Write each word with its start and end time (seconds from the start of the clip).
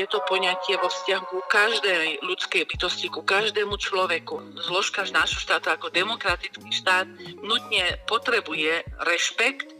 je 0.00 0.06
to 0.08 0.24
poňatie 0.24 0.80
vo 0.80 0.88
vzťahu 0.88 1.24
ku 1.28 1.40
každej 1.44 2.24
ľudskej 2.24 2.64
bytosti, 2.64 3.12
ku 3.12 3.20
každému 3.20 3.76
človeku. 3.76 4.56
Zložka 4.64 5.04
nášho 5.12 5.36
štátu 5.36 5.68
ako 5.68 5.92
demokratický 5.92 6.72
štát 6.72 7.04
nutne 7.44 8.00
potrebuje 8.08 8.80
rešpekt 9.04 9.76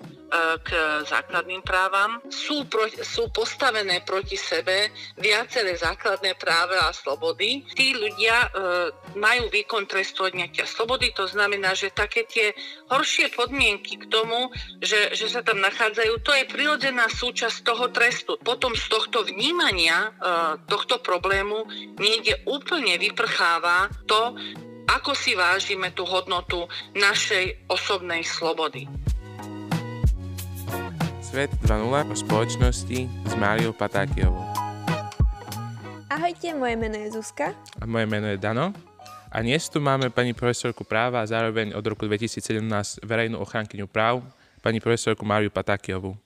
k 0.63 0.71
základným 1.11 1.63
právam. 1.67 2.23
Sú, 2.31 2.65
pro, 2.71 2.87
sú 3.03 3.35
postavené 3.35 4.03
proti 4.07 4.39
sebe 4.39 4.95
viaceré 5.19 5.75
základné 5.75 6.39
práva 6.39 6.87
a 6.87 6.95
slobody. 6.95 7.67
Tí 7.75 7.99
ľudia 7.99 8.47
e, 8.47 8.49
majú 9.19 9.51
výkon 9.51 9.91
trestu 9.91 10.31
odňatia 10.31 10.71
slobody, 10.71 11.11
to 11.11 11.27
znamená, 11.27 11.75
že 11.75 11.91
také 11.91 12.23
tie 12.31 12.55
horšie 12.89 13.35
podmienky 13.35 13.99
k 13.99 14.07
tomu, 14.07 14.55
že, 14.79 15.13
že 15.19 15.27
sa 15.27 15.43
tam 15.43 15.59
nachádzajú, 15.59 16.23
to 16.23 16.31
je 16.31 16.45
prirodzená 16.47 17.11
súčasť 17.11 17.67
toho 17.67 17.91
trestu. 17.91 18.39
Potom 18.39 18.79
z 18.79 18.87
tohto 18.87 19.27
vnímania 19.27 19.99
e, 19.99 20.11
tohto 20.71 21.03
problému 21.03 21.67
niekde 21.99 22.39
úplne 22.47 22.95
vyprcháva 23.03 23.91
to, 24.07 24.39
ako 24.91 25.15
si 25.15 25.39
vážime 25.39 25.95
tú 25.95 26.03
hodnotu 26.03 26.67
našej 26.99 27.71
osobnej 27.71 28.27
slobody. 28.27 28.91
Svet 31.31 31.55
2.0 31.63 32.11
o 32.11 32.17
spoločnosti 32.19 33.07
s 33.07 33.33
Máriou 33.39 33.71
Patákiovou. 33.71 34.43
Ahojte, 36.11 36.51
moje 36.59 36.75
meno 36.75 36.99
je 36.99 37.15
Zuzka. 37.15 37.55
A 37.79 37.87
moje 37.87 38.03
meno 38.11 38.27
je 38.27 38.35
Dano. 38.35 38.75
A 39.31 39.39
dnes 39.39 39.63
tu 39.71 39.79
máme 39.79 40.11
pani 40.11 40.35
profesorku 40.35 40.83
práva 40.83 41.23
a 41.23 41.31
zároveň 41.31 41.71
od 41.79 41.87
roku 41.87 42.03
2017 42.11 43.07
verejnú 43.07 43.39
ochránkyňu 43.47 43.87
práv, 43.87 44.27
pani 44.59 44.83
profesorku 44.83 45.23
Máriu 45.23 45.55
Patákiovú. 45.55 46.19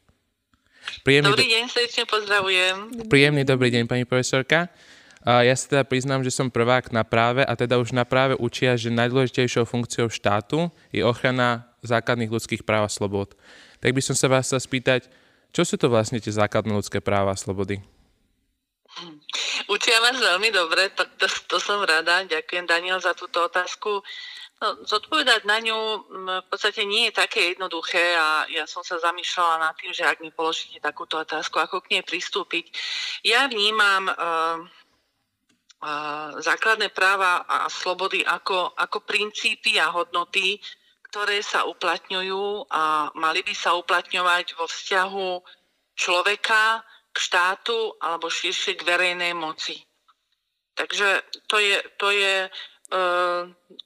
Príjemný 1.05 1.37
dobrý 1.37 1.53
do... 1.53 1.53
deň, 1.53 1.65
srdečne 1.69 2.05
pozdravujem. 2.09 2.77
Príjemný 3.05 3.45
dobrý 3.45 3.69
deň, 3.77 3.85
pani 3.85 4.09
profesorka. 4.09 4.73
Ja 5.21 5.53
sa 5.53 5.65
teda 5.69 5.85
priznám, 5.85 6.25
že 6.25 6.33
som 6.33 6.49
prvák 6.49 6.97
na 6.97 7.05
práve 7.05 7.45
a 7.45 7.53
teda 7.53 7.77
už 7.77 7.93
na 7.93 8.09
práve 8.09 8.41
učia, 8.41 8.73
že 8.81 8.89
najdôležitejšou 8.89 9.69
funkciou 9.69 10.09
štátu 10.09 10.73
je 10.97 11.05
ochrana 11.05 11.69
základných 11.85 12.33
ľudských 12.33 12.65
práv 12.65 12.89
a 12.89 12.91
slobod 12.93 13.37
tak 13.85 13.93
by 13.93 14.01
som 14.01 14.17
sa 14.17 14.33
vás 14.33 14.49
chcel 14.49 14.65
spýtať, 14.65 15.13
čo 15.53 15.61
sú 15.61 15.77
to 15.77 15.93
vlastne 15.93 16.17
tie 16.17 16.33
základné 16.33 16.73
ľudské 16.73 17.05
práva 17.05 17.37
a 17.37 17.39
slobody? 17.39 17.85
Učia 19.69 20.01
vás 20.01 20.17
veľmi 20.17 20.49
dobre, 20.49 20.89
to, 20.97 21.05
to, 21.21 21.29
to 21.29 21.61
som 21.61 21.85
rada. 21.85 22.25
Ďakujem 22.25 22.65
Daniel 22.65 22.97
za 22.97 23.13
túto 23.13 23.45
otázku. 23.45 24.01
No, 24.65 24.67
zodpovedať 24.89 25.45
na 25.45 25.61
ňu 25.61 25.77
v 26.41 26.47
podstate 26.49 26.89
nie 26.89 27.13
je 27.13 27.19
také 27.21 27.53
jednoduché 27.53 28.17
a 28.17 28.49
ja 28.49 28.65
som 28.65 28.81
sa 28.81 28.97
zamýšľala 28.97 29.69
nad 29.69 29.75
tým, 29.77 29.93
že 29.93 30.09
ak 30.09 30.25
mi 30.25 30.33
položíte 30.33 30.81
takúto 30.81 31.21
otázku, 31.21 31.61
ako 31.61 31.85
k 31.85 32.01
nej 32.01 32.03
pristúpiť. 32.09 32.73
Ja 33.21 33.45
vnímam 33.51 34.09
uh, 34.09 34.65
uh, 35.85 36.41
základné 36.41 36.89
práva 36.97 37.45
a 37.45 37.69
slobody 37.69 38.25
ako, 38.25 38.73
ako 38.79 39.05
princípy 39.05 39.77
a 39.77 39.93
hodnoty, 39.93 40.57
ktoré 41.15 41.47
sa 41.47 41.63
uplatňujú 41.63 42.75
a 42.75 43.07
mali 43.15 43.47
by 43.47 43.55
sa 43.55 43.79
uplatňovať 43.79 44.59
vo 44.59 44.67
vzťahu 44.67 45.31
človeka 45.95 46.83
k 47.15 47.17
štátu 47.23 47.95
alebo 48.03 48.27
širšie 48.27 48.75
k 48.75 48.83
verejnej 48.83 49.31
moci. 49.31 49.79
Takže 50.75 51.23
to 51.47 51.63
je, 51.63 51.79
to 52.03 52.11
je 52.11 52.51
e, 52.51 52.99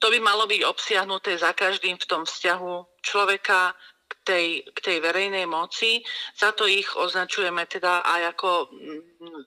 to 0.01 0.07
by 0.09 0.17
malo 0.25 0.49
byť 0.49 0.65
obsiahnuté 0.65 1.37
za 1.37 1.53
každým 1.53 2.01
v 2.01 2.09
tom 2.09 2.25
vzťahu 2.25 2.97
človeka 3.05 3.77
k 4.09 4.13
tej, 4.25 4.47
k 4.73 4.79
tej 4.81 4.97
verejnej 4.97 5.45
moci. 5.45 6.01
Za 6.33 6.57
to 6.57 6.65
ich 6.65 6.89
označujeme 6.97 7.61
teda 7.69 8.09
aj 8.09 8.21
ako 8.33 8.73
mm, 8.73 9.45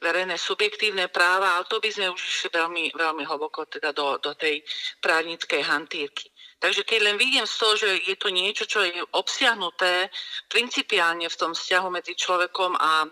verejné 0.00 0.40
subjektívne 0.40 1.12
práva, 1.12 1.60
ale 1.60 1.68
to 1.68 1.84
by 1.84 1.92
sme 1.92 2.08
už 2.08 2.20
išli 2.24 2.48
veľmi, 2.48 2.96
veľmi 2.96 3.28
hlboko 3.28 3.68
teda 3.68 3.92
do, 3.92 4.16
do 4.24 4.32
tej 4.32 4.64
právnickej 5.04 5.60
hantírky. 5.68 6.32
Takže 6.64 6.80
keď 6.88 7.00
len 7.04 7.20
vidím 7.20 7.44
z 7.44 7.60
toho, 7.60 7.76
že 7.76 7.92
je 8.08 8.16
to 8.16 8.32
niečo, 8.32 8.64
čo 8.64 8.80
je 8.80 8.96
obsiahnuté 9.12 10.08
principiálne 10.48 11.28
v 11.28 11.36
tom 11.36 11.52
vzťahu 11.52 11.92
medzi 11.92 12.16
človekom 12.16 12.72
a 12.80 13.04
e, 13.04 13.08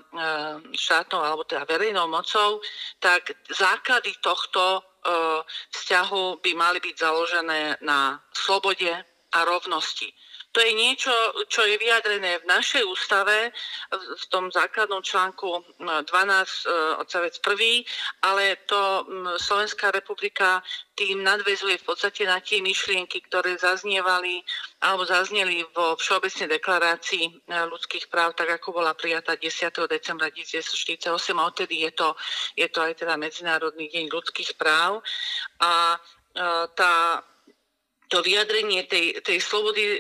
štátnou 0.73 1.21
alebo 1.21 1.45
teda 1.45 1.69
verejnou 1.69 2.09
mocou, 2.09 2.65
tak 2.97 3.29
základy 3.53 4.17
tohto 4.25 4.81
e, 4.81 4.83
vzťahu 5.69 6.41
by 6.41 6.51
mali 6.57 6.81
byť 6.81 6.95
založené 6.97 7.77
na 7.85 8.25
slobode 8.33 8.89
a 9.37 9.39
rovnosti. 9.45 10.09
To 10.53 10.61
je 10.61 10.73
niečo, 10.77 11.13
čo 11.49 11.65
je 11.65 11.81
vyjadrené 11.81 12.45
v 12.45 12.49
našej 12.49 12.85
ústave, 12.85 13.49
v 13.93 14.25
tom 14.29 14.53
základnom 14.53 15.01
článku 15.01 15.65
12 15.81 16.05
e, 16.05 16.45
odsavec 17.01 17.41
1, 17.41 17.89
ale 18.21 18.61
to 18.69 19.09
Slovenská 19.41 19.89
republika 19.89 20.61
tým 20.93 21.25
nadvezuje 21.25 21.81
v 21.81 21.87
podstate 21.89 22.29
na 22.29 22.37
tie 22.45 22.61
myšlienky, 22.61 23.25
ktoré 23.33 23.57
zaznievali 23.57 24.45
alebo 24.85 25.09
zazneli 25.09 25.65
vo 25.73 25.97
Všeobecnej 25.97 26.53
deklarácii 26.61 27.25
e, 27.25 27.33
ľudských 27.73 28.13
práv, 28.13 28.37
tak 28.37 28.53
ako 28.53 28.77
bola 28.77 28.93
prijatá 28.93 29.41
10. 29.41 29.73
decembra 29.89 30.29
1948 30.29 31.09
a 31.33 31.43
odtedy 31.49 31.89
je 31.89 31.97
to, 31.97 32.13
je 32.61 32.69
to 32.69 32.79
aj 32.85 32.93
teda 33.01 33.17
Medzinárodný 33.17 33.89
deň 33.89 34.05
ľudských 34.13 34.61
práv. 34.61 35.01
A 35.65 35.97
e, 35.97 35.99
tá 36.77 37.25
to 38.13 38.21
vyjadrenie 38.21 38.85
tej, 38.85 39.25
tej 39.25 39.41
slobody 39.41 39.81
e, 39.81 39.99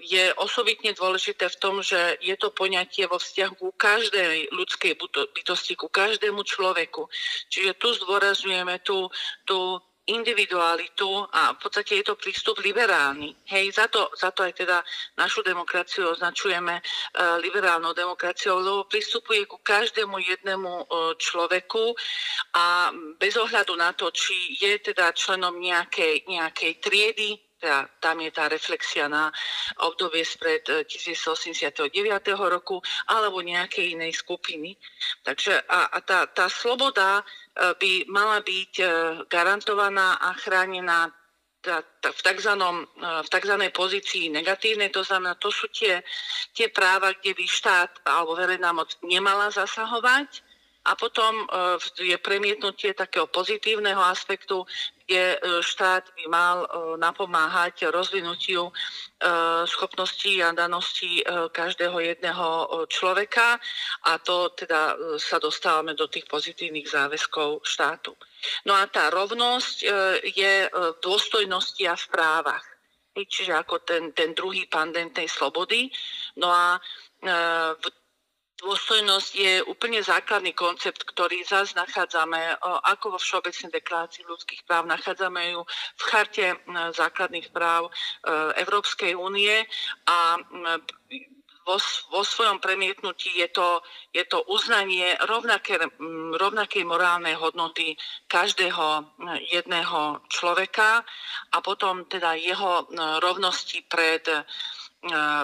je 0.00 0.32
osobitne 0.40 0.96
dôležité 0.96 1.52
v 1.52 1.60
tom, 1.60 1.84
že 1.84 2.16
je 2.24 2.32
to 2.40 2.48
poňatie 2.48 3.04
vo 3.04 3.20
vzťahu 3.20 3.60
ku 3.60 3.68
každej 3.76 4.48
ľudskej 4.56 4.96
bytosti, 5.36 5.76
ku 5.76 5.92
každému 5.92 6.40
človeku. 6.48 7.12
Čiže 7.52 7.76
tu 7.76 7.92
zdôrazňujeme 7.92 8.80
tú, 8.80 9.12
tú 9.44 9.84
individualitu 10.12 11.24
a 11.32 11.56
v 11.56 11.58
podstate 11.58 12.00
je 12.00 12.04
to 12.04 12.14
prístup 12.14 12.60
liberálny. 12.60 13.32
Hej, 13.48 13.76
za 13.76 13.88
to, 13.88 14.12
za 14.12 14.30
to 14.30 14.44
aj 14.44 14.52
teda 14.52 14.84
našu 15.16 15.40
demokraciu 15.40 16.12
označujeme 16.12 16.78
e, 16.78 16.82
liberálnou 17.40 17.96
demokraciou, 17.96 18.60
lebo 18.60 18.84
pristupuje 18.84 19.48
ku 19.48 19.58
každému 19.64 20.20
jednému 20.20 20.72
e, 20.72 20.84
človeku 21.16 21.96
a 22.56 22.92
bez 23.16 23.34
ohľadu 23.40 23.72
na 23.76 23.96
to, 23.96 24.12
či 24.12 24.56
je 24.60 24.92
teda 24.92 25.16
členom 25.16 25.56
nejakej, 25.56 26.28
nejakej 26.28 26.72
triedy, 26.84 27.30
teda 27.62 27.86
tam 28.02 28.18
je 28.18 28.34
tá 28.34 28.50
reflexia 28.50 29.06
na 29.06 29.30
obdobie 29.86 30.26
spred 30.26 30.66
1989 30.66 31.94
e, 31.94 32.34
roku 32.34 32.82
alebo 33.06 33.38
nejakej 33.38 33.94
inej 33.94 34.18
skupiny. 34.18 34.74
Takže 35.22 35.62
a, 35.70 35.94
a 35.94 35.98
tá, 36.02 36.26
tá 36.26 36.50
sloboda 36.50 37.22
E, 37.52 37.74
by 37.76 37.92
mala 38.08 38.40
byť 38.40 38.72
e, 38.80 38.86
garantovaná 39.28 40.16
a 40.16 40.32
chránená 40.32 41.12
v 41.62 42.20
tzv. 42.26 42.58
V 42.98 43.28
tzv. 43.30 43.54
pozícii 43.70 44.34
negatívnej, 44.34 44.90
to 44.90 45.06
znamená, 45.06 45.38
to 45.38 45.46
sú 45.54 45.70
tie, 45.70 46.02
tie 46.58 46.66
práva, 46.66 47.14
kde 47.14 47.38
by 47.38 47.44
štát 47.46 48.02
alebo 48.02 48.34
verejná 48.34 48.74
moc 48.74 48.90
nemala 49.06 49.46
zasahovať 49.54 50.42
a 50.82 50.98
potom 50.98 51.46
je 51.94 52.18
premietnutie 52.18 52.90
takého 52.90 53.30
pozitívneho 53.30 54.02
aspektu, 54.02 54.66
kde 55.06 55.38
štát 55.62 56.10
by 56.18 56.24
mal 56.26 56.66
napomáhať 56.98 57.86
rozvinutiu 57.86 58.66
schopností 59.66 60.42
a 60.42 60.50
daností 60.50 61.22
každého 61.54 62.02
jedného 62.02 62.46
človeka 62.90 63.62
a 64.10 64.18
to 64.18 64.50
teda 64.58 64.98
sa 65.22 65.38
dostávame 65.38 65.94
do 65.94 66.10
tých 66.10 66.26
pozitívnych 66.26 66.90
záväzkov 66.90 67.62
štátu. 67.62 68.18
No 68.66 68.74
a 68.74 68.82
tá 68.90 69.06
rovnosť 69.14 69.76
je 70.34 70.54
v 70.66 70.96
dôstojnosti 70.98 71.84
a 71.86 71.94
v 71.94 72.06
právach. 72.10 72.66
Čiže 73.12 73.54
ako 73.54 73.86
ten, 73.86 74.10
ten 74.16 74.34
druhý 74.34 74.66
pandent 74.66 75.14
tej 75.14 75.28
slobody. 75.28 75.92
No 76.40 76.48
a 76.50 76.80
v 77.76 77.86
Dôstojnosť 78.62 79.32
je 79.34 79.52
úplne 79.66 79.98
základný 79.98 80.54
koncept, 80.54 81.02
ktorý 81.02 81.42
zase 81.42 81.74
nachádzame 81.74 82.62
ako 82.62 83.14
vo 83.14 83.18
Všeobecnej 83.18 83.74
deklarácii 83.74 84.22
ľudských 84.22 84.62
práv, 84.62 84.86
nachádzame 84.86 85.50
ju 85.50 85.66
v 85.98 86.02
charte 86.06 86.46
základných 86.94 87.50
práv 87.50 87.90
e, 87.90 87.90
Európskej 88.62 89.18
únie 89.18 89.66
a 90.06 90.38
vo, 91.66 91.76
vo 92.10 92.22
svojom 92.22 92.58
premietnutí 92.58 93.38
je 93.38 93.48
to, 93.54 93.82
je 94.10 94.24
to 94.26 94.42
uznanie 94.50 95.14
rovnaké, 95.26 95.78
rovnakej 96.34 96.82
morálnej 96.82 97.38
hodnoty 97.38 97.94
každého 98.26 99.06
jedného 99.50 100.22
človeka 100.26 101.06
a 101.54 101.56
potom 101.62 102.06
teda 102.10 102.34
jeho 102.34 102.86
rovnosti 103.22 103.82
pred 103.86 104.26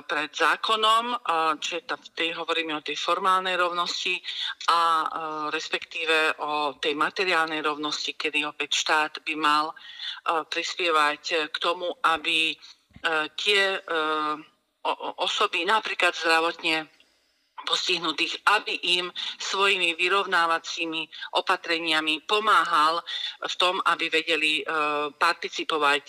pred 0.06 0.30
zákonom, 0.30 1.18
čiže 1.58 1.82
vtedy 2.14 2.30
hovoríme 2.30 2.78
o 2.78 2.86
tej 2.86 2.94
formálnej 2.94 3.58
rovnosti 3.58 4.14
a 4.70 5.02
respektíve 5.50 6.38
o 6.38 6.78
tej 6.78 6.94
materiálnej 6.94 7.58
rovnosti, 7.66 8.14
kedy 8.14 8.46
opäť 8.46 8.78
štát 8.78 9.12
by 9.26 9.34
mal 9.34 9.74
prispievať 10.46 11.50
k 11.50 11.56
tomu, 11.58 11.90
aby 12.06 12.54
tie 13.34 13.82
osoby 15.18 15.66
napríklad 15.66 16.14
zdravotne 16.14 16.86
postihnutých, 17.66 18.38
aby 18.54 19.02
im 19.02 19.10
svojimi 19.42 19.98
vyrovnávacími 19.98 21.34
opatreniami 21.34 22.22
pomáhal 22.30 23.02
v 23.42 23.54
tom, 23.58 23.82
aby 23.82 24.06
vedeli 24.06 24.62
participovať 25.18 26.04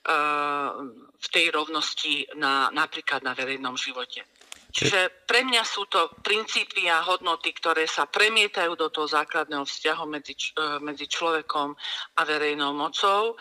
v 0.00 1.26
tej 1.28 1.52
rovnosti 1.52 2.24
na, 2.40 2.72
napríklad 2.72 3.20
na 3.20 3.36
verejnom 3.36 3.76
živote. 3.76 4.24
Čiže 4.70 5.26
pre 5.26 5.42
mňa 5.42 5.66
sú 5.66 5.90
to 5.90 6.14
princípy 6.22 6.86
a 6.86 7.02
hodnoty, 7.02 7.50
ktoré 7.50 7.90
sa 7.90 8.06
premietajú 8.06 8.78
do 8.78 8.86
toho 8.86 9.10
základného 9.10 9.66
vzťahu 9.66 10.04
medzi, 10.06 10.34
e, 10.38 10.78
medzi 10.78 11.10
človekom 11.10 11.74
a 12.14 12.20
verejnou 12.22 12.70
mocou 12.70 13.34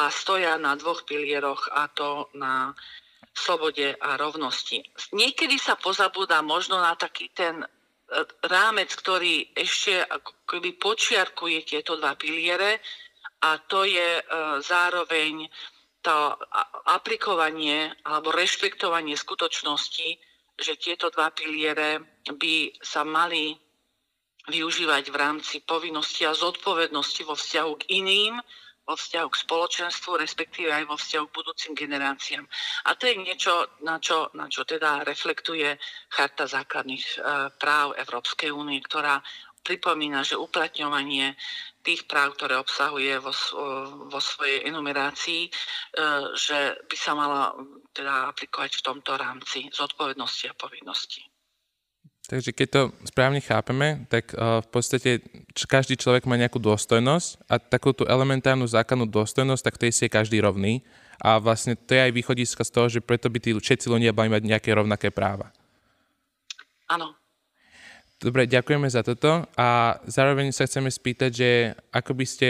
a 0.00 0.08
stoja 0.08 0.56
na 0.56 0.72
dvoch 0.80 1.04
pilieroch 1.04 1.68
a 1.76 1.84
to 1.92 2.32
na 2.32 2.72
slobode 3.36 3.92
a 4.00 4.16
rovnosti. 4.16 4.80
Niekedy 5.12 5.60
sa 5.60 5.76
pozabúda 5.76 6.40
možno 6.40 6.80
na 6.80 6.96
taký 6.96 7.28
ten 7.36 7.60
e, 7.60 7.66
rámec, 8.48 8.88
ktorý 8.96 9.52
ešte 9.52 10.00
akoby 10.00 10.80
počiarkuje 10.80 11.60
tieto 11.68 12.00
dva 12.00 12.16
piliere 12.16 12.80
a 13.44 13.60
to 13.60 13.84
je 13.84 14.16
e, 14.16 14.22
zároveň 14.64 15.44
to 16.00 16.36
aplikovanie 16.88 17.92
alebo 18.08 18.32
rešpektovanie 18.32 19.16
skutočnosti, 19.16 20.08
že 20.60 20.72
tieto 20.76 21.08
dva 21.12 21.32
piliere 21.32 22.20
by 22.28 22.80
sa 22.80 23.04
mali 23.04 23.56
využívať 24.48 25.04
v 25.12 25.16
rámci 25.16 25.56
povinnosti 25.60 26.24
a 26.24 26.36
zodpovednosti 26.36 27.22
vo 27.24 27.36
vzťahu 27.36 27.72
k 27.80 27.84
iným, 28.00 28.40
vo 28.90 28.98
vzťahu 28.98 29.28
k 29.30 29.40
spoločenstvu, 29.46 30.10
respektíve 30.18 30.72
aj 30.72 30.84
vo 30.90 30.96
vzťahu 30.98 31.24
k 31.30 31.36
budúcim 31.36 31.72
generáciám. 31.78 32.42
A 32.88 32.98
to 32.98 33.06
je 33.06 33.22
niečo, 33.22 33.78
na 33.86 34.02
čo, 34.02 34.32
na 34.34 34.50
čo 34.50 34.66
teda 34.66 35.06
reflektuje 35.06 35.78
Charta 36.10 36.50
základných 36.50 37.04
e, 37.06 37.16
práv 37.54 37.94
Európskej 37.94 38.50
únie, 38.50 38.82
ktorá 38.82 39.22
pripomína, 39.64 40.24
že 40.24 40.40
uplatňovanie 40.40 41.36
tých 41.80 42.04
práv, 42.04 42.36
ktoré 42.36 42.60
obsahuje 42.60 43.16
vo, 43.20 43.32
vo 44.12 44.20
svojej 44.20 44.68
enumerácii, 44.68 45.48
e, 45.48 45.50
že 46.36 46.76
by 46.84 46.96
sa 46.96 47.12
mala 47.16 47.56
teda 47.96 48.28
aplikovať 48.32 48.80
v 48.80 48.84
tomto 48.84 49.16
rámci 49.16 49.72
zodpovednosti 49.72 50.52
a 50.52 50.58
povinnosti. 50.60 51.24
Takže 52.30 52.54
keď 52.54 52.68
to 52.70 52.82
správne 53.10 53.42
chápeme, 53.42 54.06
tak 54.06 54.30
uh, 54.38 54.62
v 54.62 54.68
podstate 54.70 55.18
každý 55.66 55.98
človek 55.98 56.30
má 56.30 56.38
nejakú 56.38 56.62
dôstojnosť 56.62 57.42
a 57.50 57.58
takú 57.58 57.90
tú 57.90 58.06
elementárnu 58.06 58.70
základnú 58.70 59.10
dôstojnosť, 59.10 59.62
tak 59.66 59.80
tej 59.82 59.90
si 59.90 60.06
je 60.06 60.14
každý 60.14 60.38
rovný. 60.38 60.86
A 61.18 61.42
vlastne 61.42 61.74
to 61.74 61.90
je 61.90 62.06
aj 62.06 62.14
východiska 62.14 62.62
z 62.62 62.70
toho, 62.70 62.86
že 62.86 63.02
preto 63.02 63.26
by 63.26 63.42
tí 63.42 63.50
všetci 63.50 63.90
ľudia 63.90 64.14
mali 64.14 64.30
mať 64.30 64.46
nejaké 64.46 64.70
rovnaké 64.70 65.10
práva. 65.10 65.50
Áno, 66.86 67.18
Dobre, 68.20 68.44
ďakujeme 68.44 68.84
za 68.84 69.00
toto 69.00 69.48
a 69.56 69.96
zároveň 70.04 70.52
sa 70.52 70.68
chceme 70.68 70.92
spýtať, 70.92 71.30
že 71.32 71.50
ako 71.88 72.12
by 72.12 72.26
ste 72.28 72.46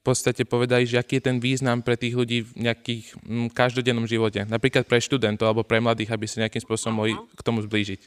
v 0.00 0.02
podstate 0.06 0.46
povedali, 0.46 0.86
že 0.86 1.02
aký 1.02 1.18
je 1.18 1.26
ten 1.26 1.42
význam 1.42 1.82
pre 1.82 1.98
tých 1.98 2.14
ľudí 2.14 2.46
v 2.46 2.70
nejakých 2.70 3.18
m, 3.26 3.50
každodennom 3.50 4.06
živote, 4.06 4.46
napríklad 4.46 4.86
pre 4.86 5.02
študentov 5.02 5.50
alebo 5.50 5.66
pre 5.66 5.82
mladých, 5.82 6.14
aby 6.14 6.24
sa 6.30 6.46
nejakým 6.46 6.62
spôsobom 6.62 6.94
mohli 6.94 7.12
uh-huh. 7.18 7.26
k 7.36 7.44
tomu 7.44 7.58
zblížiť. 7.60 8.00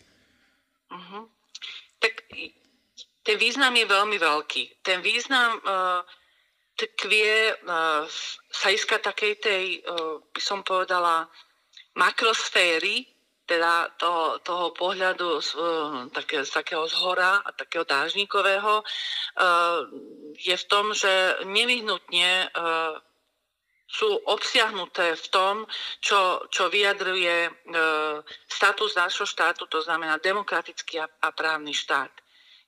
Uh-huh. 0.95 1.27
Tak 1.99 2.13
ten 3.27 3.37
význam 3.37 3.75
je 3.75 3.85
veľmi 3.85 4.17
veľký. 4.17 4.63
Ten 4.81 5.03
význam 5.05 5.59
uh, 5.59 6.01
tkvie 6.79 7.61
uh, 7.67 8.07
sa 8.49 8.67
iska 8.73 8.97
takej 8.97 9.33
tej, 9.43 9.63
uh, 9.85 10.23
by 10.33 10.41
som 10.41 10.65
povedala, 10.65 11.27
makrosféry, 11.93 13.12
teda 13.45 13.91
toho, 13.99 14.39
toho 14.39 14.71
pohľadu 14.71 15.43
z, 15.43 15.49
také, 16.15 16.47
z 16.47 16.51
takého 16.51 16.87
zhora 16.87 17.43
a 17.43 17.51
takého 17.51 17.83
dážnikového 17.83 18.79
e, 18.79 18.83
je 20.39 20.55
v 20.55 20.65
tom, 20.71 20.95
že 20.95 21.43
nevyhnutne 21.43 22.47
e, 22.47 22.47
sú 23.93 24.09
obsiahnuté 24.25 25.13
v 25.13 25.27
tom, 25.29 25.55
čo, 26.01 26.49
čo 26.49 26.65
vyjadruje 26.65 27.53
status 28.49 28.97
nášho 28.97 29.29
štátu, 29.29 29.69
to 29.69 29.85
znamená 29.85 30.17
demokratický 30.17 30.97
a, 30.97 31.05
a 31.21 31.29
právny 31.29 31.77
štát 31.77 32.22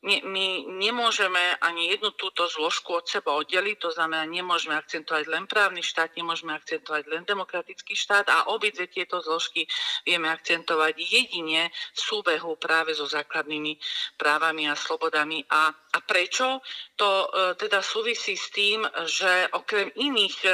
ne, 0.06 0.22
my 0.22 0.70
nemôžeme 0.86 1.58
ani 1.58 1.90
jednu 1.90 2.14
túto 2.14 2.46
zložku 2.46 3.02
od 3.02 3.10
seba 3.10 3.34
oddeliť, 3.34 3.82
to 3.82 3.90
znamená, 3.90 4.30
nemôžeme 4.30 4.78
akcentovať 4.78 5.26
len 5.26 5.50
právny 5.50 5.82
štát, 5.82 6.14
nemôžeme 6.14 6.54
akcentovať 6.54 7.10
len 7.10 7.26
demokratický 7.26 7.98
štát 7.98 8.30
a 8.30 8.54
obidve 8.54 8.86
tieto 8.86 9.18
zložky 9.20 9.66
vieme 10.06 10.30
akcentovať 10.30 10.94
jedine 11.02 11.74
v 11.74 12.00
súbehu 12.00 12.54
práve 12.62 12.94
so 12.94 13.10
základnými 13.10 13.82
právami 14.16 14.70
a 14.70 14.78
slobodami. 14.78 15.42
A, 15.50 15.74
a 15.74 15.98
prečo? 16.06 16.62
To 17.02 17.10
e, 17.10 17.28
teda 17.58 17.82
súvisí 17.82 18.38
s 18.38 18.54
tým, 18.54 18.86
že 19.10 19.50
okrem 19.58 19.90
iných 19.98 20.38
e, 20.46 20.50
e 20.52 20.54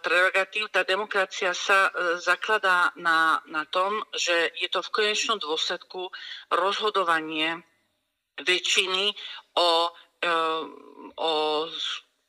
prerogatív, 0.00 0.72
tá 0.72 0.80
demokracia 0.82 1.52
sa 1.52 1.92
e, 1.92 2.16
zakladá 2.24 2.96
na, 2.96 3.44
na 3.52 3.68
tom, 3.68 4.00
že 4.16 4.56
je 4.56 4.68
to 4.72 4.80
v 4.80 4.92
konečnom 4.94 5.36
dôsledku 5.36 6.08
rozhodovanie 6.48 7.60
väčšiny 8.42 9.04
o, 9.56 9.70
e, 10.20 10.32
o 11.16 11.32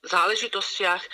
záležitostiach, 0.07 1.03
e, 1.03 1.09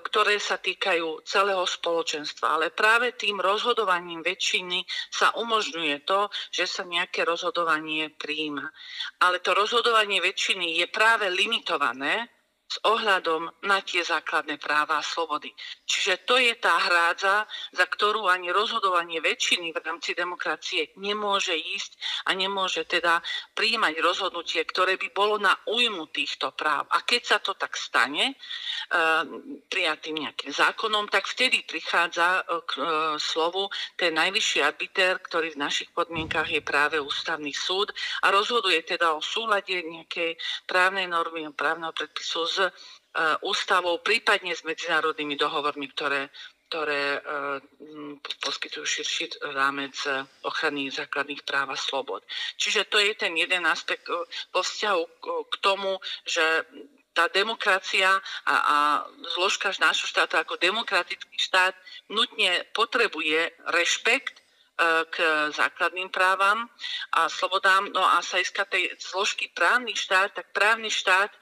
ktoré 0.00 0.40
sa 0.40 0.56
týkajú 0.56 1.26
celého 1.28 1.62
spoločenstva. 1.68 2.56
Ale 2.56 2.72
práve 2.72 3.12
tým 3.18 3.38
rozhodovaním 3.42 4.24
väčšiny 4.24 4.82
sa 5.12 5.36
umožňuje 5.36 6.08
to, 6.08 6.32
že 6.48 6.64
sa 6.64 6.82
nejaké 6.88 7.28
rozhodovanie 7.28 8.08
príjma. 8.16 8.72
Ale 9.20 9.44
to 9.44 9.52
rozhodovanie 9.52 10.24
väčšiny 10.24 10.80
je 10.80 10.86
práve 10.88 11.28
limitované 11.28 12.37
s 12.68 12.76
ohľadom 12.84 13.48
na 13.64 13.80
tie 13.80 14.04
základné 14.04 14.60
práva 14.60 15.00
a 15.00 15.06
slobody. 15.06 15.48
Čiže 15.88 16.28
to 16.28 16.36
je 16.36 16.52
tá 16.60 16.76
hrádza, 16.76 17.48
za 17.72 17.86
ktorú 17.88 18.28
ani 18.28 18.52
rozhodovanie 18.52 19.24
väčšiny 19.24 19.72
v 19.72 19.80
rámci 19.80 20.12
demokracie 20.12 20.92
nemôže 21.00 21.56
ísť 21.56 21.96
a 22.28 22.36
nemôže 22.36 22.84
teda 22.84 23.24
príjmať 23.56 23.94
rozhodnutie, 24.04 24.60
ktoré 24.68 25.00
by 25.00 25.08
bolo 25.16 25.40
na 25.40 25.56
újmu 25.64 26.12
týchto 26.12 26.52
práv. 26.52 26.84
A 26.92 27.00
keď 27.08 27.22
sa 27.24 27.38
to 27.40 27.56
tak 27.56 27.72
stane, 27.72 28.32
e, 28.32 28.34
prijatým 29.72 30.28
nejakým 30.28 30.52
zákonom, 30.52 31.08
tak 31.08 31.24
vtedy 31.24 31.64
prichádza 31.64 32.44
e, 32.44 32.62
k 32.68 32.72
e, 32.76 32.84
slovu 33.16 33.72
ten 33.96 34.12
najvyšší 34.12 34.60
arbiter, 34.60 35.24
ktorý 35.24 35.56
v 35.56 35.62
našich 35.64 35.88
podmienkach 35.96 36.52
je 36.52 36.60
práve 36.60 37.00
ústavný 37.00 37.56
súd 37.56 37.96
a 38.20 38.28
rozhoduje 38.28 38.84
teda 38.84 39.16
o 39.16 39.24
súlade 39.24 39.72
nejakej 39.72 40.36
právnej 40.68 41.08
normy, 41.08 41.48
právneho 41.56 41.96
predpisu 41.96 42.44
s 42.44 42.57
E, 42.58 42.70
ústavou, 43.42 43.98
prípadne 44.04 44.52
s 44.54 44.62
medzinárodnými 44.62 45.34
dohovormi, 45.34 45.90
ktoré, 45.90 46.28
ktoré 46.70 47.16
e, 47.16 47.20
poskytujú 48.44 48.84
širší 48.84 49.42
rámec 49.56 49.96
ochrany 50.44 50.92
základných 50.92 51.42
práv 51.42 51.72
a 51.72 51.78
slobod. 51.80 52.22
Čiže 52.60 52.86
to 52.86 53.00
je 53.00 53.16
ten 53.16 53.32
jeden 53.34 53.64
aspekt 53.66 54.06
e, 54.06 54.14
vo 54.54 54.60
vzťahu 54.60 55.02
k 55.48 55.54
tomu, 55.64 55.98
že 56.28 56.62
tá 57.16 57.26
demokracia 57.32 58.14
a, 58.46 58.54
a 58.54 58.76
zložka 59.34 59.74
nášho 59.82 60.06
štátu 60.06 60.38
ako 60.38 60.54
demokratický 60.60 61.34
štát 61.34 61.74
nutne 62.06 62.62
potrebuje 62.70 63.50
rešpekt 63.74 64.38
k 65.10 65.16
základným 65.50 66.06
právam 66.06 66.70
a 67.10 67.26
slobodám. 67.26 67.90
No 67.90 68.06
a 68.06 68.22
sa 68.22 68.38
iska 68.38 68.62
tej 68.62 68.94
zložky 69.02 69.50
právny 69.50 69.98
štát, 69.98 70.38
tak 70.38 70.54
právny 70.54 70.86
štát 70.86 71.34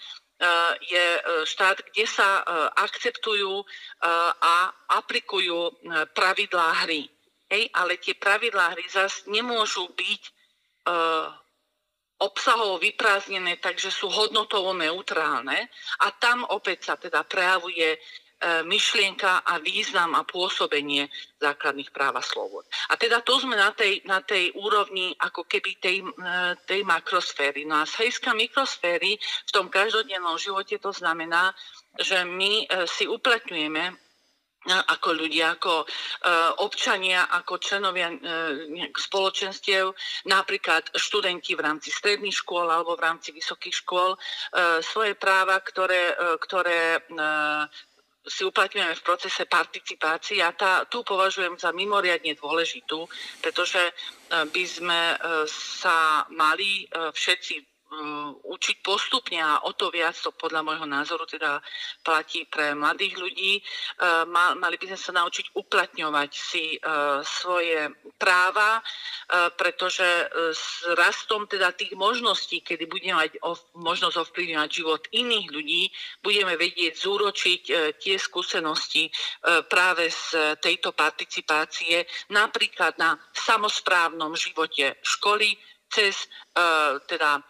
je 0.85 1.07
eh, 1.17 1.45
štát, 1.49 1.81
kde 1.93 2.05
sa 2.05 2.41
eh, 2.41 2.45
akceptujú 2.77 3.65
a 4.43 4.71
aplikujú 4.93 5.83
pravidlá 6.13 6.87
hry. 6.87 7.09
Hej, 7.47 7.71
ale 7.73 7.97
tie 8.03 8.15
pravidlá 8.19 8.75
hry 8.75 8.85
zase 8.91 9.31
nemôžu 9.31 9.87
byť 9.95 10.23
obsahovo 12.17 12.79
vyprázdnené, 12.79 13.59
takže 13.59 13.91
sú 13.91 14.07
hodnotovo 14.07 14.75
neutrálne 14.75 15.67
a 16.03 16.07
tam 16.15 16.47
opäť 16.47 16.79
sa 16.91 16.95
teda 16.95 17.27
prejavuje 17.27 17.97
E, 17.97 18.26
myšlienka 18.45 19.49
a 19.49 19.57
význam 19.59 20.13
a 20.13 20.21
pôsobenie 20.21 21.09
základných 21.41 21.89
práv 21.89 22.21
a 22.21 22.23
slobod. 22.25 22.69
A 22.93 23.01
teda 23.01 23.25
to 23.25 23.41
sme 23.41 23.57
na 23.57 23.73
tej, 23.73 24.05
na 24.05 24.21
tej 24.21 24.53
úrovni 24.61 25.17
ako 25.17 25.49
keby 25.49 25.81
tej, 25.81 26.05
e, 26.05 26.09
tej 26.69 26.85
makrosféry. 26.85 27.65
No 27.65 27.81
a 27.81 27.89
z 27.89 27.97
hľadiska 27.97 28.37
mikrosféry 28.37 29.17
v 29.17 29.51
tom 29.53 29.73
každodennom 29.73 30.37
živote 30.37 30.77
to 30.77 30.93
znamená, 30.93 31.57
že 31.97 32.29
my 32.29 32.69
e, 32.69 32.85
si 32.85 33.09
uplatňujeme 33.09 34.05
ako 34.67 35.15
ľudia, 35.15 35.55
ako 35.55 35.87
občania, 36.59 37.31
ako 37.31 37.63
členovia 37.63 38.11
spoločenstiev, 38.99 39.95
napríklad 40.27 40.91
študenti 40.91 41.55
v 41.55 41.63
rámci 41.63 41.95
stredných 41.95 42.35
škôl 42.35 42.67
alebo 42.67 42.99
v 42.99 43.05
rámci 43.07 43.31
vysokých 43.31 43.87
škôl, 43.87 44.19
svoje 44.83 45.15
práva, 45.15 45.63
ktoré, 45.63 46.19
ktoré 46.43 46.99
si 48.27 48.43
uplatňujeme 48.43 48.95
v 48.99 49.07
procese 49.07 49.47
participácie 49.47 50.43
a 50.43 50.51
tá, 50.51 50.83
tu 50.91 51.07
považujem 51.07 51.55
za 51.57 51.71
mimoriadne 51.71 52.35
dôležitú, 52.35 53.07
pretože 53.39 53.81
by 54.29 54.65
sme 54.67 55.15
sa 55.47 56.27
mali 56.35 56.91
všetci 56.91 57.76
Mm, 57.76 57.76
učiť 58.43 58.83
postupne 58.83 59.39
a 59.39 59.63
o 59.63 59.71
to 59.73 59.95
viac 59.95 60.19
to 60.19 60.35
podľa 60.35 60.67
môjho 60.67 60.87
názoru 60.91 61.23
teda 61.25 61.63
platí 62.03 62.43
pre 62.51 62.75
mladých 62.75 63.15
ľudí. 63.15 63.53
E, 63.59 63.63
mali 64.59 64.77
by 64.77 64.87
sme 64.91 64.99
sa 64.99 65.13
naučiť 65.23 65.55
uplatňovať 65.55 66.31
si 66.35 66.77
e, 66.77 66.79
svoje 67.23 67.91
práva, 68.19 68.81
pretože 69.59 70.07
s 70.55 70.87
rastom 70.95 71.45
teda 71.51 71.75
tých 71.75 71.93
možností, 71.99 72.63
kedy 72.63 72.87
budeme 72.87 73.19
mať 73.21 73.37
možnosť 73.75 74.17
ovplyvňovať 74.23 74.71
život 74.71 75.03
iných 75.13 75.49
ľudí, 75.51 75.83
budeme 76.23 76.55
vedieť 76.55 76.95
zúročiť 76.95 77.61
tie 77.99 78.17
skúsenosti 78.17 79.11
práve 79.69 80.09
z 80.09 80.57
tejto 80.63 80.95
participácie, 80.95 82.07
napríklad 82.33 82.97
na 82.97 83.19
samosprávnom 83.35 84.33
živote 84.39 84.97
školy, 85.03 85.59
cez 85.91 86.31
teda 87.11 87.43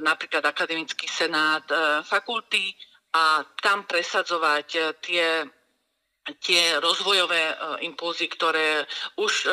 napríklad 0.00 0.44
akademický 0.44 1.04
senát 1.08 1.64
e, 1.68 2.02
fakulty 2.04 2.72
a 3.12 3.44
tam 3.60 3.84
presadzovať 3.84 4.68
e, 4.74 4.80
tie, 5.00 5.26
tie 6.40 6.62
rozvojové 6.80 7.56
impulzy, 7.84 8.28
ktoré 8.28 8.84
už 9.16 9.48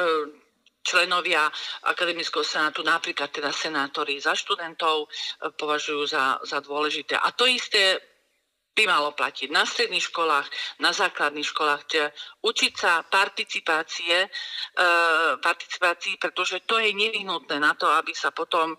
členovia 0.86 1.50
akademického 1.88 2.46
senátu, 2.46 2.86
napríklad 2.86 3.32
teda 3.34 3.50
senátori 3.50 4.22
za 4.22 4.38
študentov, 4.38 5.10
považujú 5.58 6.04
za, 6.06 6.38
za 6.46 6.62
dôležité. 6.62 7.18
A 7.18 7.34
to 7.34 7.50
isté 7.50 7.98
by 8.76 8.84
malo 8.92 9.16
platiť 9.16 9.50
na 9.56 9.64
stredných 9.64 10.12
školách, 10.12 10.48
na 10.84 10.92
základných 10.92 11.48
školách, 11.48 11.82
čiže 11.88 12.08
učiť 12.44 12.74
sa 12.76 13.02
participácie, 13.08 14.28
e, 14.28 14.30
participácii, 15.40 16.20
pretože 16.20 16.68
to 16.68 16.76
je 16.84 16.92
nevyhnutné 16.92 17.56
na 17.56 17.72
to, 17.80 17.88
aby 17.88 18.12
sa 18.12 18.36
potom 18.36 18.76
e, 18.76 18.78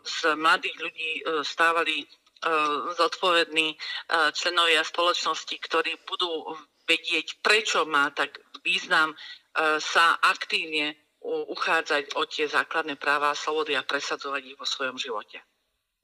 z 0.00 0.32
mladých 0.40 0.76
ľudí 0.80 1.12
e, 1.20 1.22
stávali 1.44 2.00
e, 2.00 2.06
zodpovední 2.96 3.68
e, 3.68 3.76
členovia 4.32 4.80
spoločnosti, 4.80 5.56
ktorí 5.60 6.00
budú 6.08 6.56
vedieť, 6.88 7.44
prečo 7.44 7.84
má 7.84 8.08
tak 8.16 8.40
význam 8.64 9.12
e, 9.12 9.16
sa 9.76 10.16
aktívne 10.24 10.96
uchádzať 11.26 12.14
o 12.14 12.22
tie 12.24 12.46
základné 12.46 12.94
práva 13.02 13.34
a 13.34 13.38
slobody 13.38 13.74
a 13.74 13.82
presadzovať 13.82 14.42
ich 14.46 14.56
vo 14.56 14.62
svojom 14.62 14.94
živote. 14.94 15.42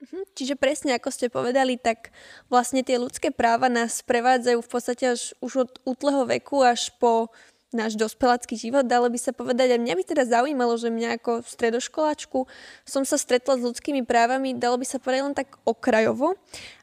Mhm, 0.03 0.35
čiže 0.35 0.59
presne 0.59 0.99
ako 0.99 1.15
ste 1.15 1.31
povedali, 1.31 1.79
tak 1.79 2.11
vlastne 2.51 2.83
tie 2.83 2.99
ľudské 2.99 3.31
práva 3.31 3.71
nás 3.71 4.03
prevádzajú 4.03 4.59
v 4.59 4.71
podstate 4.71 5.15
až 5.15 5.31
už 5.39 5.53
od 5.63 5.71
útleho 5.87 6.27
veku 6.27 6.59
až 6.59 6.91
po 6.99 7.31
náš 7.71 7.97
dospelácky 7.97 8.59
život, 8.59 8.85
dalo 8.85 9.09
by 9.09 9.17
sa 9.17 9.33
povedať. 9.33 9.75
A 9.75 9.81
mňa 9.81 9.95
by 9.97 10.05
teda 10.05 10.25
zaujímalo, 10.29 10.77
že 10.77 10.93
mňa 10.93 11.23
ako 11.23 11.47
stredoškoláčku 11.47 12.45
som 12.85 13.03
sa 13.07 13.17
stretla 13.17 13.57
s 13.57 13.65
ľudskými 13.65 14.05
právami, 14.05 14.59
dalo 14.59 14.77
by 14.77 14.85
sa 14.85 15.01
povedať 15.01 15.23
len 15.25 15.37
tak 15.39 15.57
okrajovo. 15.65 16.37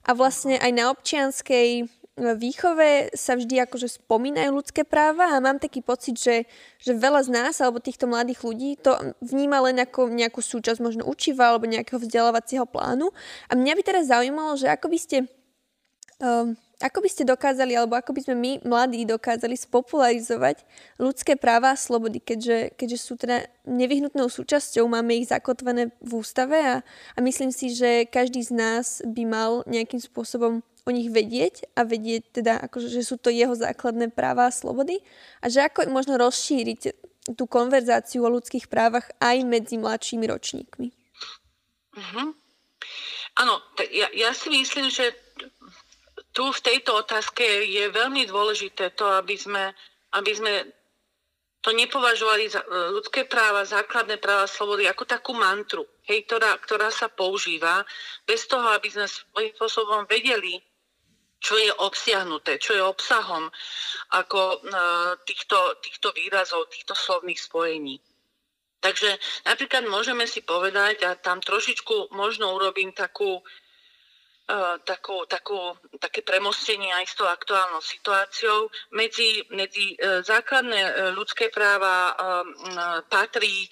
A 0.08 0.16
vlastne 0.18 0.58
aj 0.58 0.72
na 0.74 0.90
občianskej 0.90 1.86
výchove 2.20 3.16
sa 3.16 3.40
vždy 3.40 3.64
akože 3.64 4.04
spomínajú 4.04 4.52
ľudské 4.52 4.84
práva 4.84 5.32
a 5.34 5.42
mám 5.44 5.58
taký 5.58 5.80
pocit, 5.80 6.20
že, 6.20 6.46
že 6.78 6.92
veľa 6.92 7.26
z 7.26 7.30
nás 7.32 7.56
alebo 7.64 7.80
týchto 7.80 8.06
mladých 8.06 8.44
ľudí 8.44 8.76
to 8.80 8.96
vníma 9.24 9.64
len 9.66 9.80
ako 9.80 10.12
nejakú 10.12 10.44
súčasť 10.44 10.84
možno 10.84 11.08
učiva 11.08 11.52
alebo 11.52 11.66
nejakého 11.66 12.00
vzdelávacieho 12.00 12.68
plánu. 12.68 13.10
A 13.48 13.56
mňa 13.56 13.74
by 13.80 13.82
teraz 13.82 14.12
zaujímalo, 14.12 14.60
že 14.60 14.68
ako 14.68 14.88
by 14.92 15.00
ste 15.00 15.18
um, 16.20 16.54
ako 16.80 17.04
by 17.04 17.10
ste 17.12 17.28
dokázali, 17.28 17.76
alebo 17.76 18.00
ako 18.00 18.16
by 18.16 18.22
sme 18.24 18.36
my, 18.40 18.52
mladí, 18.64 19.04
dokázali 19.04 19.52
spopularizovať 19.60 20.64
ľudské 20.96 21.36
práva 21.36 21.76
a 21.76 21.80
slobody, 21.80 22.24
keďže, 22.24 22.72
keďže 22.80 22.98
sú 23.04 23.20
teda 23.20 23.44
nevyhnutnou 23.68 24.32
súčasťou, 24.32 24.88
máme 24.88 25.20
ich 25.20 25.28
zakotvené 25.28 25.92
v 26.00 26.12
ústave 26.16 26.56
a, 26.56 26.76
a 27.16 27.20
myslím 27.20 27.52
si, 27.52 27.76
že 27.76 28.08
každý 28.08 28.40
z 28.48 28.56
nás 28.56 29.04
by 29.04 29.24
mal 29.28 29.52
nejakým 29.68 30.00
spôsobom 30.00 30.64
o 30.86 30.90
nich 30.92 31.12
vedieť 31.12 31.76
a 31.76 31.84
vedieť 31.84 32.24
teda, 32.42 32.54
akože, 32.70 32.88
že 32.92 33.04
sú 33.04 33.20
to 33.20 33.34
jeho 33.34 33.54
základné 33.54 34.12
práva 34.14 34.48
a 34.48 34.56
slobody 34.56 35.00
a 35.44 35.52
že 35.52 35.64
ako 35.66 35.92
možno 35.92 36.16
rozšíriť 36.20 36.82
tú 37.36 37.44
konverzáciu 37.46 38.26
o 38.26 38.34
ľudských 38.34 38.72
právach 38.72 39.06
aj 39.22 39.44
medzi 39.46 39.78
mladšími 39.78 40.26
ročníkmi. 40.26 40.88
Mm-hmm. 42.00 42.28
Áno, 43.40 43.56
ja, 43.92 44.08
ja 44.12 44.32
si 44.34 44.50
myslím, 44.50 44.90
že 44.90 45.14
tu 46.34 46.50
v 46.50 46.64
tejto 46.64 47.04
otázke 47.04 47.44
je 47.68 47.92
veľmi 47.92 48.26
dôležité 48.28 48.96
to, 48.96 49.08
aby 49.16 49.36
sme, 49.36 49.72
aby 50.16 50.32
sme 50.34 50.54
to 51.60 51.76
nepovažovali 51.76 52.48
za 52.48 52.64
e, 52.64 52.68
ľudské 52.96 53.28
práva, 53.28 53.68
základné 53.68 54.18
práva, 54.24 54.48
slobody 54.48 54.88
ako 54.88 55.04
takú 55.04 55.36
mantru, 55.36 55.84
hej, 56.08 56.24
ktorá, 56.24 56.56
ktorá 56.64 56.88
sa 56.88 57.12
používa 57.12 57.84
bez 58.24 58.48
toho, 58.48 58.64
aby 58.72 58.88
sme 58.88 59.06
svojím 59.08 59.52
spôsobom 59.60 60.08
vedeli, 60.08 60.64
čo 61.40 61.56
je 61.56 61.72
obsiahnuté, 61.72 62.60
čo 62.60 62.76
je 62.76 62.84
obsahom 62.84 63.48
ako 64.12 64.60
uh, 64.60 65.16
týchto, 65.24 65.80
týchto 65.80 66.12
výrazov, 66.12 66.68
týchto 66.68 66.94
slovných 66.94 67.40
spojení. 67.40 67.96
Takže 68.80 69.20
napríklad 69.48 69.88
môžeme 69.88 70.28
si 70.28 70.44
povedať, 70.44 71.04
a 71.04 71.16
tam 71.16 71.40
trošičku 71.40 72.12
možno 72.16 72.56
urobím 72.56 72.92
takú, 72.92 73.40
uh, 73.40 74.76
takú, 74.84 75.24
takú, 75.32 75.80
také 76.00 76.28
premostenie 76.28 76.92
aj 76.92 77.06
s 77.08 77.16
tou 77.16 77.28
aktuálnou 77.28 77.80
situáciou. 77.80 78.68
Medzi, 78.92 79.48
medzi 79.56 79.96
uh, 79.96 80.20
základné 80.20 81.16
ľudské 81.16 81.48
práva 81.48 82.16
patrí 83.08 83.68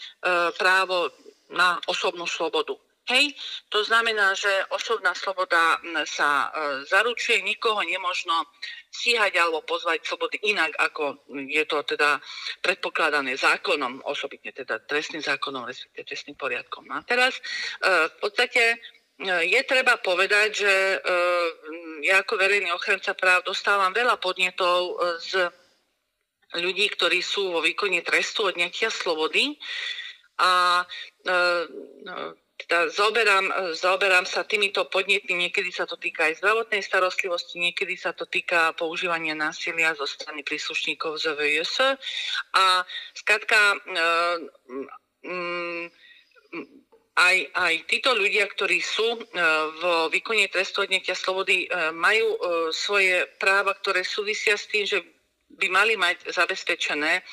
právo 0.56 1.12
na 1.52 1.80
osobnú 1.88 2.28
slobodu. 2.28 2.76
Hej, 3.08 3.40
to 3.72 3.88
znamená, 3.88 4.36
že 4.36 4.52
osobná 4.76 5.16
sloboda 5.16 5.80
sa 6.04 6.52
e, 6.52 6.84
zaručuje, 6.92 7.40
nikoho 7.40 7.80
nemožno 7.80 8.52
stíhať 8.92 9.32
alebo 9.40 9.64
pozvať 9.64 10.04
slobody 10.04 10.36
inak, 10.52 10.76
ako 10.76 11.24
je 11.48 11.64
to 11.64 11.88
teda 11.88 12.20
predpokladané 12.60 13.40
zákonom, 13.40 14.04
osobitne 14.04 14.52
teda 14.52 14.84
trestným 14.84 15.24
zákonom, 15.24 15.64
respektíve 15.64 16.04
trestným 16.04 16.36
poriadkom. 16.36 16.84
A 16.92 17.00
teraz 17.08 17.40
e, 17.40 17.42
v 18.12 18.16
podstate 18.20 18.76
e, 18.76 18.78
je 19.56 19.62
treba 19.64 19.96
povedať, 20.04 20.50
že 20.52 20.74
ja 22.04 22.28
ako 22.28 22.36
verejný 22.36 22.76
ochranca 22.76 23.16
práv 23.16 23.48
dostávam 23.48 23.96
veľa 23.96 24.20
podnetov 24.20 25.00
z 25.24 25.48
ľudí, 26.60 26.92
ktorí 26.92 27.24
sú 27.24 27.56
vo 27.56 27.64
výkone 27.64 28.04
trestu 28.04 28.52
odňatia 28.52 28.92
slobody 28.92 29.56
a 30.44 30.84
teda 32.58 32.90
zaoberám, 32.90 33.54
zaoberám 33.78 34.26
sa 34.26 34.42
týmito 34.42 34.90
podnetmi, 34.90 35.46
niekedy 35.46 35.70
sa 35.70 35.86
to 35.86 35.94
týka 35.94 36.26
aj 36.26 36.42
zdravotnej 36.42 36.82
starostlivosti, 36.82 37.62
niekedy 37.62 37.94
sa 37.94 38.18
to 38.18 38.26
týka 38.26 38.74
používania 38.74 39.38
násilia 39.38 39.94
zo 39.94 40.10
strany 40.10 40.42
príslušníkov 40.42 41.22
ZVS. 41.22 42.02
A 42.58 42.82
skratka, 43.14 43.78
um, 45.22 45.86
aj, 47.14 47.38
aj 47.54 47.74
títo 47.86 48.18
ľudia, 48.18 48.50
ktorí 48.50 48.82
sú 48.82 49.06
uh, 49.06 49.22
v 49.78 49.84
výkone 50.18 50.50
trestu 50.50 50.82
odnetia 50.82 51.14
slobody, 51.14 51.70
majú 51.94 52.42
svoje 52.74 53.30
práva, 53.38 53.78
ktoré 53.78 54.02
súvisia 54.02 54.58
s 54.58 54.66
tým, 54.66 54.86
že 54.90 55.06
by 55.48 55.68
mali 55.72 55.96
mať 55.96 56.28
zabezpečené 56.28 57.24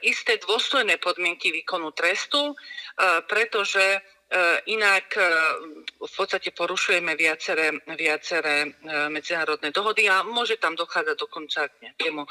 isté 0.00 0.40
dôstojné 0.40 0.96
podmienky 0.96 1.52
výkonu 1.52 1.92
trestu, 1.92 2.56
pretože 3.28 3.84
E, 3.84 4.13
inak 4.66 5.06
e, 5.14 5.22
v 6.00 6.12
podstate 6.16 6.50
porušujeme 6.50 7.14
viaceré, 7.14 7.70
viaceré 7.94 8.66
e, 8.66 8.68
medzinárodné 9.12 9.70
dohody 9.70 10.08
a 10.10 10.24
môže 10.24 10.56
tam 10.56 10.74
dochádzať 10.74 11.16
dokonca 11.16 11.68
k 11.70 11.74
nejakému 11.88 12.22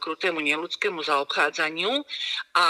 krutému 0.00 0.40
neludskému 0.40 1.04
zaobchádzaniu 1.04 1.92
a 2.56 2.66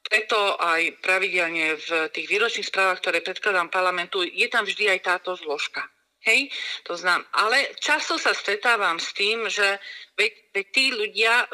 preto 0.00 0.56
aj 0.58 0.98
pravidelne 1.04 1.76
v 1.76 1.88
tých 2.10 2.26
výročných 2.26 2.66
správach, 2.66 2.98
ktoré 2.98 3.20
predkladám 3.20 3.68
parlamentu, 3.70 4.24
je 4.24 4.48
tam 4.48 4.64
vždy 4.64 4.96
aj 4.96 5.00
táto 5.06 5.36
zložka. 5.36 5.86
Hej, 6.20 6.52
to 6.84 7.00
znam. 7.00 7.24
Ale 7.32 7.72
často 7.80 8.20
sa 8.20 8.36
stretávam 8.36 9.00
s 9.00 9.16
tým, 9.16 9.48
že 9.48 9.80
veď, 10.20 10.32
veď 10.52 10.66
tí 10.68 10.84
ľudia 10.92 11.34
e, 11.40 11.46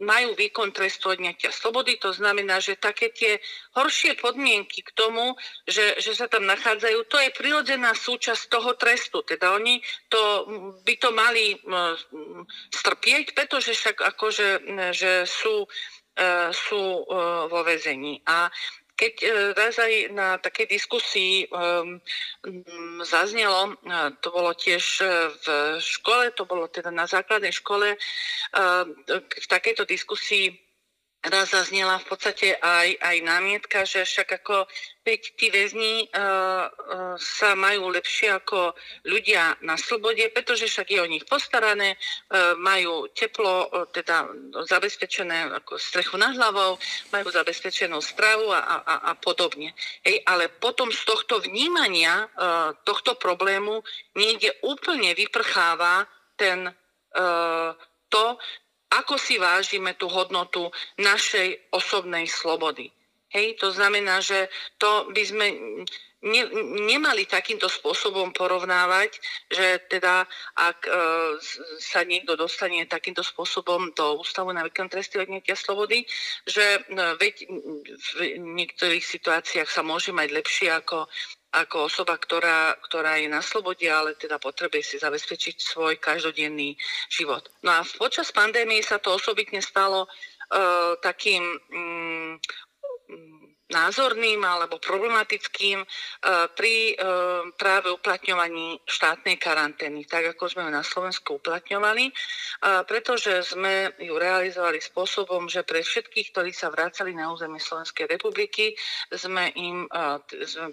majú 0.00 0.32
výkon 0.32 0.72
trestu 0.72 1.12
odňatia 1.12 1.52
slobody, 1.52 2.00
to 2.00 2.16
znamená, 2.16 2.56
že 2.56 2.80
také 2.80 3.12
tie 3.12 3.36
horšie 3.76 4.16
podmienky 4.16 4.80
k 4.80 4.94
tomu, 4.96 5.36
že, 5.68 6.00
že 6.00 6.16
sa 6.16 6.24
tam 6.24 6.48
nachádzajú, 6.48 7.04
to 7.04 7.20
je 7.20 7.36
prirodzená 7.36 7.92
súčasť 7.92 8.48
toho 8.48 8.72
trestu. 8.80 9.20
Teda 9.28 9.52
oni 9.52 9.84
to, 10.08 10.48
by 10.88 10.94
to 10.96 11.12
mali 11.12 11.52
e, 11.52 11.56
strpieť, 12.72 13.36
pretože 13.36 13.76
však 13.76 14.08
akože, 14.16 14.48
že 14.96 15.28
sú, 15.28 15.68
e, 16.16 16.48
sú 16.56 16.80
e, 16.80 17.02
vo 17.44 17.60
väzení. 17.60 18.24
A 18.24 18.48
keď 18.98 19.14
e, 19.22 19.28
raz 19.54 19.78
aj 19.78 20.10
na 20.10 20.42
takej 20.42 20.66
diskusii 20.66 21.46
um, 21.54 22.02
zaznelo, 23.06 23.78
to 24.18 24.28
bolo 24.34 24.50
tiež 24.58 25.06
v 25.38 25.46
škole, 25.78 26.34
to 26.34 26.42
bolo 26.44 26.66
teda 26.66 26.90
na 26.90 27.06
základnej 27.06 27.54
škole, 27.54 27.94
v 29.14 29.46
takejto 29.46 29.86
diskusii 29.86 30.67
raz 31.26 31.50
zaznela 31.50 31.98
v 31.98 32.06
podstate 32.14 32.54
aj, 32.54 32.94
aj 33.02 33.16
námietka, 33.26 33.82
že 33.82 34.06
však 34.06 34.38
ako 34.38 34.70
veď 35.02 35.22
tí 35.34 35.50
väzni 35.50 36.06
uh, 36.06 36.70
uh, 36.70 37.18
sa 37.18 37.58
majú 37.58 37.90
lepšie 37.90 38.38
ako 38.38 38.76
ľudia 39.02 39.58
na 39.66 39.74
slobode, 39.74 40.22
pretože 40.30 40.70
však 40.70 40.94
je 40.94 41.00
o 41.02 41.10
nich 41.10 41.26
postarané, 41.26 41.98
uh, 41.98 42.54
majú 42.54 43.10
teplo, 43.10 43.66
uh, 43.66 43.90
teda 43.90 44.30
zabezpečené 44.70 45.58
ako 45.58 45.74
strechu 45.80 46.14
nad 46.20 46.38
hlavou, 46.38 46.78
majú 47.10 47.28
zabezpečenú 47.34 47.98
stravu 47.98 48.54
a, 48.54 48.78
a, 48.78 48.94
a 49.10 49.12
podobne. 49.18 49.74
Hej, 50.06 50.22
ale 50.22 50.46
potom 50.46 50.94
z 50.94 51.02
tohto 51.02 51.42
vnímania 51.42 52.30
uh, 52.30 52.78
tohto 52.86 53.18
problému 53.18 53.82
niekde 54.14 54.54
úplne 54.62 55.18
vyprcháva 55.18 56.06
ten, 56.38 56.70
uh, 57.18 57.74
to, 58.06 58.38
ako 58.88 59.20
si 59.20 59.36
vážime 59.36 59.94
tú 59.94 60.08
hodnotu 60.08 60.72
našej 60.96 61.72
osobnej 61.72 62.24
slobody. 62.28 62.88
Hej, 63.28 63.60
to 63.60 63.68
znamená, 63.68 64.24
že 64.24 64.48
to 64.80 65.12
by 65.12 65.20
sme 65.20 65.46
ne, 66.24 66.42
nemali 66.88 67.28
takýmto 67.28 67.68
spôsobom 67.68 68.32
porovnávať, 68.32 69.20
že 69.52 69.84
teda 69.86 70.24
ak 70.56 70.78
e, 70.88 70.90
sa 71.78 72.02
niekto 72.08 72.34
dostane 72.34 72.88
takýmto 72.88 73.20
spôsobom 73.22 73.92
do 73.92 74.18
ústavu 74.18 74.50
na 74.50 74.64
výkon 74.64 74.88
tresty 74.90 75.20
odnietia 75.20 75.54
slobody, 75.54 76.08
že 76.48 76.80
e, 76.80 76.80
veď 77.20 77.34
v 78.00 78.40
niektorých 78.40 79.04
situáciách 79.04 79.68
sa 79.68 79.84
môže 79.84 80.10
mať 80.10 80.28
lepšie 80.32 80.68
ako 80.72 81.06
ako 81.48 81.88
osoba, 81.88 82.20
ktorá, 82.20 82.76
ktorá 82.84 83.16
je 83.16 83.28
na 83.32 83.40
slobode, 83.40 83.88
ale 83.88 84.12
teda 84.20 84.36
potrebuje 84.36 84.84
si 84.84 84.96
zabezpečiť 85.00 85.56
svoj 85.56 85.96
každodenný 85.96 86.76
život. 87.08 87.48
No 87.64 87.72
a 87.72 87.80
počas 87.96 88.28
pandémie 88.28 88.84
sa 88.84 89.00
to 89.00 89.16
osobitne 89.16 89.64
stalo 89.64 90.04
uh, 90.04 90.92
takým 91.00 91.40
um, 91.72 92.36
názorným 93.68 94.40
alebo 94.40 94.80
problematickým 94.80 95.84
uh, 95.84 96.48
pri 96.56 96.96
uh, 96.96 97.44
práve 97.52 97.92
uplatňovaní 97.92 98.80
štátnej 98.88 99.36
karantény, 99.36 100.08
tak 100.08 100.32
ako 100.32 100.48
sme 100.48 100.64
ju 100.68 100.70
na 100.72 100.80
Slovensku 100.80 101.36
uplatňovali, 101.36 102.08
uh, 102.08 102.82
pretože 102.88 103.44
sme 103.44 103.92
ju 104.00 104.16
realizovali 104.16 104.80
spôsobom, 104.80 105.52
že 105.52 105.68
pre 105.68 105.84
všetkých, 105.84 106.32
ktorí 106.32 106.50
sa 106.56 106.72
vracali 106.72 107.12
na 107.12 107.28
územie 107.28 107.60
Slovenskej 107.60 108.08
republiky, 108.08 108.72
sme 109.12 109.52
im 109.54 109.84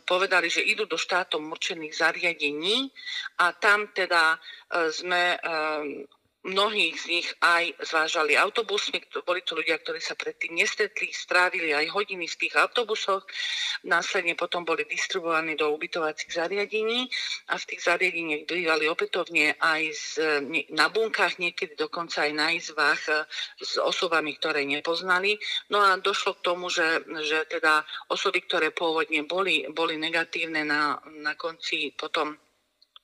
povedali, 0.08 0.48
že 0.48 0.64
idú 0.64 0.88
do 0.88 0.96
štátom 0.96 1.44
určených 1.52 1.94
zariadení 1.94 2.90
a 3.44 3.52
tam 3.56 3.92
teda 3.92 4.40
sme 4.92 5.40
mnohých 6.46 6.96
z 7.02 7.06
nich 7.10 7.28
aj 7.42 7.74
zvážali 7.82 8.38
autobusmi. 8.38 9.02
Boli 9.26 9.42
to 9.42 9.58
ľudia, 9.58 9.82
ktorí 9.82 9.98
sa 9.98 10.14
predtým 10.14 10.54
nestretli, 10.54 11.10
strávili 11.10 11.74
aj 11.74 11.90
hodiny 11.90 12.30
v 12.30 12.40
tých 12.40 12.54
autobusoch. 12.54 13.26
Následne 13.90 14.38
potom 14.38 14.62
boli 14.62 14.86
distribuovaní 14.86 15.58
do 15.58 15.74
ubytovacích 15.74 16.30
zariadení 16.30 17.10
a 17.50 17.58
v 17.58 17.68
tých 17.74 17.82
zariadeniach 17.82 18.46
bývali 18.46 18.86
opätovne 18.86 19.58
aj 19.58 19.82
z, 19.92 20.08
na 20.70 20.88
bunkách, 20.94 21.42
niekedy 21.42 21.74
dokonca 21.74 22.30
aj 22.30 22.32
na 22.38 22.54
izbách 22.54 23.02
e, 23.10 23.14
s 23.66 23.82
osobami, 23.82 24.38
ktoré 24.38 24.62
nepoznali. 24.70 25.42
No 25.74 25.82
a 25.82 25.98
došlo 25.98 26.38
k 26.38 26.46
tomu, 26.46 26.70
že, 26.70 27.02
že 27.26 27.50
teda 27.50 27.82
osoby, 28.14 28.46
ktoré 28.46 28.70
pôvodne 28.70 29.26
boli, 29.26 29.66
boli 29.74 29.98
negatívne 29.98 30.62
na, 30.62 31.02
na 31.26 31.34
konci 31.34 31.90
potom 31.98 32.38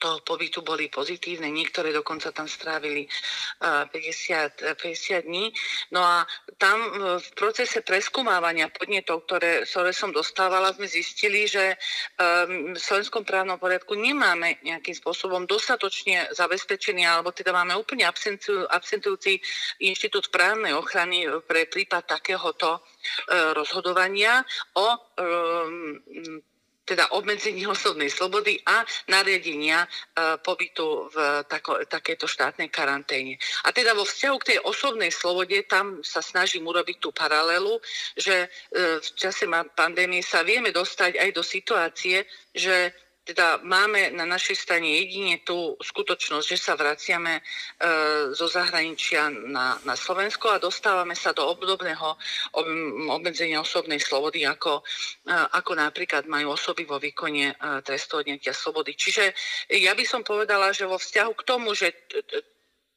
toho 0.01 0.25
pobytu 0.25 0.65
boli 0.65 0.89
pozitívne, 0.89 1.53
niektoré 1.53 1.93
dokonca 1.93 2.33
tam 2.33 2.49
strávili 2.49 3.05
50, 3.61 4.73
50 4.81 5.29
dní. 5.29 5.53
No 5.93 6.01
a 6.01 6.25
tam 6.57 6.81
v 7.21 7.29
procese 7.37 7.85
preskúmávania 7.85 8.73
podnetov, 8.73 9.29
ktoré, 9.29 9.69
som 9.93 10.09
dostávala, 10.09 10.73
sme 10.73 10.89
zistili, 10.89 11.45
že 11.45 11.77
v 12.17 12.77
slovenskom 12.81 13.21
právnom 13.21 13.61
poriadku 13.61 13.93
nemáme 13.93 14.57
nejakým 14.65 14.97
spôsobom 14.97 15.45
dostatočne 15.45 16.33
zabezpečený, 16.33 17.05
alebo 17.05 17.29
teda 17.29 17.53
máme 17.53 17.77
úplne 17.77 18.09
absentujúci 18.73 19.37
inštitút 19.85 20.33
právnej 20.33 20.73
ochrany 20.73 21.29
pre 21.45 21.69
prípad 21.69 22.07
takéhoto 22.07 22.79
e, 22.79 22.81
rozhodovania 23.53 24.41
o 24.73 24.87
teda 26.91 27.07
obmedzenie 27.15 27.63
osobnej 27.71 28.11
slobody 28.11 28.59
a 28.67 28.83
nariadenia 29.07 29.87
e, 29.87 29.87
pobytu 30.43 31.07
v 31.07 31.47
tako, 31.47 31.87
takéto 31.87 32.27
štátnej 32.27 32.67
karanténe. 32.67 33.39
A 33.63 33.71
teda 33.71 33.95
vo 33.95 34.03
vzťahu 34.03 34.35
k 34.43 34.47
tej 34.51 34.59
osobnej 34.67 35.07
slobode 35.15 35.55
tam 35.71 36.03
sa 36.03 36.19
snažím 36.19 36.67
urobiť 36.67 36.99
tú 36.99 37.15
paralelu, 37.15 37.79
že 38.19 38.43
e, 38.43 38.99
v 38.99 39.07
čase 39.15 39.47
pandémie 39.71 40.19
sa 40.19 40.43
vieme 40.43 40.75
dostať 40.75 41.15
aj 41.15 41.29
do 41.31 41.43
situácie, 41.47 42.27
že 42.51 42.91
teda 43.21 43.61
máme 43.61 44.09
na 44.17 44.25
našej 44.25 44.57
strane 44.57 44.89
jedine 44.89 45.45
tú 45.45 45.77
skutočnosť, 45.77 46.45
že 46.45 46.57
sa 46.57 46.73
vraciame 46.73 47.37
e, 47.37 47.41
zo 48.33 48.49
zahraničia 48.49 49.29
na, 49.29 49.77
na 49.85 49.93
Slovensko 49.93 50.49
a 50.49 50.61
dostávame 50.61 51.13
sa 51.13 51.29
do 51.29 51.45
obdobného 51.45 52.17
ob, 52.57 52.65
obmedzenia 53.13 53.61
osobnej 53.61 54.01
slobody, 54.01 54.41
ako, 54.41 54.81
e, 55.29 55.33
ako 55.33 55.71
napríklad 55.77 56.25
majú 56.25 56.57
osoby 56.57 56.81
vo 56.89 56.97
výkone 56.97 57.53
e, 57.53 57.55
trestu 57.85 58.25
odnetia 58.25 58.57
slobody. 58.57 58.97
Čiže 58.97 59.37
ja 59.69 59.93
by 59.93 60.03
som 60.03 60.25
povedala, 60.25 60.73
že 60.73 60.89
vo 60.89 60.97
vzťahu 60.97 61.31
k 61.37 61.45
tomu, 61.45 61.77
že 61.77 61.93
t, 62.09 62.25
t, 62.25 62.41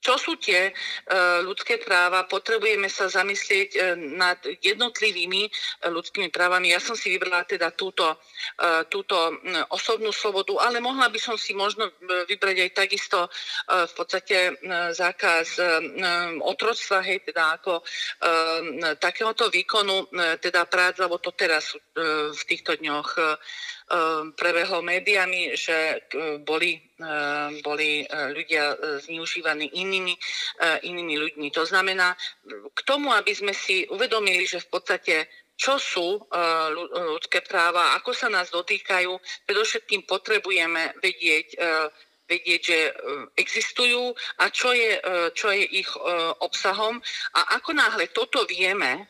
čo 0.04 0.20
sú 0.20 0.36
tie 0.36 0.68
uh, 0.68 1.40
ľudské 1.40 1.80
práva, 1.80 2.28
potrebujeme 2.28 2.92
sa 2.92 3.08
zamyslieť 3.08 3.70
uh, 3.72 3.96
nad 3.96 4.36
jednotlivými 4.44 5.48
uh, 5.48 5.88
ľudskými 5.88 6.28
právami. 6.28 6.76
Ja 6.76 6.80
som 6.84 6.92
si 6.92 7.16
vybrala 7.16 7.48
teda 7.48 7.72
túto, 7.72 8.20
túto 8.90 9.16
osobnú 9.70 10.10
slobodu, 10.10 10.66
ale 10.66 10.82
mohla 10.82 11.06
by 11.08 11.16
som 11.16 11.36
si 11.38 11.54
možno 11.54 11.86
vybrať 12.26 12.56
aj 12.66 12.70
takisto 12.74 13.18
v 13.70 13.92
podstate 13.94 14.58
zákaz 14.90 15.62
otroctva, 16.42 16.98
hej, 17.06 17.22
teda 17.22 17.60
ako 17.60 17.80
takéhoto 18.98 19.46
výkonu, 19.48 20.10
teda 20.42 20.66
prác, 20.66 20.98
lebo 20.98 21.22
to 21.22 21.30
teraz 21.32 21.78
v 22.34 22.42
týchto 22.44 22.74
dňoch 22.74 23.08
prebehlo 24.36 24.80
médiami, 24.80 25.52
že 25.56 25.76
e, 25.76 26.38
boli, 26.40 26.80
e, 26.80 27.10
boli 27.60 28.00
e, 28.00 28.04
ľudia 28.32 28.76
zneužívaní 29.04 29.76
inými, 29.76 30.14
inými 30.88 31.14
ľuďmi. 31.20 31.48
To 31.52 31.64
znamená, 31.68 32.16
k 32.72 32.80
tomu, 32.88 33.12
aby 33.12 33.32
sme 33.36 33.52
si 33.52 33.84
uvedomili, 33.92 34.48
že 34.48 34.64
v 34.64 34.68
podstate 34.72 35.16
čo 35.54 35.78
sú 35.78 36.18
ľudské 37.14 37.38
práva, 37.46 37.94
ako 37.94 38.10
sa 38.10 38.26
nás 38.26 38.50
dotýkajú, 38.50 39.14
predovšetkým 39.46 40.02
potrebujeme 40.02 40.98
vedieť, 40.98 41.54
vedieť, 42.26 42.60
že 42.66 42.78
existujú 43.38 44.10
a 44.42 44.50
čo 44.50 44.74
je, 44.74 44.98
čo 45.38 45.54
je 45.54 45.62
ich 45.78 45.90
obsahom. 46.42 46.98
A 47.38 47.54
ako 47.54 47.70
náhle 47.70 48.10
toto 48.10 48.42
vieme, 48.50 49.06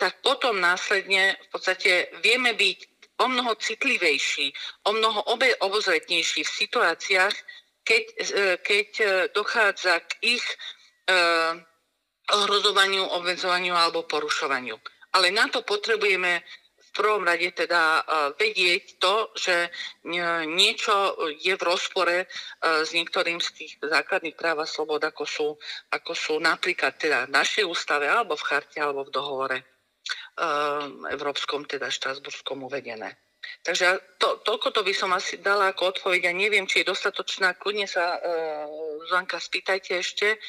tak 0.00 0.24
potom 0.24 0.56
následne 0.56 1.36
v 1.36 1.48
podstate 1.52 2.08
vieme 2.24 2.56
byť 2.56 2.78
o 3.16 3.26
mnoho 3.28 3.54
citlivejší, 3.54 4.52
o 4.84 4.92
mnoho 4.92 5.22
obe, 5.30 5.54
obozretnejší 5.62 6.42
v 6.42 6.56
situáciách, 6.64 7.34
keď, 7.84 8.04
e, 8.10 8.24
keď 8.58 8.88
e, 9.00 9.06
dochádza 9.36 10.00
k 10.00 10.40
ich 10.40 10.46
uh, 11.04 11.60
ohrozovaniu, 12.32 13.04
obmedzovaniu 13.04 13.76
alebo 13.76 14.08
porušovaniu. 14.08 14.80
Ale 15.12 15.28
na 15.28 15.52
to 15.52 15.60
potrebujeme 15.60 16.40
v 16.80 16.90
prvom 16.96 17.26
rade 17.28 17.52
teda 17.52 18.06
vedieť 18.40 19.02
to, 19.02 19.34
že 19.36 19.68
niečo 20.46 20.94
je 21.42 21.52
v 21.58 21.66
rozpore 21.66 22.30
s 22.62 22.90
niektorým 22.94 23.42
z 23.42 23.48
tých 23.52 23.72
základných 23.82 24.38
práv 24.38 24.62
a 24.62 24.66
slobod, 24.66 25.02
ako 25.02 25.24
sú, 25.26 25.48
ako 25.90 26.12
sú 26.14 26.34
napríklad 26.38 26.94
teda 26.96 27.26
v 27.26 27.34
našej 27.34 27.66
ústave, 27.66 28.06
alebo 28.06 28.38
v 28.38 28.46
charte, 28.46 28.78
alebo 28.78 29.04
v 29.04 29.12
dohovore 29.12 29.73
európskom, 31.14 31.62
teda 31.64 31.90
štrasburskom 31.90 32.66
uvedené. 32.66 33.14
Takže 33.60 34.00
to, 34.16 34.40
toľko 34.40 34.72
to 34.72 34.80
by 34.82 34.94
som 34.96 35.12
asi 35.12 35.36
dala 35.36 35.72
ako 35.72 35.92
odpoveď 35.94 36.28
a 36.28 36.32
neviem, 36.32 36.64
či 36.64 36.80
je 36.80 36.90
dostatočná. 36.90 37.56
Kľudne 37.60 37.84
sa, 37.84 38.16
uh, 38.16 38.66
Zuzanka, 39.04 39.36
spýtajte 39.36 40.00
ešte, 40.00 40.40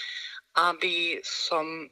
aby 0.55 1.19
som 1.19 1.91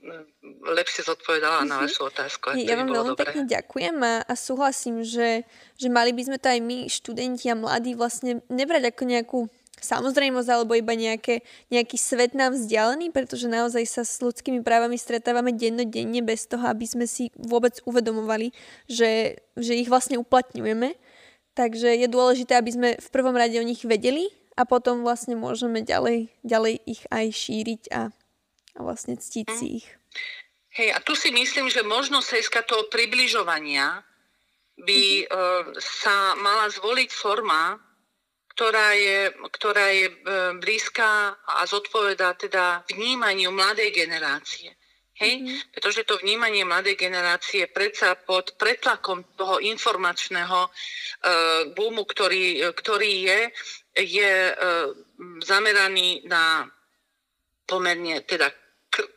lepšie 0.63 1.03
zodpovedala 1.03 1.67
mm-hmm. 1.67 1.71
na 1.71 1.75
mhm. 1.75 1.83
vašu 1.83 2.01
otázku. 2.07 2.55
Ja 2.55 2.79
vám 2.79 2.95
veľmi 2.95 3.15
pekne 3.19 3.43
ďakujem 3.43 3.97
a, 3.99 4.23
a 4.23 4.33
súhlasím, 4.39 5.03
že, 5.03 5.43
že 5.75 5.87
mali 5.91 6.15
by 6.15 6.23
sme 6.31 6.37
to 6.39 6.47
aj 6.47 6.59
my, 6.63 6.87
študenti 6.87 7.51
a 7.51 7.59
mladí, 7.59 7.91
vlastne 7.99 8.39
nebrať 8.47 8.95
ako 8.95 9.03
nejakú 9.03 9.39
samozrejmosť 9.83 10.49
alebo 10.49 10.73
iba 10.73 10.95
nejaké, 10.95 11.43
nejaký 11.67 11.99
svet 11.99 12.31
nám 12.31 12.55
vzdialený, 12.55 13.11
pretože 13.11 13.51
naozaj 13.51 13.83
sa 13.85 14.03
s 14.07 14.23
ľudskými 14.23 14.63
právami 14.63 14.95
stretávame 14.95 15.51
dennodenne 15.51 16.23
bez 16.23 16.47
toho, 16.47 16.63
aby 16.65 16.87
sme 16.87 17.05
si 17.05 17.29
vôbec 17.35 17.83
uvedomovali, 17.83 18.55
že, 18.87 19.43
že 19.59 19.75
ich 19.75 19.91
vlastne 19.91 20.15
uplatňujeme. 20.17 20.95
Takže 21.53 21.99
je 21.99 22.07
dôležité, 22.09 22.57
aby 22.57 22.71
sme 22.73 22.89
v 22.97 23.09
prvom 23.13 23.37
rade 23.37 23.59
o 23.59 23.67
nich 23.67 23.85
vedeli 23.85 24.33
a 24.57 24.65
potom 24.65 25.05
vlastne 25.05 25.37
môžeme 25.37 25.85
ďalej, 25.85 26.33
ďalej 26.41 26.81
ich 26.87 27.01
aj 27.13 27.25
šíriť 27.29 27.81
a, 27.93 28.09
a 28.73 28.79
vlastne 28.81 29.19
ctiť 29.19 29.47
si 29.53 29.83
ich. 29.83 29.87
Hej, 30.73 30.97
a 30.97 30.99
tu 31.05 31.13
si 31.13 31.29
myslím, 31.29 31.69
že 31.69 31.85
možno 31.85 32.25
sejska 32.25 32.65
toho 32.65 32.89
približovania 32.89 34.01
by 34.81 35.01
mm-hmm. 35.21 35.29
uh, 35.29 35.63
sa 35.77 36.33
mala 36.41 36.65
zvoliť 36.73 37.09
forma, 37.13 37.77
ktorá 38.53 38.93
je, 38.93 39.19
ktorá 39.33 39.85
je 39.89 40.07
uh, 40.09 40.15
blízka 40.61 41.33
a 41.33 41.65
zodpovedá 41.65 42.37
teda 42.37 42.85
vnímaniu 42.93 43.49
mladej 43.49 43.89
generácie. 43.89 44.77
Hej? 45.17 45.33
Mm-hmm. 45.41 45.59
Pretože 45.73 46.05
to 46.05 46.21
vnímanie 46.21 46.65
mladej 46.65 46.97
generácie 46.97 47.65
predsa 47.69 48.13
pod 48.17 48.53
pretlakom 48.57 49.25
toho 49.33 49.57
informačného 49.57 50.69
uh, 50.69 50.71
boomu, 51.73 52.05
ktorý, 52.05 52.73
ktorý 52.77 53.11
je, 53.25 53.39
je 53.97 54.33
uh, 54.53 54.89
zameraný 55.41 56.25
na 56.29 56.69
pomerne 57.65 58.21
teda 58.21 58.53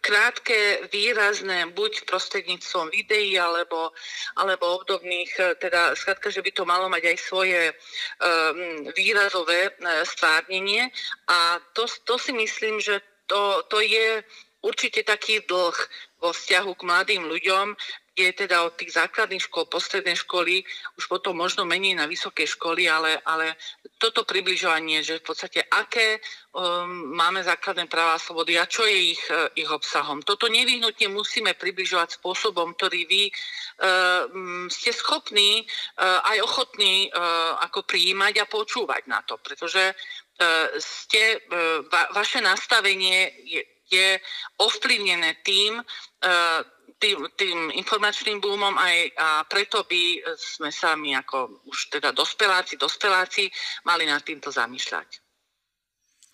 krátke, 0.01 0.89
výrazné, 0.93 1.67
buď 1.73 2.09
prostredníctvom 2.09 2.89
videí 2.91 3.37
alebo, 3.37 3.93
alebo 4.37 4.81
obdobných, 4.81 5.31
e, 5.37 5.43
teda 5.61 5.93
skrátka, 5.93 6.31
že 6.31 6.43
by 6.43 6.51
to 6.53 6.65
malo 6.65 6.89
mať 6.89 7.13
aj 7.13 7.17
svoje 7.21 7.61
um, 7.71 8.89
výrazové 8.97 9.69
uh, 9.69 10.03
stvárnenie. 10.05 10.89
A 11.29 11.61
to, 11.77 11.85
to 12.05 12.17
si 12.17 12.33
myslím, 12.33 12.81
že 12.81 13.01
to, 13.27 13.63
to 13.69 13.83
je 13.83 14.23
určite 14.63 15.05
taký 15.07 15.45
dlh 15.45 15.77
vo 16.23 16.31
vzťahu 16.33 16.73
k 16.75 16.87
mladým 16.87 17.23
ľuďom, 17.29 17.77
je 18.17 18.33
teda 18.33 18.65
od 18.65 18.73
tých 18.81 18.97
základných 18.97 19.45
škôl, 19.45 19.69
postrednej 19.69 20.17
školy, 20.17 20.65
už 20.97 21.05
potom 21.05 21.37
možno 21.37 21.69
menej 21.69 21.93
na 21.93 22.09
vysoké 22.09 22.49
školy, 22.49 22.89
ale, 22.89 23.21
ale 23.29 23.61
toto 24.01 24.25
približovanie, 24.25 25.05
že 25.05 25.21
v 25.21 25.27
podstate 25.29 25.61
aké 25.69 26.17
um, 26.57 27.13
máme 27.13 27.45
základné 27.45 27.85
práva 27.93 28.17
a 28.17 28.23
slobody 28.23 28.57
a 28.57 28.65
čo 28.65 28.89
je 28.89 29.13
ich, 29.13 29.25
uh, 29.29 29.53
ich 29.53 29.69
obsahom. 29.69 30.25
Toto 30.25 30.49
nevyhnutne 30.49 31.13
musíme 31.13 31.53
približovať 31.53 32.17
spôsobom, 32.17 32.73
ktorý 32.73 33.05
vy 33.05 33.23
uh, 33.29 34.25
ste 34.73 34.97
schopní 34.97 35.69
uh, 36.01 36.25
aj 36.25 36.41
ochotní 36.41 37.13
uh, 37.13 37.61
ako 37.69 37.85
prijímať 37.85 38.41
a 38.41 38.49
počúvať 38.49 39.13
na 39.13 39.21
to, 39.29 39.37
pretože 39.45 39.93
uh, 39.93 40.73
ste, 40.81 41.37
uh, 41.37 41.85
va, 41.93 42.09
vaše 42.17 42.41
nastavenie 42.41 43.29
je, 43.45 43.63
je 43.93 44.09
ovplyvnené 44.57 45.45
tým, 45.45 45.85
uh, 45.85 46.65
tým, 46.97 47.29
tým 47.37 47.71
informačným 47.77 48.41
boomom 48.41 48.73
aj 48.73 48.97
a 49.21 49.29
preto 49.45 49.85
by 49.85 50.25
sme 50.37 50.73
sa 50.73 50.97
my 50.97 51.21
ako 51.21 51.65
už 51.69 51.93
teda 51.93 52.13
dospeláci, 52.17 52.81
dospeláci 52.81 53.53
mali 53.85 54.09
nad 54.09 54.25
týmto 54.25 54.49
zamýšľať. 54.49 55.21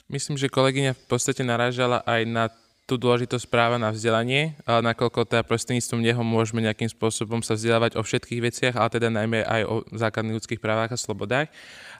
Myslím, 0.06 0.36
že 0.36 0.52
kolegyňa 0.52 0.92
v 0.94 1.04
podstate 1.08 1.42
narážala 1.42 2.04
aj 2.06 2.22
na 2.28 2.44
tú 2.82 2.98
dôležitosť 2.98 3.46
práva 3.46 3.78
na 3.78 3.94
vzdelanie, 3.94 4.58
nakoľko 4.66 5.30
teda 5.30 5.46
prostredníctvom 5.46 6.02
neho 6.02 6.18
môžeme 6.26 6.60
nejakým 6.66 6.90
spôsobom 6.90 7.38
sa 7.40 7.54
vzdelávať 7.54 7.94
o 7.94 8.02
všetkých 8.02 8.40
veciach, 8.42 8.74
ale 8.74 8.90
teda 8.90 9.08
najmä 9.08 9.46
aj 9.46 9.62
o 9.70 9.86
základných 9.94 10.36
ľudských 10.42 10.60
právach 10.60 10.90
a 10.90 10.98
slobodách. 10.98 11.46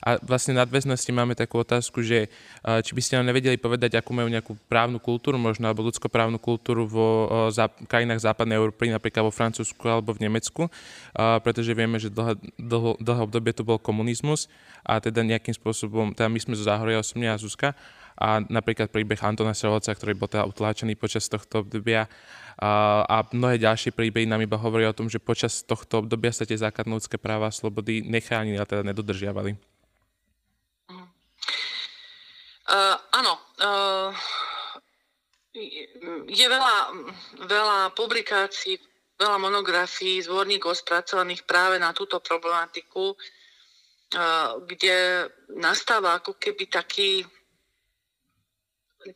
A 0.03 0.19
vlastne 0.19 0.59
nadväznosti 0.59 1.15
máme 1.15 1.39
takú 1.39 1.63
otázku, 1.63 2.03
že 2.03 2.27
či 2.61 2.91
by 2.91 3.01
ste 3.01 3.15
nám 3.23 3.31
nevedeli 3.31 3.55
povedať, 3.55 3.95
akú 3.95 4.11
majú 4.11 4.27
nejakú 4.27 4.59
právnu 4.67 4.99
kultúru, 4.99 5.39
možno 5.39 5.71
alebo 5.71 5.87
ľudskoprávnu 5.87 6.43
kultúru 6.43 6.91
vo 6.91 7.31
zá, 7.55 7.71
krajinách 7.71 8.27
západnej 8.27 8.59
Európy, 8.59 8.91
napríklad 8.91 9.23
vo 9.23 9.31
Francúzsku 9.31 9.87
alebo 9.87 10.11
v 10.11 10.27
Nemecku, 10.27 10.67
pretože 11.15 11.71
vieme, 11.71 12.03
že 12.03 12.11
dlhé, 12.11 12.35
dlho, 12.59 12.99
dlhé 12.99 13.21
obdobie 13.31 13.55
tu 13.55 13.63
bol 13.63 13.79
komunizmus 13.79 14.51
a 14.83 14.99
teda 14.99 15.23
nejakým 15.23 15.55
spôsobom, 15.55 16.11
teda 16.19 16.27
my 16.27 16.39
sme 16.43 16.59
zo 16.59 16.67
Záhoria 16.67 16.99
osobne 16.99 17.31
a 17.31 17.39
Zuzka, 17.39 17.71
a 18.13 18.45
napríklad 18.45 18.93
príbeh 18.93 19.17
Antona 19.25 19.57
Srelca, 19.57 19.89
ktorý 19.97 20.13
bol 20.13 20.29
teda 20.29 20.45
utláčený 20.45 21.01
počas 21.01 21.27
tohto 21.33 21.65
obdobia 21.65 22.11
a, 22.61 23.03
a 23.09 23.17
mnohé 23.33 23.57
ďalšie 23.57 23.97
príbehy 23.97 24.29
nám 24.29 24.45
iba 24.45 24.61
hovoria 24.61 24.93
o 24.93 24.97
tom, 24.97 25.09
že 25.09 25.17
počas 25.17 25.65
tohto 25.65 26.05
obdobia 26.05 26.29
sa 26.29 26.45
tie 26.45 26.61
základné 26.61 26.93
ľudské 26.93 27.17
práva 27.17 27.49
a 27.49 27.55
slobody 27.55 28.05
nechránili 28.05 28.61
a 28.61 28.69
teda 28.69 28.85
nedodržiavali. 28.85 29.72
Uh, 32.63 32.95
áno, 33.19 33.35
uh, 33.59 34.11
je 36.31 36.47
veľa, 36.47 36.77
veľa 37.43 37.79
publikácií, 37.99 38.79
veľa 39.19 39.39
monografií, 39.43 40.23
zvorníkov 40.23 40.79
spracovaných 40.79 41.43
práve 41.43 41.83
na 41.83 41.91
túto 41.91 42.23
problematiku, 42.23 43.13
uh, 43.13 44.63
kde 44.63 45.27
nastáva 45.59 46.23
ako 46.23 46.39
keby 46.39 46.71
taký 46.71 47.27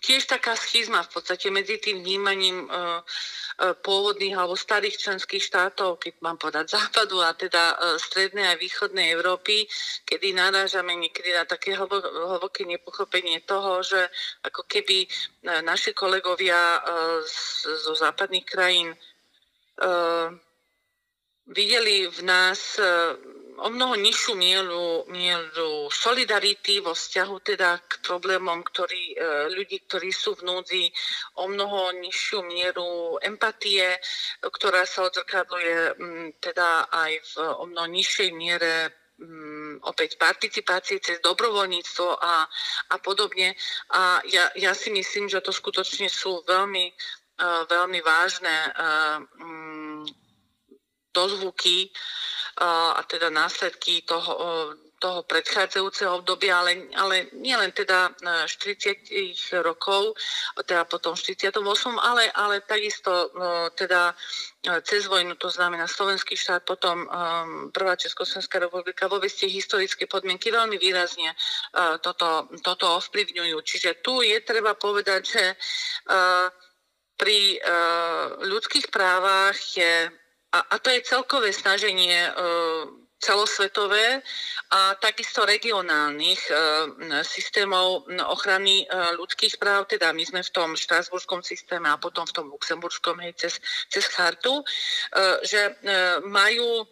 tiež 0.03 0.27
taká 0.27 0.59
schizma 0.59 1.07
v 1.07 1.13
podstate 1.15 1.51
medzi 1.51 1.79
tým 1.79 2.03
vnímaním 2.03 2.67
uh, 2.67 2.99
uh, 2.99 3.75
pôvodných 3.79 4.35
alebo 4.35 4.59
starých 4.59 4.99
členských 4.99 5.43
štátov, 5.43 6.03
keď 6.03 6.19
mám 6.21 6.37
povedať 6.39 6.75
západu 6.75 7.23
a 7.23 7.31
teda 7.33 7.75
uh, 7.75 7.95
strednej 7.97 8.51
a 8.51 8.59
východnej 8.59 9.15
Európy, 9.15 9.67
kedy 10.03 10.35
narážame 10.35 10.99
niekedy 10.99 11.31
na 11.31 11.47
také 11.47 11.79
hlboké 11.79 12.67
nepochopenie 12.67 13.47
toho, 13.47 13.83
že 13.87 14.11
ako 14.43 14.67
keby 14.67 15.07
naši 15.63 15.95
kolegovia 15.95 16.83
zo 17.63 17.95
západných 17.95 18.47
krajín 18.47 18.95
videli 21.47 22.07
v 22.07 22.21
nás 22.23 22.79
o 23.59 23.69
mnoho 23.71 23.95
nižšiu 23.97 24.35
mieru, 24.37 25.09
mieru 25.09 25.89
solidarity 25.89 26.81
vo 26.85 26.93
vzťahu 26.93 27.37
teda 27.41 27.81
k 27.89 27.93
problémom 28.05 28.61
ktorý, 28.61 29.05
e, 29.13 29.17
ľudí, 29.57 29.85
ktorí 29.89 30.13
sú 30.13 30.37
v 30.37 30.45
núdzi, 30.45 30.85
o 31.41 31.49
mnoho 31.49 31.97
nižšiu 31.97 32.45
mieru 32.45 33.17
empatie, 33.25 33.97
ktorá 34.45 34.85
sa 34.85 35.09
odzrkadluje 35.09 35.97
teda 36.41 36.89
aj 36.93 37.13
v 37.17 37.33
o 37.57 37.65
mnoho 37.65 37.89
nižšej 37.89 38.29
miere 38.37 38.93
um, 39.19 39.81
opäť 39.85 40.21
participácie 40.21 41.01
cez 41.01 41.21
dobrovoľníctvo 41.25 42.09
a, 42.21 42.45
a 42.93 42.97
podobne. 43.01 43.57
A 43.93 44.21
ja, 44.29 44.53
ja 44.57 44.73
si 44.77 44.93
myslím, 44.93 45.29
že 45.29 45.41
to 45.41 45.53
skutočne 45.53 46.09
sú 46.13 46.45
veľmi, 46.45 46.93
uh, 47.41 47.63
veľmi 47.69 48.01
vážne 48.05 48.57
uh, 48.77 49.21
dozvuky, 51.17 51.89
a 52.57 53.01
teda 53.05 53.29
následky 53.31 54.03
toho, 54.09 54.33
toho 54.97 55.29
predchádzajúceho 55.29 56.25
obdobia, 56.25 56.57
ale, 56.57 56.89
ale 56.97 57.29
nielen 57.37 57.69
teda 57.77 58.17
40 58.17 59.61
rokov, 59.61 60.17
teda 60.65 60.89
potom 60.89 61.13
48, 61.13 61.53
ale, 62.01 62.33
ale 62.33 62.65
takisto 62.65 63.29
teda 63.77 64.17
cez 64.89 65.05
vojnu, 65.05 65.37
to 65.37 65.53
znamená 65.53 65.85
Slovenský 65.85 66.33
štát, 66.33 66.65
potom 66.65 67.05
prvá 67.77 67.93
Československá 68.01 68.57
republika, 68.57 69.05
vôbec 69.13 69.29
tie 69.29 69.53
historické 69.53 70.09
podmienky 70.09 70.49
veľmi 70.49 70.81
výrazne 70.81 71.37
toto, 72.01 72.49
toto 72.65 72.97
ovplyvňujú. 72.97 73.57
Čiže 73.63 74.01
tu 74.01 74.25
je 74.25 74.41
treba 74.41 74.73
povedať, 74.81 75.21
že 75.29 75.45
pri 77.21 77.61
ľudských 78.49 78.89
právach 78.89 79.61
je 79.77 80.09
a, 80.57 80.65
a 80.73 80.77
to 80.79 80.89
je 80.91 81.05
celkové 81.05 81.53
snaženie 81.53 82.17
e, 82.17 82.33
celosvetové 83.21 84.25
a 84.73 84.97
takisto 84.97 85.45
regionálnych 85.45 86.43
e, 86.49 86.53
systémov 87.21 88.09
ochrany 88.33 88.85
e, 88.85 88.87
ľudských 89.21 89.61
práv, 89.61 89.85
teda 89.85 90.17
my 90.17 90.25
sme 90.25 90.41
v 90.41 90.55
tom 90.57 90.73
štrasburskom 90.73 91.45
systéme 91.45 91.93
a 91.93 92.01
potom 92.01 92.25
v 92.25 92.33
tom 92.33 92.47
luxemburskom, 92.49 93.21
hej, 93.21 93.37
cez, 93.37 93.61
cez 93.93 94.09
chartu, 94.09 94.65
že 95.45 95.77
majú 96.25 96.85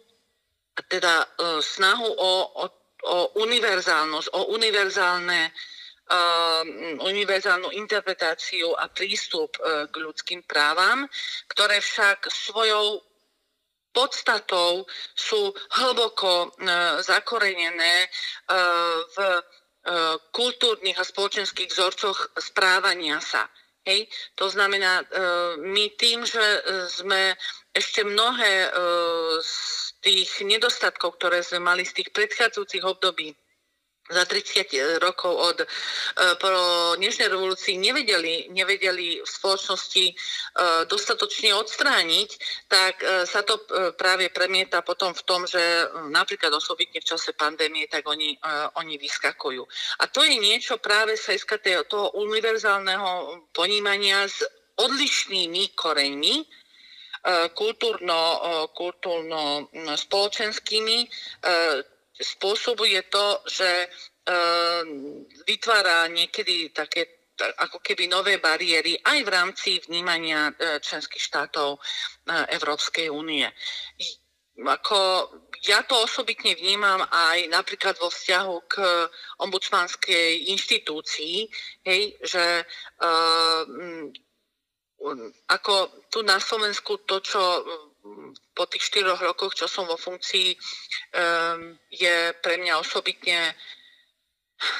teda 0.91 1.25
snahu 1.61 2.05
o, 2.05 2.31
o, 2.61 2.65
o 3.05 3.17
univerzálnosť, 3.41 4.27
o 4.33 4.41
univerzálne 4.53 5.49
univerzálnu 7.01 7.73
interpretáciu 7.73 8.77
a 8.77 8.85
prístup 8.93 9.57
k 9.89 9.95
ľudským 9.97 10.45
právam, 10.45 11.09
ktoré 11.49 11.81
však 11.81 12.29
svojou 12.29 13.01
podstatou 13.95 14.83
sú 15.15 15.55
hlboko 15.79 16.31
e, 16.43 16.47
zakorenené 16.99 17.95
e, 18.03 18.07
v 19.07 19.17
e, 19.23 19.39
kultúrnych 20.35 20.99
a 20.99 21.07
spoločenských 21.07 21.71
vzorcoch 21.71 22.35
správania 22.35 23.23
sa. 23.23 23.47
Hej? 23.87 24.11
To 24.41 24.49
znamená, 24.49 25.05
my 25.61 25.93
tým, 25.93 26.25
že 26.25 26.41
sme 26.89 27.37
ešte 27.69 28.01
mnohé 28.01 28.73
z 29.45 29.53
tých 30.01 30.41
nedostatkov, 30.41 31.21
ktoré 31.21 31.45
sme 31.45 31.61
mali 31.61 31.85
z 31.85 32.01
tých 32.01 32.09
predchádzajúcich 32.09 32.81
období, 32.81 33.37
za 34.05 34.21
30 34.25 35.01
rokov 35.01 35.33
od 35.33 35.57
e, 35.61 35.67
po 36.37 36.49
dnešnej 36.93 37.25
revolúcii 37.25 37.81
nevedeli, 37.81 38.53
nevedeli 38.53 39.17
v 39.17 39.25
spoločnosti 39.25 40.05
e, 40.05 40.13
dostatočne 40.85 41.57
odstrániť, 41.57 42.29
tak 42.69 43.01
e, 43.01 43.25
sa 43.25 43.41
to 43.41 43.57
práve 43.97 44.29
premieta 44.29 44.85
potom 44.85 45.17
v 45.17 45.25
tom, 45.25 45.49
že 45.49 45.89
napríklad 46.13 46.53
osobitne 46.53 47.01
v 47.01 47.09
čase 47.09 47.33
pandémie, 47.33 47.89
tak 47.89 48.05
oni, 48.05 48.37
oni 48.77 48.95
vyskakujú. 49.01 49.63
A 50.01 50.03
to 50.07 50.21
je 50.21 50.37
niečo 50.37 50.77
práve 50.77 51.17
sa 51.17 51.33
toho 51.89 52.13
univerzálneho 52.21 53.41
ponímania 53.55 54.27
s 54.29 54.45
odlišnými 54.75 55.73
koreňmi, 55.73 56.35
kultúrno, 57.57 58.19
kultúrno 58.75 59.71
spoločenskými, 59.97 60.97
spôsobuje 62.15 63.11
to, 63.11 63.43
že 63.47 63.69
ehm, 64.25 65.25
vytvára 65.43 66.07
niekedy 66.07 66.71
také 66.71 67.25
ako 67.35 67.83
keby 67.83 68.07
nové 68.07 68.39
bariéry 68.39 68.95
aj 69.03 69.19
v 69.27 69.29
rámci 69.29 69.71
vnímania 69.83 70.55
e, 70.55 70.79
členských 70.79 71.19
štátov 71.19 71.75
e, 71.75 71.79
Európskej 72.55 73.11
únie. 73.11 73.43
Ako, 74.55 75.27
ja 75.67 75.83
to 75.83 75.99
osobitne 75.99 76.55
vnímam 76.55 77.03
aj 77.11 77.51
napríklad 77.51 77.99
vo 77.99 78.07
vzťahu 78.07 78.55
k 78.71 78.75
ombudsmanskej 79.43 80.47
inštitúcii, 80.55 81.43
hej, 81.83 82.15
že 82.23 82.63
uh, 83.03 83.67
ako 85.51 85.73
tu 86.07 86.23
na 86.23 86.39
Slovensku 86.39 87.03
to, 87.03 87.19
čo 87.19 87.43
po 88.53 88.63
tých 88.69 88.83
štyroch 88.85 89.21
rokoch, 89.21 89.57
čo 89.57 89.65
som 89.65 89.89
vo 89.89 89.97
funkcii, 89.97 90.53
je 91.89 92.15
pre 92.39 92.55
mňa 92.61 92.79
osobitne 92.79 93.55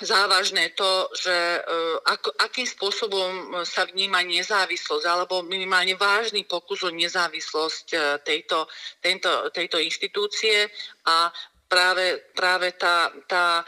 závažné 0.01 0.71
to, 0.71 1.11
že 1.19 1.35
uh, 1.35 1.99
ako, 2.07 2.31
akým 2.39 2.63
spôsobom 2.63 3.59
sa 3.67 3.83
vníma 3.83 4.23
nezávislosť, 4.23 5.03
alebo 5.03 5.43
minimálne 5.43 5.99
vážny 5.99 6.47
pokus 6.47 6.87
o 6.87 6.91
nezávislosť 6.91 7.87
uh, 7.91 8.01
tejto, 8.23 8.71
tejto, 9.03 9.51
tejto 9.51 9.77
inštitúcie. 9.83 10.71
A 11.05 11.27
práve, 11.67 12.21
práve 12.37 12.71
tá, 12.77 13.09
tá 13.27 13.61
e, 13.61 13.65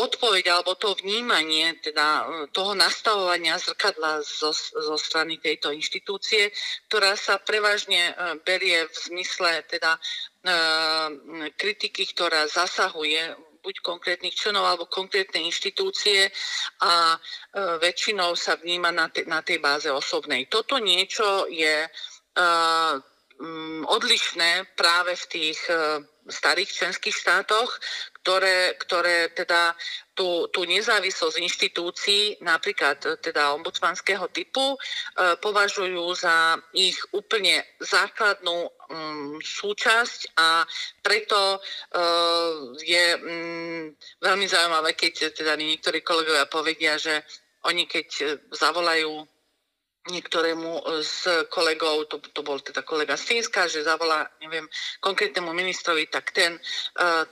odpoveď 0.00 0.56
alebo 0.56 0.74
to 0.76 0.96
vnímanie 0.96 1.76
teda 1.84 2.06
e, 2.06 2.24
toho 2.50 2.72
nastavovania 2.72 3.60
zrkadla 3.60 4.24
zo, 4.24 4.52
zo 4.56 4.96
strany 4.96 5.36
tejto 5.38 5.72
inštitúcie, 5.72 6.48
ktorá 6.88 7.14
sa 7.14 7.36
prevažne 7.40 8.12
e, 8.12 8.14
berie 8.42 8.88
v 8.88 8.96
zmysle 9.12 9.64
teda 9.68 9.98
kritiky, 11.58 12.06
ktorá 12.14 12.46
zasahuje 12.46 13.34
buď 13.66 13.82
konkrétnych 13.82 14.38
členov 14.38 14.62
alebo 14.62 14.86
konkrétne 14.86 15.42
inštitúcie 15.42 16.30
a 16.86 17.18
väčšinou 17.82 18.38
sa 18.38 18.54
vníma 18.54 18.94
na, 18.94 19.10
te, 19.10 19.26
na 19.26 19.42
tej 19.42 19.58
báze 19.58 19.90
osobnej. 19.90 20.46
Toto 20.46 20.78
niečo 20.78 21.50
je 21.50 21.90
odlišné 23.84 24.76
práve 24.76 25.12
v 25.12 25.24
tých 25.28 25.60
starých 26.28 26.70
členských 26.72 27.14
štátoch, 27.14 27.70
ktoré, 28.22 28.74
ktoré 28.82 29.30
teda 29.30 29.74
tú, 30.18 30.50
tú 30.50 30.66
nezávislosť 30.66 31.38
inštitúcií, 31.38 32.42
napríklad 32.42 33.22
teda 33.22 33.54
ombudsmanského 33.54 34.26
typu, 34.34 34.74
e, 34.74 34.78
považujú 35.38 36.02
za 36.18 36.58
ich 36.74 36.98
úplne 37.14 37.62
základnú 37.78 38.66
um, 38.66 39.38
súčasť 39.38 40.34
a 40.40 40.66
preto 41.04 41.38
e, 41.38 41.58
je 42.82 43.06
um, 43.14 43.84
veľmi 44.18 44.46
zaujímavé, 44.50 44.98
keď 44.98 45.36
teda 45.36 45.54
niektorí 45.54 46.02
kolegovia 46.02 46.50
povedia, 46.50 46.98
že 46.98 47.22
oni 47.66 47.86
keď 47.86 48.38
zavolajú 48.50 49.26
niektorému 50.08 50.70
e, 50.78 50.82
z 51.02 51.46
kolegov, 51.50 52.06
to, 52.06 52.18
to 52.18 52.40
bol 52.46 52.58
teda 52.58 52.82
kolega 52.82 53.18
z 53.18 53.24
Fínska, 53.34 53.66
že 53.66 53.86
zavolá, 53.86 54.26
neviem, 54.40 54.66
konkrétnemu 55.02 55.50
ministrovi, 55.52 56.06
tak 56.06 56.30
ten, 56.30 56.56
e, 56.56 56.60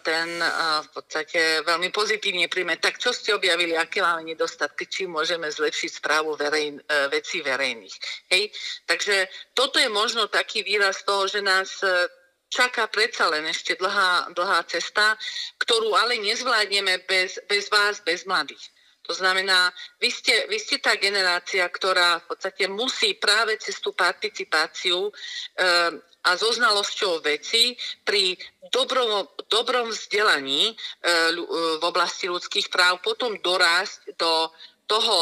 ten 0.02 0.28
e, 0.38 0.48
v 0.84 0.88
podstate 0.94 1.62
veľmi 1.62 1.88
pozitívne 1.94 2.50
príjme, 2.50 2.76
tak 2.78 2.98
čo 2.98 3.14
ste 3.14 3.34
objavili, 3.34 3.78
aké 3.78 4.02
máme 4.02 4.26
nedostatky, 4.26 4.87
či 4.87 5.06
môžeme 5.06 5.46
zlepšiť 5.50 5.90
správu 6.02 6.34
verejn, 6.34 6.82
vecí 7.10 7.40
verejných. 7.40 7.96
Hej? 8.30 8.50
Takže 8.87 9.28
toto 9.54 9.78
je 9.78 9.88
možno 9.88 10.26
taký 10.26 10.66
výraz 10.66 11.06
toho, 11.06 11.26
že 11.30 11.40
nás 11.40 11.82
čaká 12.54 12.87
predsa 12.87 13.26
len 13.30 13.50
ešte 13.50 13.74
dlhá, 13.74 14.30
dlhá 14.30 14.62
cesta, 14.70 15.18
ktorú 15.58 15.90
ale 15.98 16.22
nezvládneme 16.22 17.02
bez, 17.10 17.42
bez 17.50 17.66
vás, 17.66 17.98
bez 18.06 18.22
mladých. 18.30 18.73
To 19.04 19.12
znamená, 19.12 19.68
vy 20.00 20.08
ste, 20.08 20.48
vy 20.48 20.56
ste 20.56 20.80
tá 20.80 20.96
generácia, 20.96 21.68
ktorá 21.68 22.24
v 22.24 22.34
podstate 22.34 22.64
musí 22.72 23.12
práve 23.20 23.60
cez 23.60 23.76
tú 23.76 23.92
participáciu 23.92 25.08
e, 25.08 25.12
a 26.24 26.30
so 26.40 26.48
znalosťou 26.48 27.20
veci 27.20 27.76
pri 28.00 28.32
dobrom, 28.72 29.28
dobrom 29.52 29.92
vzdelaní 29.92 30.72
e, 30.72 30.74
v 31.76 31.84
oblasti 31.84 32.32
ľudských 32.32 32.72
práv 32.72 33.04
potom 33.04 33.36
dorásť 33.44 34.16
do 34.16 34.48
toho 34.85 35.16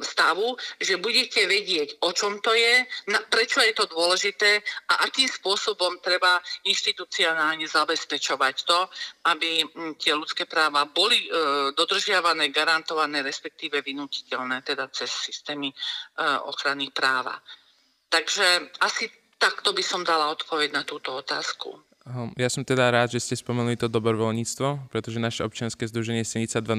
stavu, 0.00 0.56
že 0.80 0.96
budete 0.96 1.44
vedieť, 1.44 2.00
o 2.04 2.10
čom 2.12 2.40
to 2.40 2.56
je, 2.56 2.84
prečo 3.28 3.60
je 3.60 3.76
to 3.76 3.84
dôležité 3.84 4.64
a 4.88 5.04
akým 5.04 5.28
spôsobom 5.28 6.00
treba 6.00 6.40
inštitucionálne 6.64 7.68
zabezpečovať 7.68 8.54
to, 8.64 8.80
aby 9.28 9.64
tie 10.00 10.16
ľudské 10.16 10.48
práva 10.48 10.88
boli 10.88 11.20
e, 11.20 11.28
dodržiavané, 11.76 12.48
garantované, 12.48 13.20
respektíve 13.20 13.84
vynutiteľné, 13.84 14.64
teda 14.64 14.88
cez 14.88 15.10
systémy 15.12 15.68
e, 15.68 15.76
ochrany 16.48 16.90
práva. 16.90 17.36
Takže 18.08 18.72
asi 18.80 19.10
takto 19.36 19.72
by 19.76 19.84
som 19.84 20.02
dala 20.02 20.32
odpoveď 20.32 20.72
na 20.72 20.82
túto 20.82 21.14
otázku. 21.14 21.87
Ja 22.40 22.48
som 22.48 22.64
teda 22.64 22.88
rád, 22.88 23.12
že 23.12 23.20
ste 23.20 23.36
spomenuli 23.36 23.76
to 23.76 23.84
dobrovoľníctvo, 23.84 24.88
pretože 24.88 25.20
naše 25.20 25.44
občianske 25.44 25.84
združenie 25.84 26.24
Senica 26.24 26.56
2.0 26.56 26.72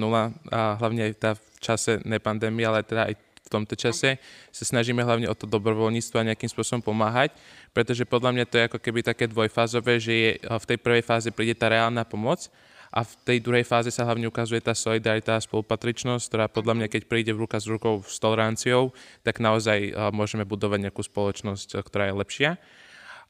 a 0.49 0.61
hlavne 0.81 1.05
aj 1.05 1.13
tá 1.21 1.31
v 1.37 1.45
čase 1.61 2.01
nepandémie, 2.01 2.65
ale 2.65 2.81
teda 2.81 3.13
aj 3.13 3.13
v 3.19 3.49
tomto 3.49 3.77
čase 3.77 4.17
sa 4.49 4.63
snažíme 4.65 5.05
hlavne 5.05 5.29
o 5.29 5.37
to 5.37 5.45
dobrovoľníctvo 5.45 6.17
a 6.17 6.27
nejakým 6.33 6.49
spôsobom 6.49 6.81
pomáhať, 6.81 7.37
pretože 7.77 8.09
podľa 8.09 8.41
mňa 8.41 8.45
to 8.49 8.57
je 8.57 8.67
ako 8.73 8.79
keby 8.81 9.05
také 9.05 9.29
dvojfázové, 9.29 10.01
že 10.01 10.13
je, 10.13 10.31
v 10.41 10.65
tej 10.65 10.77
prvej 10.81 11.05
fáze 11.05 11.29
príde 11.29 11.53
tá 11.53 11.69
reálna 11.69 12.01
pomoc 12.09 12.49
a 12.89 13.05
v 13.05 13.13
tej 13.21 13.37
druhej 13.45 13.69
fáze 13.69 13.93
sa 13.93 14.09
hlavne 14.09 14.25
ukazuje 14.25 14.65
tá 14.65 14.73
solidarita 14.73 15.37
a 15.37 15.45
spolupatričnosť, 15.45 16.25
ktorá 16.25 16.45
podľa 16.49 16.73
mňa, 16.73 16.87
keď 16.89 17.01
príde 17.05 17.31
v 17.37 17.45
ruka 17.45 17.61
s 17.61 17.69
rukou 17.69 18.01
s 18.01 18.17
toleranciou, 18.17 18.97
tak 19.21 19.37
naozaj 19.37 19.93
môžeme 20.09 20.41
budovať 20.41 20.89
nejakú 20.89 21.05
spoločnosť, 21.05 21.85
ktorá 21.85 22.09
je 22.09 22.17
lepšia 22.17 22.51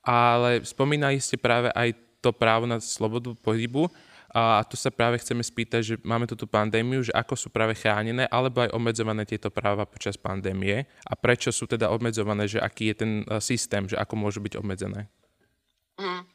ale 0.10 0.65
spomínali 0.65 1.22
ste 1.22 1.38
práve 1.38 1.69
aj 1.78 1.93
to 2.17 2.34
právo 2.34 2.65
na 2.65 2.82
slobodu 2.82 3.38
pohybu 3.38 3.86
a 4.30 4.62
tu 4.65 4.78
sa 4.78 4.93
práve 4.93 5.17
chceme 5.22 5.41
spýtať, 5.41 5.82
že 5.82 5.95
máme 6.06 6.30
tu 6.30 6.38
tú 6.38 6.45
pandémiu, 6.45 7.02
že 7.02 7.13
ako 7.13 7.34
sú 7.34 7.48
práve 7.50 7.74
chránené 7.74 8.26
alebo 8.30 8.62
aj 8.62 8.74
obmedzované 8.74 9.26
tieto 9.26 9.54
práva 9.54 9.86
počas 9.89 10.17
pandémie 10.17 10.86
a 11.06 11.13
prečo 11.13 11.50
sú 11.50 11.65
teda 11.65 11.89
obmedzované, 11.89 12.45
že 12.45 12.62
aký 12.62 12.93
je 12.93 12.95
ten 13.06 13.12
e, 13.26 13.41
systém, 13.41 13.89
že 13.89 13.98
ako 13.98 14.13
môžu 14.17 14.41
byť 14.41 14.54
obmedzené? 14.58 15.10
Mm. 15.98 16.26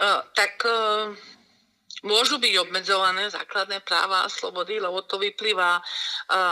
Uh, 0.00 0.24
tak 0.32 0.64
uh, 0.64 1.12
môžu 2.04 2.40
byť 2.40 2.54
obmedzované 2.66 3.28
základné 3.28 3.84
práva 3.84 4.24
a 4.24 4.32
slobody, 4.32 4.80
lebo 4.80 5.04
to 5.04 5.20
vyplýva 5.20 5.80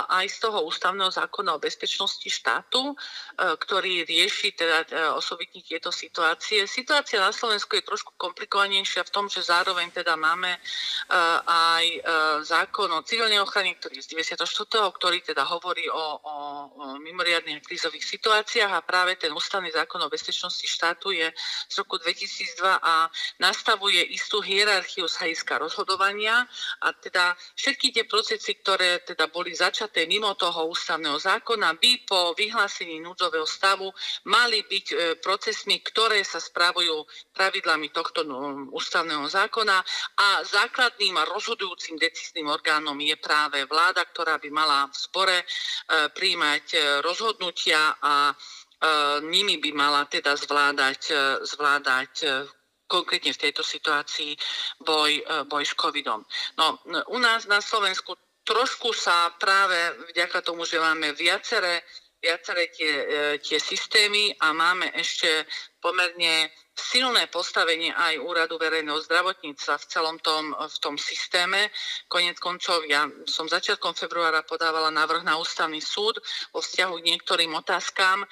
aj 0.08 0.26
z 0.28 0.36
toho 0.42 0.66
ústavného 0.66 1.08
zákona 1.08 1.56
o 1.56 1.62
bezpečnosti 1.62 2.26
štátu, 2.28 2.92
ktorý 3.38 4.02
rieši 4.04 4.54
teda 4.58 4.78
e, 4.84 4.86
osobitne 5.14 5.62
tieto 5.62 5.94
situácie. 5.94 6.66
Situácia 6.66 7.22
na 7.22 7.30
Slovensku 7.30 7.78
je 7.78 7.86
trošku 7.86 8.18
komplikovanejšia 8.18 9.06
v 9.06 9.14
tom, 9.14 9.30
že 9.30 9.46
zároveň 9.46 9.94
teda 9.94 10.18
máme 10.18 10.58
aj 11.46 11.84
e, 11.86 12.00
zákon 12.42 12.90
o 12.90 13.06
civilnej 13.06 13.38
ochrane, 13.38 13.78
ktorý 13.78 14.02
je 14.02 14.04
z 14.04 14.34
94., 14.34 14.42
ktorý 14.98 15.18
teda 15.22 15.46
hovorí 15.46 15.86
o, 15.86 16.04
o 16.18 16.34
mimoriadných 16.98 17.62
krízových 17.62 18.04
situáciách 18.04 18.72
a 18.74 18.84
práve 18.84 19.14
ten 19.16 19.30
ústavný 19.30 19.70
zákon 19.70 20.02
o 20.02 20.12
bezpečnosti 20.12 20.66
štátu 20.66 21.14
je 21.14 21.30
z 21.70 21.74
roku 21.78 21.96
2002 22.02 22.66
a 22.66 23.06
nastavuje 23.38 24.02
istú 24.10 24.42
hierarchiu 24.42 25.06
z 25.06 25.16
hľadiska 25.38 25.54
rozhodovania 25.62 26.42
a 26.82 26.88
teda 26.98 27.30
všetky 27.54 27.94
tie 27.94 28.04
procesy, 28.10 28.58
ktoré 28.58 29.06
teda 29.06 29.30
boli 29.30 29.54
začaté 29.54 30.10
mimo 30.10 30.34
toho 30.34 30.66
ústavného 30.66 31.14
zákona, 31.14 31.78
by 31.78 32.02
po 32.02 32.34
vyhlásení 32.34 32.98
núdzového 32.98 33.46
stavu 33.46 33.86
mali 34.26 34.66
byť 34.66 34.86
e, 34.90 34.96
procesmi, 35.22 35.78
ktoré 35.78 36.26
sa 36.26 36.42
správujú 36.42 37.06
pravidlami 37.30 37.94
tohto 37.94 38.26
no, 38.26 38.66
ústavného 38.74 39.30
zákona 39.30 39.78
a 40.18 40.42
základným 40.42 41.14
a 41.22 41.28
rozhodujúcim 41.30 41.94
decízným 41.94 42.50
orgánom 42.50 42.98
je 42.98 43.14
práve 43.22 43.62
vláda, 43.70 44.02
ktorá 44.10 44.42
by 44.42 44.50
mala 44.50 44.90
v 44.90 44.96
spore 44.98 45.38
e, 45.38 45.46
príjmať 46.10 46.66
e, 46.74 46.78
rozhodnutia 47.06 47.94
a 48.02 48.34
nimi 49.26 49.58
by 49.58 49.74
mala 49.74 50.06
teda 50.06 50.38
zvládať, 50.38 51.10
zvládať 51.42 52.14
konkrétne 52.88 53.36
v 53.36 53.42
tejto 53.44 53.60
situácii 53.62 54.32
boj, 54.82 55.20
boj 55.46 55.64
s 55.68 55.76
covidom. 55.76 56.24
No, 56.56 56.80
u 57.12 57.18
nás 57.20 57.44
na 57.44 57.60
Slovensku 57.60 58.16
trošku 58.48 58.96
sa 58.96 59.28
práve 59.36 59.76
vďaka 60.08 60.40
tomu, 60.40 60.64
že 60.64 60.80
máme 60.80 61.12
viaceré, 61.12 61.84
viaceré 62.16 62.72
tie, 62.72 62.94
tie 63.44 63.60
systémy 63.60 64.32
a 64.40 64.56
máme 64.56 64.88
ešte 64.96 65.44
pomerne 65.84 66.48
silné 66.78 67.26
postavenie 67.26 67.90
aj 67.90 68.22
úradu 68.22 68.54
verejného 68.56 69.02
zdravotníctva 69.02 69.74
v 69.82 69.88
celom 69.90 70.16
tom, 70.22 70.54
v 70.54 70.76
tom 70.78 70.94
systéme. 70.94 71.74
Konec 72.06 72.38
koncov, 72.38 72.86
ja 72.86 73.10
som 73.26 73.50
začiatkom 73.50 73.98
februára 73.98 74.46
podávala 74.46 74.94
návrh 74.94 75.26
na 75.26 75.34
ústavný 75.36 75.82
súd 75.82 76.22
vo 76.54 76.62
vzťahu 76.62 76.94
k 77.02 77.06
niektorým 77.12 77.52
otázkám 77.58 78.22
e, 78.22 78.26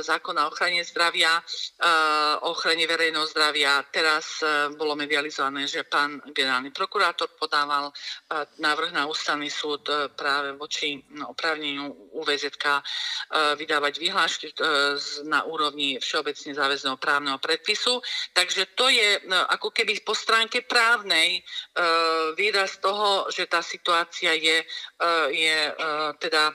zákona 0.00 0.48
o 0.48 0.50
ochrane 0.50 0.80
zdravia, 0.82 1.38
e, 1.38 1.42
o 2.40 2.56
ochrane 2.56 2.88
verejného 2.88 3.28
zdravia. 3.28 3.84
Teraz 3.92 4.40
e, 4.40 4.72
bolo 4.74 4.96
medializované, 4.96 5.68
že 5.68 5.84
pán 5.84 6.24
generálny 6.32 6.72
prokurátor 6.72 7.36
podával 7.36 7.92
e, 7.92 7.94
návrh 8.58 8.96
na 8.96 9.04
ústavný 9.04 9.52
súd 9.52 9.84
e, 9.92 10.08
práve 10.16 10.56
voči 10.56 11.04
no, 11.12 11.36
oprávneniu 11.36 12.16
UVZK 12.16 12.64
e, 12.64 12.82
vydávať 13.60 13.94
výhlášky 14.00 14.46
e, 14.50 14.54
na 15.28 15.44
úrovni 15.44 16.00
všeobecne 16.00 16.56
záväzného 16.56 16.96
právneho 16.96 17.36
predpisu 17.36 17.89
času. 17.90 18.02
Takže 18.32 18.66
to 18.74 18.88
je 18.88 19.20
no, 19.26 19.36
ako 19.50 19.70
keby 19.70 20.00
po 20.06 20.14
stránke 20.14 20.62
právnej 20.62 21.38
e, 21.38 21.42
výraz 22.38 22.78
toho, 22.78 23.26
že 23.30 23.46
tá 23.46 23.62
situácia 23.62 24.34
je, 24.34 24.62
e, 24.62 24.66
je 25.34 25.58
e, 25.68 25.72
teda 26.18 26.54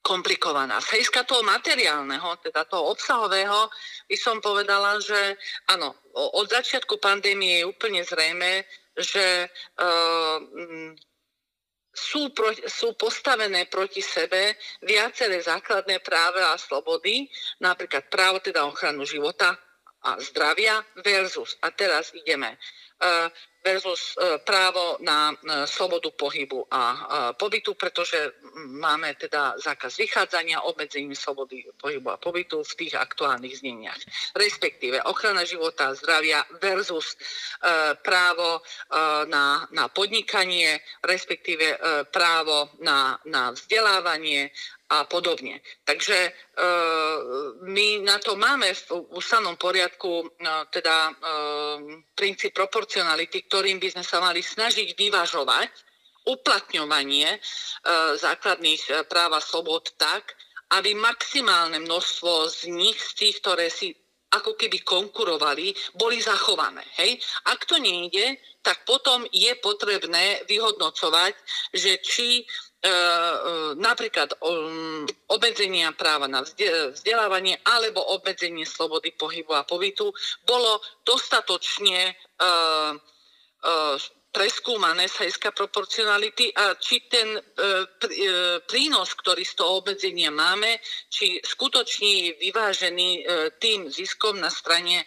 komplikovaná. 0.00 0.80
Z 0.80 0.96
hľadiska 0.96 1.28
toho 1.28 1.44
materiálneho, 1.44 2.40
teda 2.40 2.64
toho 2.64 2.96
obsahového, 2.96 3.68
by 4.08 4.16
som 4.16 4.40
povedala, 4.40 4.96
že 4.96 5.36
áno, 5.68 5.92
od 6.16 6.48
začiatku 6.48 6.96
pandémie 6.96 7.60
je 7.60 7.68
úplne 7.68 8.00
zrejme, 8.00 8.64
že 8.96 9.44
uh, 9.76 10.40
sú, 11.92 12.32
pro, 12.32 12.48
sú 12.64 12.96
postavené 12.96 13.68
proti 13.68 14.00
sebe 14.00 14.56
viaceré 14.80 15.36
základné 15.44 16.00
práva 16.00 16.56
a 16.56 16.56
slobody, 16.56 17.28
napríklad 17.60 18.08
právo 18.08 18.40
teda 18.40 18.64
ochranu 18.64 19.04
života, 19.04 19.52
a 20.02 20.16
zdravia 20.20 20.80
versus, 21.04 21.56
a 21.62 21.70
teraz 21.70 22.14
ideme, 22.16 22.56
e, 22.56 23.30
versus 23.60 24.16
e, 24.16 24.38
právo 24.40 24.96
na 25.04 25.32
e, 25.32 25.66
slobodu 25.68 26.10
pohybu 26.16 26.64
a 26.72 26.82
pobytu, 27.36 27.74
pretože 27.76 28.32
máme 28.56 29.14
teda 29.14 29.60
zákaz 29.60 29.96
vychádzania, 30.00 30.64
obmedzenie 30.64 31.12
slobody 31.12 31.68
pohybu 31.76 32.10
a 32.10 32.16
pobytu 32.16 32.64
v 32.64 32.76
tých 32.76 32.94
aktuálnych 32.96 33.60
zneniach. 33.60 34.00
Respektíve 34.32 35.04
ochrana 35.04 35.44
života 35.44 35.92
a 35.92 35.96
zdravia 35.96 36.40
versus 36.60 37.16
právo 38.00 38.64
na, 39.28 39.68
na 39.70 39.88
podnikanie, 39.88 40.80
respektíve 41.04 41.76
právo 42.08 42.72
na, 42.80 43.20
na 43.28 43.52
vzdelávanie 43.52 44.50
a 44.90 45.06
podobne. 45.06 45.62
Takže 45.86 46.18
e, 46.26 46.30
my 47.62 48.02
na 48.02 48.18
to 48.18 48.34
máme 48.34 48.74
v 48.74 49.06
ústavnom 49.14 49.54
poriadku 49.54 50.26
e, 50.26 50.26
teda 50.74 50.96
e, 51.06 51.12
princíp 52.18 52.58
proporcionality, 52.58 53.46
ktorým 53.46 53.78
by 53.78 53.94
sme 53.94 54.04
sa 54.04 54.18
mali 54.18 54.42
snažiť 54.42 54.98
vyvažovať 54.98 55.70
uplatňovanie 56.26 57.28
e, 57.30 57.38
základných 58.18 58.82
e, 58.90 58.92
práv 59.06 59.38
a 59.38 59.40
slobod 59.40 59.94
tak, 59.94 60.34
aby 60.74 60.94
maximálne 60.98 61.78
množstvo 61.82 62.50
z 62.50 62.60
nich, 62.74 62.98
z 62.98 63.12
tých, 63.14 63.36
ktoré 63.42 63.70
si 63.70 63.94
ako 64.30 64.54
keby 64.54 64.86
konkurovali, 64.86 65.74
boli 65.98 66.22
zachované. 66.22 66.86
Hej? 67.02 67.18
Ak 67.50 67.66
to 67.66 67.82
nejde, 67.82 68.38
tak 68.62 68.86
potom 68.86 69.26
je 69.34 69.50
potrebné 69.58 70.46
vyhodnocovať, 70.46 71.34
že 71.74 71.98
či 71.98 72.46
napríklad 73.76 74.40
um, 74.40 75.04
obmedzenia 75.28 75.92
práva 75.92 76.24
na 76.24 76.40
vzdelávanie 76.40 77.60
alebo 77.68 78.00
obmedzenie 78.16 78.64
slobody 78.64 79.12
pohybu 79.12 79.52
a 79.52 79.68
pobytu 79.68 80.08
bolo 80.48 80.80
dostatočne 81.04 82.08
e, 82.08 82.14
preskúmané 84.32 85.10
z 85.10 85.20
hľadiska 85.20 85.52
proporcionality 85.52 86.54
a 86.56 86.72
či 86.78 87.04
ten 87.10 87.36
prínos, 88.70 89.10
ktorý 89.18 89.42
z 89.42 89.58
toho 89.58 89.82
obmedzenia 89.82 90.30
máme, 90.30 90.78
či 91.10 91.42
skutočne 91.42 92.08
je 92.08 92.28
vyvážený 92.38 93.26
tým 93.58 93.90
ziskom 93.90 94.38
na 94.38 94.46
strane 94.46 95.02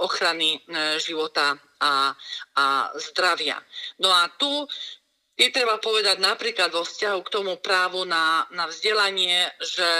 ochrany 0.00 0.64
života 0.96 1.60
a, 1.76 2.16
a 2.56 2.88
zdravia. 2.96 3.60
No 4.00 4.08
a 4.08 4.32
tu 4.40 4.64
je 5.34 5.48
treba 5.50 5.82
povedať 5.82 6.22
napríklad 6.22 6.70
vo 6.70 6.86
vzťahu 6.86 7.20
k 7.26 7.32
tomu 7.32 7.58
právu 7.58 8.06
na, 8.06 8.46
na 8.54 8.70
vzdelanie, 8.70 9.50
že 9.58 9.90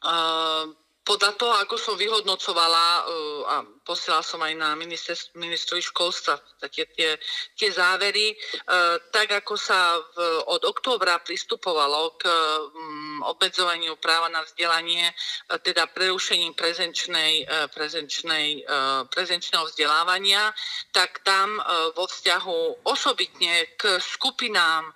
uh, 0.00 0.64
podľa 1.04 1.36
toho, 1.36 1.54
ako 1.60 1.76
som 1.76 2.00
vyhodnocovala 2.00 2.86
uh, 3.04 3.42
a 3.44 3.54
posielala 3.84 4.24
som 4.24 4.40
aj 4.40 4.56
na 4.56 4.72
ministrovi 5.36 5.84
školstva 5.84 6.40
tie, 6.72 6.88
tie, 6.96 7.20
tie 7.52 7.68
závery, 7.68 8.32
uh, 8.32 8.96
tak 9.12 9.44
ako 9.44 9.54
sa 9.60 10.00
v, 10.00 10.16
od 10.48 10.64
októbra 10.64 11.20
pristupovalo 11.20 12.16
k 12.16 12.24
um, 12.24 13.20
obmedzovaniu 13.20 14.00
práva 14.00 14.32
na 14.32 14.40
vzdelanie, 14.48 15.12
uh, 15.12 15.60
teda 15.60 15.92
prerušením 15.92 16.56
prezenčnej, 16.56 17.44
prezenčnej, 17.76 18.64
prezenčného 19.12 19.68
vzdelávania, 19.68 20.48
tak 20.94 21.20
tam 21.26 21.60
vo 21.92 22.08
vzťahu 22.08 22.86
osobitne 22.88 23.76
k 23.76 24.00
skupinám 24.00 24.88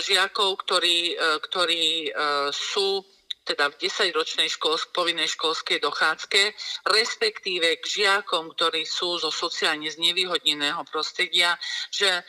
žiakov, 0.00 0.56
ktorí, 0.64 1.18
ktorí 1.44 2.14
sú 2.54 3.04
teda 3.46 3.70
v 3.70 3.86
10-ročnej 3.86 4.50
školsk- 4.50 4.90
povinnej 4.90 5.30
školskej 5.30 5.78
dochádzke, 5.78 6.50
respektíve 6.90 7.78
k 7.78 7.84
žiakom, 7.86 8.50
ktorí 8.58 8.82
sú 8.82 9.22
zo 9.22 9.30
sociálne 9.30 9.86
znevýhodneného 9.86 10.82
prostredia, 10.90 11.54
že 11.94 12.10
e, 12.10 12.22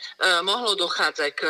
mohlo 0.46 0.78
dochádzať 0.78 1.30
k 1.34 1.42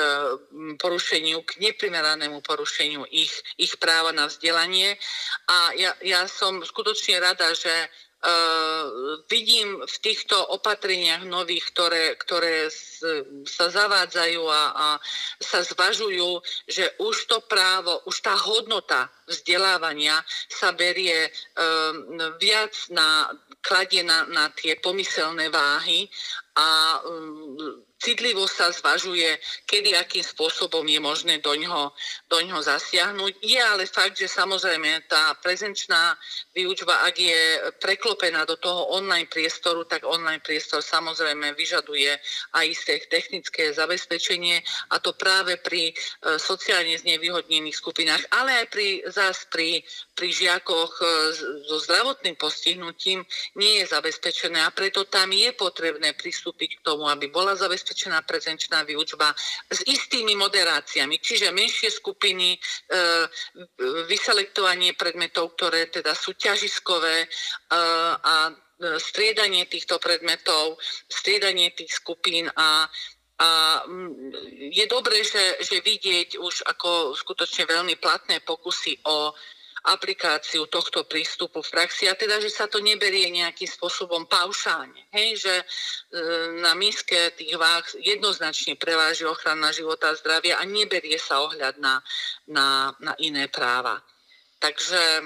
porušeniu, 0.80 1.44
k 1.44 1.60
neprimeranému 1.68 2.40
porušeniu 2.40 3.04
ich, 3.12 3.36
ich 3.60 3.76
práva 3.76 4.16
na 4.16 4.24
vzdelanie. 4.32 4.96
A 5.52 5.76
ja, 5.76 5.92
ja 6.00 6.24
som 6.24 6.64
skutočne 6.64 7.20
rada, 7.20 7.52
že 7.52 7.70
vidím 9.30 9.78
v 9.86 9.96
týchto 10.02 10.34
opatreniach 10.58 11.22
nových, 11.22 11.70
ktoré, 11.70 12.04
ktoré 12.18 12.66
sa 13.46 13.66
zavádzajú 13.70 14.42
a, 14.42 14.62
a 14.74 14.86
sa 15.38 15.62
zvažujú, 15.62 16.42
že 16.66 16.98
už 16.98 17.30
to 17.30 17.38
právo, 17.46 18.02
už 18.10 18.18
tá 18.18 18.34
hodnota 18.34 19.06
vzdelávania 19.30 20.18
sa 20.50 20.74
berie 20.74 21.30
um, 21.30 22.18
viac 22.42 22.74
na, 22.90 23.30
kladie 23.62 24.02
na, 24.02 24.26
na 24.26 24.50
tie 24.50 24.74
pomyselné 24.82 25.46
váhy 25.52 26.10
a 26.58 26.98
um, 27.06 27.86
citlivo 27.98 28.46
sa 28.46 28.70
zvažuje, 28.70 29.36
kedy 29.66 29.98
akým 29.98 30.22
spôsobom 30.22 30.86
je 30.86 31.02
možné 31.02 31.42
do 31.42 31.50
ňoho, 31.54 31.90
do 32.30 32.38
ňoho 32.40 32.62
zasiahnuť. 32.62 33.42
Je 33.42 33.58
ale 33.58 33.84
fakt, 33.90 34.14
že 34.14 34.30
samozrejme 34.30 35.10
tá 35.10 35.34
prezenčná 35.42 36.14
výučba, 36.54 37.04
ak 37.04 37.14
je 37.18 37.40
preklopená 37.82 38.46
do 38.46 38.54
toho 38.56 38.94
online 38.94 39.26
priestoru, 39.26 39.84
tak 39.84 40.06
online 40.06 40.40
priestor 40.40 40.80
samozrejme 40.80 41.52
vyžaduje 41.58 42.14
aj 42.54 42.64
isté 42.70 43.02
technické 43.10 43.74
zabezpečenie 43.74 44.62
a 44.94 45.02
to 45.02 45.12
práve 45.18 45.58
pri 45.58 45.90
e, 45.90 45.94
sociálne 46.38 46.94
znevýhodnených 46.94 47.76
skupinách, 47.76 48.22
ale 48.30 48.62
aj 48.62 48.66
pri, 48.70 48.88
zás 49.10 49.44
pri, 49.50 49.82
pri 50.18 50.34
žiakoch 50.34 50.98
e, 50.98 51.06
so 51.62 51.78
zdravotným 51.78 52.34
postihnutím 52.34 53.22
nie 53.54 53.78
je 53.78 53.86
zabezpečené 53.86 54.58
a 54.66 54.74
preto 54.74 55.06
tam 55.06 55.30
je 55.30 55.54
potrebné 55.54 56.18
pristúpiť 56.18 56.82
k 56.82 56.84
tomu, 56.84 57.06
aby 57.06 57.30
bola 57.30 57.54
zabezpečená 57.54 58.26
prezenčná 58.26 58.82
výučba 58.82 59.30
s 59.70 59.86
istými 59.86 60.34
moderáciami, 60.34 61.22
čiže 61.22 61.54
menšie 61.54 61.94
skupiny, 61.94 62.58
e, 62.58 62.58
vyselektovanie 64.10 64.98
predmetov, 64.98 65.54
ktoré 65.54 65.86
teda 65.86 66.18
sú 66.18 66.34
ťažiskové 66.34 67.22
e, 67.22 67.26
a 68.18 68.50
striedanie 68.98 69.66
týchto 69.66 69.98
predmetov, 69.98 70.78
striedanie 71.06 71.70
tých 71.74 71.94
skupín 71.94 72.50
a 72.58 72.90
a 73.38 73.82
je 74.50 74.82
dobré, 74.90 75.22
že, 75.22 75.62
že 75.62 75.78
vidieť 75.78 76.42
už 76.42 76.66
ako 76.74 77.14
skutočne 77.14 77.70
veľmi 77.70 77.94
platné 78.02 78.42
pokusy 78.42 78.98
o 79.06 79.30
aplikáciu 79.88 80.68
tohto 80.68 81.08
prístupu 81.08 81.64
v 81.64 81.72
praxi 81.72 82.04
a 82.08 82.14
teda, 82.14 82.40
že 82.40 82.52
sa 82.52 82.68
to 82.68 82.78
neberie 82.84 83.28
nejakým 83.32 83.68
spôsobom 83.68 84.28
paušálne. 84.28 85.08
Hej, 85.12 85.48
že 85.48 85.54
e, 85.60 85.64
na 86.60 86.76
míske 86.76 87.36
tých 87.36 87.56
váh 87.56 87.84
jednoznačne 88.00 88.76
preváži 88.76 89.24
ochrana 89.24 89.72
života 89.72 90.12
a 90.12 90.18
zdravia 90.18 90.60
a 90.60 90.64
neberie 90.68 91.16
sa 91.16 91.40
ohľad 91.40 91.80
na, 91.80 92.00
na, 92.48 92.92
na 93.00 93.12
iné 93.18 93.48
práva. 93.48 94.00
Takže 94.60 95.02
e, 95.18 95.24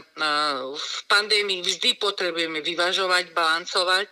v 0.79 0.99
pandémii 1.11 1.61
vždy 1.67 1.99
potrebujeme 1.99 2.63
vyvažovať, 2.63 3.35
balancovať 3.35 4.11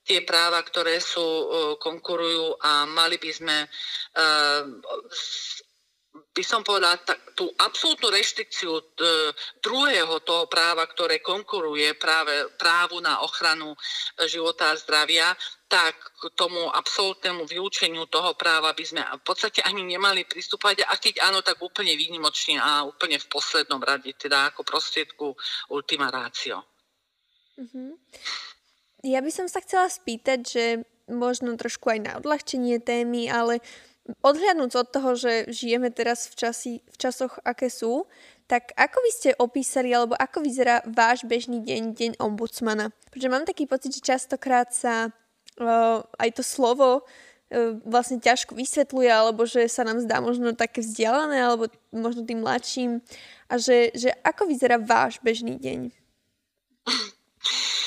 tie 0.00 0.24
práva, 0.26 0.58
ktoré 0.64 0.98
sú, 0.98 1.22
konkurujú 1.78 2.58
a 2.58 2.82
mali 2.88 3.20
by 3.20 3.30
sme 3.30 3.56
by 6.10 6.42
som 6.42 6.66
povedala, 6.66 6.98
tú 7.38 7.46
absolútnu 7.58 8.10
reštrikciu 8.10 8.72
e, 8.74 8.82
druhého 9.62 10.18
toho 10.26 10.50
práva, 10.50 10.86
ktoré 10.86 11.22
konkuruje 11.22 11.94
práve 11.94 12.50
právu 12.58 12.98
na 12.98 13.22
ochranu 13.22 13.74
e, 13.74 13.78
života 14.26 14.74
a 14.74 14.78
zdravia, 14.78 15.30
tak 15.70 15.94
k 15.94 16.22
tomu 16.34 16.66
absolútnemu 16.66 17.46
vylúčeniu 17.46 18.10
toho 18.10 18.34
práva 18.34 18.74
by 18.74 18.84
sme 18.86 19.02
v 19.06 19.22
podstate 19.22 19.62
ani 19.62 19.86
nemali 19.86 20.26
pristúpať 20.26 20.82
a 20.82 20.98
keď 20.98 21.30
áno, 21.30 21.46
tak 21.46 21.62
úplne 21.62 21.94
výnimočne 21.94 22.58
a 22.58 22.82
úplne 22.82 23.22
v 23.22 23.30
poslednom 23.30 23.78
rade, 23.78 24.10
teda 24.18 24.50
ako 24.50 24.66
prostriedku 24.66 25.34
ultima 25.70 26.10
ratio. 26.10 26.66
Uh-huh. 27.54 27.94
Ja 29.06 29.22
by 29.22 29.30
som 29.30 29.46
sa 29.46 29.62
chcela 29.62 29.86
spýtať, 29.86 30.38
že 30.42 30.64
možno 31.06 31.54
trošku 31.54 31.90
aj 31.90 32.00
na 32.02 32.12
odľahčenie 32.18 32.82
témy, 32.82 33.30
ale 33.30 33.62
odhľadnúť 34.20 34.72
od 34.74 34.88
toho, 34.90 35.10
že 35.14 35.32
žijeme 35.50 35.90
teraz 35.94 36.26
v, 36.30 36.34
časi, 36.34 36.72
v 36.82 36.96
časoch, 36.98 37.38
aké 37.46 37.70
sú, 37.70 38.06
tak 38.50 38.74
ako 38.74 38.98
by 38.98 39.10
ste 39.14 39.38
opísali, 39.38 39.94
alebo 39.94 40.18
ako 40.18 40.42
vyzerá 40.42 40.82
váš 40.82 41.22
bežný 41.22 41.62
deň, 41.62 41.82
deň 41.94 42.12
ombudsmana? 42.18 42.90
Pretože 43.10 43.30
mám 43.30 43.46
taký 43.46 43.70
pocit, 43.70 43.94
že 43.94 44.02
častokrát 44.02 44.74
sa 44.74 45.06
uh, 45.06 46.02
aj 46.18 46.30
to 46.34 46.42
slovo 46.42 47.06
uh, 47.06 47.78
vlastne 47.86 48.18
ťažko 48.18 48.58
vysvetľuje, 48.58 49.10
alebo 49.10 49.46
že 49.46 49.70
sa 49.70 49.86
nám 49.86 50.02
zdá 50.02 50.18
možno 50.18 50.50
také 50.58 50.82
vzdialené, 50.82 51.38
alebo 51.38 51.70
možno 51.94 52.26
tým 52.26 52.42
mladším. 52.42 52.98
A 53.46 53.58
že, 53.58 53.94
že 53.94 54.10
ako 54.26 54.50
vyzerá 54.50 54.82
váš 54.82 55.22
bežný 55.22 55.54
deň? 55.54 55.94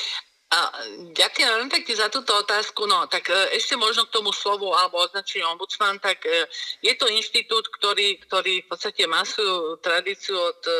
A 0.53 0.69
ďakujem 1.17 1.49
veľmi 1.49 1.71
pekne 1.81 1.95
za 1.97 2.13
túto 2.13 2.29
otázku. 2.37 2.85
No, 2.85 3.09
tak 3.09 3.25
e, 3.33 3.57
ešte 3.57 3.73
možno 3.73 4.05
k 4.05 4.13
tomu 4.13 4.29
slovu 4.29 4.69
alebo 4.69 5.01
označeniu 5.01 5.49
ombudsman, 5.49 5.97
tak 5.97 6.21
e, 6.29 6.45
je 6.85 6.93
to 6.93 7.09
inštitút, 7.09 7.73
ktorý, 7.73 8.21
ktorý 8.21 8.61
v 8.61 8.67
podstate 8.69 9.09
má 9.09 9.25
svoju 9.25 9.81
tradíciu 9.81 10.37
od 10.37 10.61
e, 10.69 10.73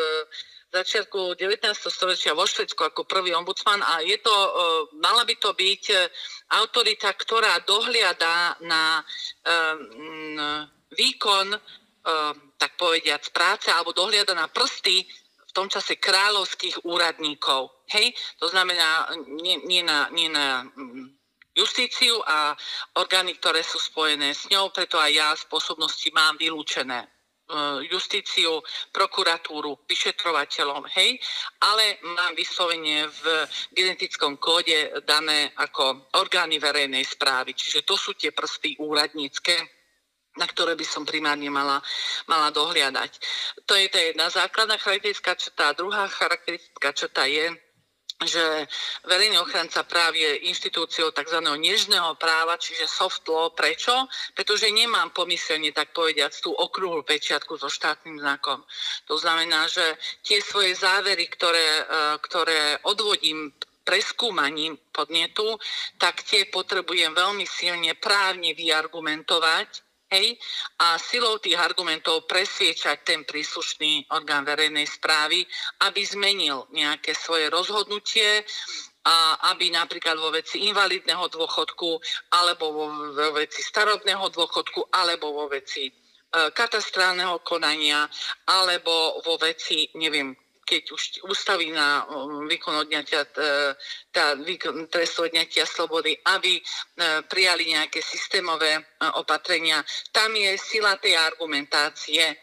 začiatku 0.77 1.33
19. 1.41 1.73
storočia 1.89 2.37
vo 2.37 2.45
Švedsku 2.45 2.85
ako 2.85 3.09
prvý 3.09 3.33
ombudsman 3.33 3.81
a 3.81 4.01
je 4.01 4.17
to, 4.17 4.33
mala 4.97 5.21
by 5.21 5.37
to 5.37 5.53
byť 5.53 5.83
autorita, 6.49 7.13
ktorá 7.13 7.61
dohliada 7.61 8.57
na 8.65 9.05
výkon, 10.97 11.53
tak 12.57 12.73
povediac, 12.73 13.21
práce 13.29 13.69
alebo 13.69 13.93
dohliada 13.93 14.33
na 14.33 14.49
prsty 14.49 15.05
v 15.53 15.61
tom 15.61 15.69
čase 15.69 16.01
kráľovských 16.01 16.81
úradníkov. 16.81 17.85
Hej? 17.93 18.17
To 18.41 18.49
znamená 18.49 19.05
nie, 19.37 19.61
nie 19.69 19.85
na, 19.85 20.09
nie 20.09 20.25
na 20.25 20.65
mm, 20.65 21.13
justíciu 21.53 22.17
a 22.25 22.57
orgány, 22.97 23.37
ktoré 23.37 23.61
sú 23.61 23.77
spojené 23.77 24.33
s 24.33 24.49
ňou, 24.49 24.73
preto 24.73 24.97
aj 24.97 25.11
ja 25.13 25.29
spôsobnosti 25.37 26.09
mám 26.09 26.41
vylúčené 26.41 27.05
e, 27.05 27.07
justíciu, 27.85 28.65
prokuratúru, 28.89 29.85
vyšetrovateľom, 29.85 30.89
hej, 30.97 31.21
ale 31.61 32.01
mám 32.01 32.33
vyslovene 32.33 33.05
v 33.05 33.45
genetickom 33.77 34.41
kóde 34.41 35.05
dané 35.05 35.53
ako 35.53 36.09
orgány 36.17 36.57
verejnej 36.57 37.05
správy. 37.05 37.53
Čiže 37.53 37.85
to 37.85 37.93
sú 37.93 38.17
tie 38.17 38.33
prsty 38.33 38.81
úradnícke, 38.81 39.82
na 40.37 40.49
ktoré 40.49 40.73
by 40.73 40.85
som 40.85 41.05
primárne 41.05 41.49
mala, 41.49 41.77
mala 42.25 42.49
dohliadať. 42.49 43.11
To 43.69 43.77
je 43.77 43.85
tá 43.89 43.99
jedna 44.01 44.27
základná 44.33 44.81
charakteristika 44.81 45.37
črta. 45.37 45.77
Druhá 45.77 46.09
charakteristika 46.09 46.89
črta 46.89 47.29
je, 47.29 47.53
že 48.23 48.65
verejný 49.03 49.37
ochranca 49.37 49.83
práv 49.83 50.15
je 50.15 50.47
inštitúciou 50.47 51.11
tzv. 51.11 51.39
nežného 51.43 52.15
práva, 52.15 52.55
čiže 52.57 52.87
soft 52.87 53.27
law. 53.27 53.51
Prečo? 53.51 53.93
Pretože 54.33 54.71
nemám 54.71 55.11
pomyselne, 55.11 55.75
tak 55.75 55.91
povediať, 55.91 56.39
tú 56.39 56.55
okrúhlu 56.55 57.03
pečiatku 57.03 57.59
so 57.59 57.67
štátnym 57.67 58.17
znakom. 58.19 58.63
To 59.11 59.19
znamená, 59.19 59.67
že 59.67 59.83
tie 60.23 60.39
svoje 60.39 60.73
závery, 60.73 61.27
ktoré, 61.29 61.67
e, 61.83 61.83
ktoré 62.23 62.79
odvodím 62.87 63.51
preskúmaním 63.83 64.79
podnetu, 64.95 65.59
tak 65.99 66.23
tie 66.23 66.47
potrebujem 66.47 67.11
veľmi 67.11 67.43
silne 67.43 67.91
právne 67.99 68.55
vyargumentovať 68.55 69.92
Hej? 70.13 70.37
A 70.85 71.01
silou 71.01 71.41
tých 71.41 71.57
argumentov 71.57 72.29
presviečať 72.29 73.01
ten 73.01 73.25
príslušný 73.25 74.13
orgán 74.13 74.45
verejnej 74.45 74.85
správy, 74.85 75.41
aby 75.89 76.01
zmenil 76.05 76.69
nejaké 76.69 77.17
svoje 77.17 77.49
rozhodnutie, 77.49 78.45
a 79.03 79.51
aby 79.51 79.67
napríklad 79.67 80.15
vo 80.15 80.31
veci 80.31 80.63
invalidného 80.71 81.27
dôchodku, 81.27 81.99
alebo 82.31 82.71
vo, 82.71 82.85
vo 83.11 83.29
veci 83.35 83.59
starobného 83.59 84.31
dôchodku, 84.31 84.95
alebo 84.95 85.43
vo 85.43 85.51
veci 85.51 85.91
e, 85.91 85.93
katastrálneho 86.31 87.43
konania, 87.43 88.07
alebo 88.47 89.19
vo 89.27 89.35
veci, 89.35 89.91
neviem, 89.99 90.31
keď 90.63 90.83
už 90.95 91.01
ústavy 91.27 91.69
na 91.75 92.07
um, 92.07 92.47
výkon 92.47 92.87
odňatia, 92.87 93.27
tá 94.09 94.25
výkon 94.39 94.87
trestu 94.87 95.27
odňatia 95.27 95.67
slobody, 95.67 96.15
aby 96.15 96.57
e, 96.57 96.61
prijali 97.27 97.75
nejaké 97.75 97.99
systémové 97.99 98.79
e, 98.79 98.81
opatrenia. 99.19 99.83
Tam 100.09 100.31
je 100.31 100.55
sila 100.55 100.95
tej 100.97 101.19
argumentácie. 101.19 102.23
E, 102.23 102.35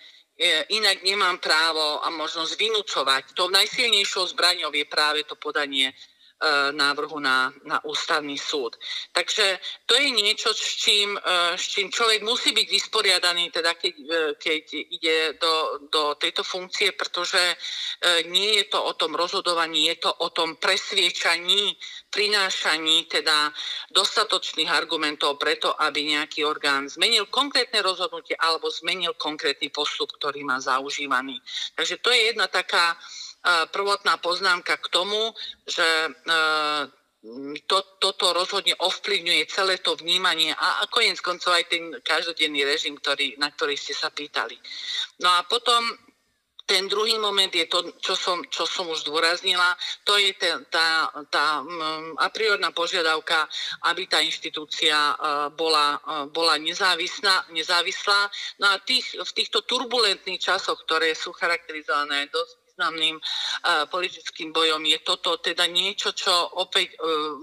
inak 0.76 1.00
nemám 1.00 1.40
právo 1.40 2.04
a 2.04 2.08
možnosť 2.12 2.52
vynúcovať. 2.60 3.22
To 3.34 3.48
najsilnejšou 3.48 4.36
zbraňou 4.36 4.72
je 4.72 4.86
práve 4.86 5.24
to 5.24 5.34
podanie 5.40 5.90
E, 5.90 6.09
návrhu 6.72 7.20
na, 7.20 7.52
na 7.68 7.84
ústavný 7.84 8.38
súd. 8.40 8.80
Takže 9.12 9.60
to 9.84 9.92
je 9.92 10.08
niečo, 10.08 10.56
s 10.56 10.80
čím, 10.80 11.12
e, 11.20 11.20
s 11.58 11.64
čím 11.68 11.92
človek 11.92 12.24
musí 12.24 12.56
byť 12.56 12.68
vysporiadaný, 12.70 13.52
teda 13.52 13.76
keď, 13.76 13.94
e, 14.00 14.16
keď 14.40 14.64
ide 14.72 15.16
do, 15.36 15.84
do 15.92 16.02
tejto 16.16 16.40
funkcie, 16.40 16.96
pretože 16.96 17.40
nie 18.32 18.56
je 18.56 18.64
to 18.72 18.80
o 18.80 18.96
tom 18.96 19.12
rozhodovaní, 19.12 19.92
je 19.92 20.00
to 20.00 20.10
o 20.24 20.32
tom 20.32 20.56
presviečaní, 20.56 21.76
prinášaní 22.10 23.06
teda 23.06 23.52
dostatočných 23.94 24.72
argumentov 24.72 25.38
preto, 25.38 25.76
aby 25.76 26.16
nejaký 26.16 26.42
orgán 26.42 26.90
zmenil 26.90 27.30
konkrétne 27.30 27.84
rozhodnutie 27.84 28.34
alebo 28.34 28.72
zmenil 28.72 29.14
konkrétny 29.14 29.70
postup, 29.70 30.16
ktorý 30.18 30.42
má 30.42 30.58
zaužívaný. 30.58 31.38
Takže 31.76 32.02
to 32.02 32.10
je 32.10 32.34
jedna 32.34 32.50
taká 32.50 32.98
prvotná 33.72 34.20
poznámka 34.20 34.76
k 34.76 34.86
tomu, 34.92 35.32
že 35.64 35.88
to, 37.68 37.78
toto 38.00 38.32
rozhodne 38.32 38.72
ovplyvňuje 38.80 39.44
celé 39.52 39.76
to 39.84 39.92
vnímanie 40.00 40.56
a, 40.56 40.80
a 40.80 40.88
konec 40.88 41.20
koncov 41.20 41.52
aj 41.52 41.68
ten 41.68 41.92
každodenný 42.00 42.64
režim, 42.64 42.96
ktorý, 42.96 43.36
na 43.36 43.52
ktorý 43.52 43.76
ste 43.76 43.92
sa 43.92 44.08
pýtali. 44.08 44.56
No 45.20 45.28
a 45.28 45.44
potom 45.44 45.84
ten 46.70 46.86
druhý 46.86 47.18
moment 47.18 47.50
je 47.50 47.66
to, 47.66 47.98
čo 47.98 48.14
som, 48.14 48.46
čo 48.46 48.62
som 48.62 48.86
už 48.86 49.02
zdôraznila, 49.02 49.74
to 50.06 50.14
je 50.22 50.30
ten, 50.38 50.62
tá, 50.70 51.10
tá 51.26 51.66
a 52.22 52.26
priorná 52.30 52.70
požiadavka, 52.70 53.50
aby 53.90 54.06
tá 54.06 54.22
inštitúcia 54.22 54.94
bola, 55.58 55.98
bola 56.30 56.54
nezávislá, 56.62 57.50
nezávislá. 57.50 58.30
No 58.62 58.70
a 58.70 58.78
tých, 58.86 59.18
v 59.18 59.30
týchto 59.34 59.66
turbulentných 59.66 60.38
časoch, 60.38 60.78
ktoré 60.86 61.10
sú 61.18 61.34
charakterizované 61.34 62.30
dosť 62.30 62.59
významným 62.80 63.20
uh, 63.20 63.84
politickým 63.92 64.56
bojom. 64.56 64.80
Je 64.88 64.96
toto 65.04 65.36
teda 65.36 65.68
niečo, 65.68 66.16
čo 66.16 66.32
opäť 66.56 66.96
uh, 66.96 67.36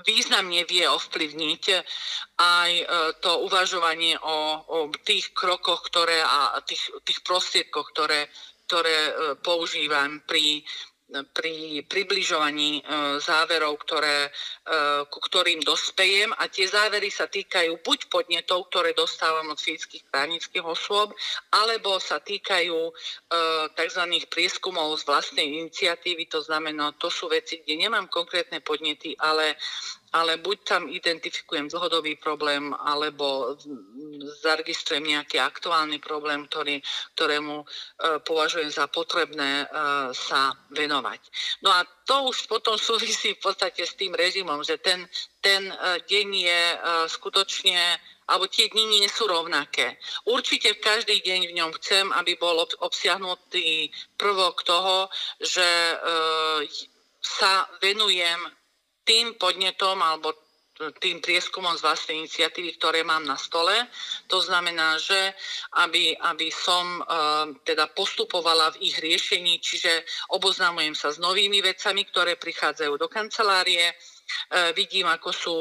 významne 0.00 0.64
vie 0.64 0.88
ovplyvniť 0.88 1.64
aj 2.40 2.70
uh, 2.80 3.12
to 3.20 3.44
uvažovanie 3.44 4.16
o, 4.16 4.36
o 4.64 4.78
tých 5.04 5.36
krokoch 5.36 5.92
ktoré, 5.92 6.24
a 6.24 6.56
tých, 6.64 6.88
tých 7.04 7.20
prostriedkoch, 7.20 7.92
ktoré, 7.92 8.32
ktoré 8.64 9.12
používam 9.44 10.24
pri 10.24 10.64
pri 11.06 11.86
približovaní 11.86 12.82
e, 12.82 12.82
záverov, 13.22 13.78
ktoré, 13.86 14.26
e, 14.26 14.30
ku 15.06 15.22
ktorým 15.22 15.62
dospejem 15.62 16.34
a 16.34 16.50
tie 16.50 16.66
závery 16.66 17.14
sa 17.14 17.30
týkajú 17.30 17.78
buď 17.86 18.10
podnetov, 18.10 18.66
ktoré 18.74 18.90
dostávam 18.90 19.54
od 19.54 19.58
fyzických 19.62 20.02
právnických 20.10 20.66
osôb, 20.66 21.14
alebo 21.54 22.02
sa 22.02 22.18
týkajú 22.18 22.90
e, 22.90 22.92
tzv. 23.78 24.02
prieskumov 24.26 24.98
z 24.98 25.06
vlastnej 25.06 25.46
iniciatívy, 25.46 26.26
to 26.26 26.42
znamená, 26.42 26.90
to 26.98 27.06
sú 27.06 27.30
veci, 27.30 27.62
kde 27.62 27.86
nemám 27.86 28.10
konkrétne 28.10 28.58
podnety, 28.58 29.14
ale 29.14 29.54
ale 30.16 30.40
buď 30.40 30.58
tam 30.64 30.82
identifikujem 30.88 31.68
dlhodobý 31.68 32.16
problém, 32.16 32.72
alebo 32.72 33.52
zaregistrujem 34.40 35.04
nejaký 35.04 35.36
aktuálny 35.36 36.00
problém, 36.00 36.48
ktorý, 36.48 36.80
ktorému 37.12 37.60
e, 37.60 37.64
považujem 38.24 38.72
za 38.72 38.88
potrebné 38.88 39.64
e, 39.64 39.66
sa 40.16 40.56
venovať. 40.72 41.20
No 41.60 41.68
a 41.68 41.84
to 42.08 42.32
už 42.32 42.48
potom 42.48 42.80
súvisí 42.88 43.36
v 43.36 43.42
podstate 43.44 43.84
s 43.84 43.92
tým 43.92 44.16
režimom, 44.16 44.64
že 44.64 44.80
ten, 44.80 45.04
ten 45.44 45.68
e, 45.68 45.74
deň 46.08 46.28
je 46.32 46.62
e, 46.72 46.78
skutočne 47.12 48.00
alebo 48.26 48.50
tie 48.50 48.66
dni 48.66 48.98
nie 48.98 49.06
sú 49.06 49.30
rovnaké. 49.30 50.02
Určite 50.26 50.74
v 50.74 50.82
každý 50.82 51.22
deň 51.22 51.40
v 51.46 51.56
ňom 51.62 51.70
chcem, 51.78 52.10
aby 52.10 52.34
bol 52.34 52.58
obsiahnutý 52.82 53.94
prvok 54.18 54.66
toho, 54.66 55.06
že 55.38 55.62
e, 55.62 55.96
sa 57.22 57.70
venujem 57.78 58.40
tým 59.06 59.38
podnetom 59.38 60.02
alebo 60.02 60.34
tým 61.00 61.24
prieskumom 61.24 61.72
z 61.72 61.88
vlastnej 61.88 62.20
iniciatívy, 62.20 62.76
ktoré 62.76 63.00
mám 63.00 63.24
na 63.24 63.40
stole. 63.40 63.72
To 64.28 64.44
znamená, 64.44 65.00
že 65.00 65.32
aby, 65.80 66.12
aby 66.12 66.52
som 66.52 67.00
teda 67.64 67.88
postupovala 67.96 68.76
v 68.76 68.92
ich 68.92 69.00
riešení, 69.00 69.56
čiže 69.56 70.04
oboznamujem 70.36 70.92
sa 70.92 71.08
s 71.08 71.16
novými 71.16 71.64
vecami, 71.64 72.04
ktoré 72.04 72.36
prichádzajú 72.36 72.92
do 73.00 73.08
kancelárie, 73.08 73.88
vidím, 74.76 75.08
ako 75.08 75.30
sú 75.32 75.56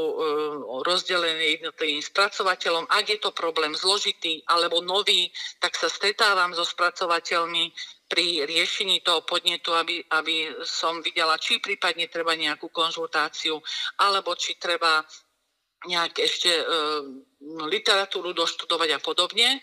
rozdelené 0.83 1.63
jednotlivým 1.63 2.03
spracovateľom. 2.03 2.91
Ak 2.91 3.07
je 3.07 3.15
to 3.15 3.31
problém 3.31 3.71
zložitý 3.71 4.43
alebo 4.51 4.83
nový, 4.83 5.31
tak 5.63 5.79
sa 5.79 5.87
stretávam 5.87 6.51
so 6.51 6.67
spracovateľmi 6.67 7.71
pri 8.05 8.45
riešení 8.45 9.01
toho 9.01 9.25
podnetu, 9.25 9.73
aby, 9.73 10.01
aby 10.13 10.53
som 10.61 11.01
videla, 11.01 11.41
či 11.41 11.57
prípadne 11.57 12.05
treba 12.05 12.37
nejakú 12.37 12.69
konzultáciu, 12.69 13.57
alebo 14.01 14.37
či 14.37 14.61
treba 14.61 15.01
nejak 15.85 16.17
ešte 16.17 16.49
e, 16.49 16.63
literatúru 17.69 18.33
doštudovať 18.33 18.89
a 18.97 18.99
podobne. 19.01 19.61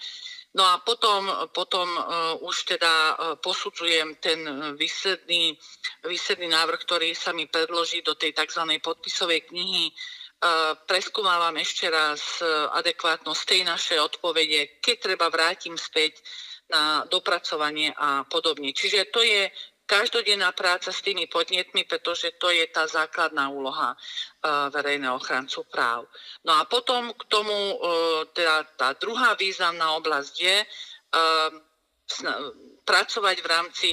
No 0.53 0.68
a 0.68 0.84
potom, 0.84 1.24
potom 1.57 1.88
uh, 1.88 2.36
už 2.45 2.76
teda 2.76 2.93
uh, 2.93 3.16
posudzujem 3.40 4.20
ten 4.20 4.45
výsledný, 4.76 5.57
výsledný 6.05 6.53
návrh, 6.53 6.76
ktorý 6.84 7.16
sa 7.16 7.32
mi 7.32 7.49
predloží 7.49 8.05
do 8.05 8.12
tej 8.12 8.36
tzv. 8.36 8.68
podpisovej 8.84 9.49
knihy. 9.49 9.88
Preskúmávam 10.90 11.55
ešte 11.55 11.86
raz 11.86 12.43
adekvátnosť 12.74 13.43
tej 13.47 13.62
našej 13.62 13.99
odpovede, 14.03 14.82
keď 14.82 14.97
treba 14.99 15.30
vrátim 15.30 15.78
späť 15.78 16.18
na 16.71 17.05
dopracovanie 17.11 17.91
a 17.97 18.25
podobne. 18.29 18.71
Čiže 18.71 19.11
to 19.11 19.21
je 19.25 19.51
každodenná 19.87 20.57
práca 20.57 20.89
s 20.89 21.05
tými 21.05 21.29
podnetmi, 21.29 21.85
pretože 21.85 22.33
to 22.41 22.49
je 22.49 22.65
tá 22.73 22.89
základná 22.89 23.53
úloha 23.53 23.93
uh, 23.93 24.73
verejného 24.73 25.21
ochrancu 25.21 25.69
práv. 25.69 26.09
No 26.49 26.57
a 26.57 26.65
potom 26.65 27.13
k 27.13 27.23
tomu 27.29 27.53
uh, 27.53 28.25
teda 28.33 28.65
tá 28.79 28.89
druhá 28.97 29.37
významná 29.37 29.93
oblasť 30.01 30.35
je 30.41 30.59
uh, 30.65 31.53
pracovať 32.83 33.37
v 33.41 33.47
rámci 33.47 33.91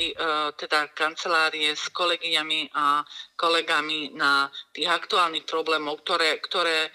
teda 0.60 0.92
kancelárie 0.92 1.72
s 1.72 1.88
kolegyňami 1.94 2.74
a 2.74 3.00
kolegami 3.38 4.12
na 4.18 4.50
tých 4.76 4.92
aktuálnych 4.92 5.48
problémov, 5.48 6.04
ktoré, 6.04 6.42
ktoré 6.44 6.92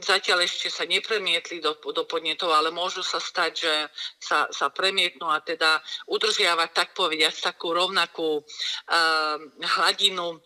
zatiaľ 0.00 0.48
ešte 0.48 0.72
sa 0.72 0.88
nepremietli 0.88 1.60
do, 1.60 1.76
do 1.76 2.04
podnetov, 2.08 2.54
ale 2.54 2.72
môžu 2.72 3.04
sa 3.04 3.20
stať, 3.20 3.52
že 3.52 3.74
sa, 4.16 4.48
sa 4.48 4.72
premietnú 4.72 5.28
a 5.28 5.44
teda 5.44 5.82
udržiavať, 6.08 6.70
tak 6.72 6.88
povediať, 6.96 7.52
takú 7.52 7.76
rovnakú 7.76 8.40
uh, 8.40 9.36
hladinu 9.76 10.40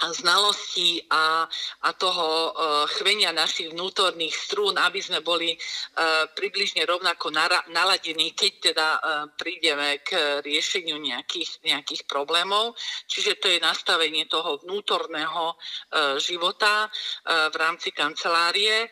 znalostí 0.00 1.04
a, 1.12 1.44
a 1.84 1.90
toho 1.92 2.26
uh, 2.26 2.50
chvenia 2.88 3.36
našich 3.36 3.68
vnútorných 3.74 4.32
strún, 4.32 4.80
aby 4.80 4.96
sme 5.02 5.20
boli 5.20 5.52
uh, 5.52 6.24
približne 6.32 6.88
rovnako 6.88 7.28
naladení, 7.68 8.32
keď 8.32 8.52
teda 8.72 8.88
uh, 8.96 9.00
prídeme 9.36 10.00
k 10.00 10.40
riešeniu 10.40 10.96
nejakých, 10.96 11.60
nejakých 11.66 12.08
problémov. 12.08 12.78
Čiže 13.10 13.36
to 13.42 13.52
je 13.52 13.60
nastavenie 13.60 14.24
toho 14.30 14.62
vnútorného 14.64 15.56
života 16.18 16.88
v 17.26 17.56
rámci 17.56 17.90
kancelárie. 17.90 18.88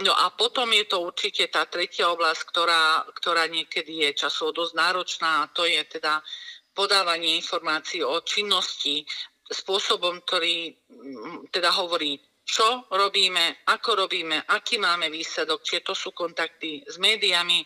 No 0.00 0.16
a 0.16 0.32
potom 0.32 0.70
je 0.72 0.84
to 0.88 1.04
určite 1.04 1.52
tá 1.52 1.68
tretia 1.68 2.08
oblasť, 2.08 2.42
ktorá, 2.48 3.04
ktorá 3.12 3.44
niekedy 3.52 4.08
je 4.08 4.26
časovo 4.26 4.54
dosť 4.54 4.74
náročná, 4.76 5.30
a 5.44 5.50
to 5.52 5.68
je 5.68 5.80
teda 5.84 6.24
podávanie 6.72 7.36
informácií 7.36 8.00
o 8.00 8.22
činnosti 8.22 9.04
spôsobom, 9.50 10.22
ktorý 10.22 10.70
mm, 10.70 11.50
teda 11.50 11.74
hovorí, 11.74 12.22
čo 12.46 12.86
robíme, 12.90 13.62
ako 13.70 14.06
robíme, 14.06 14.42
aký 14.50 14.82
máme 14.82 15.06
výsledok, 15.06 15.62
či 15.62 15.82
to 15.86 15.94
sú 15.94 16.10
kontakty 16.10 16.82
s 16.82 16.98
médiami, 16.98 17.62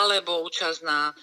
alebo 0.00 0.40
účasť 0.48 0.80
na 0.88 1.12
e, 1.12 1.14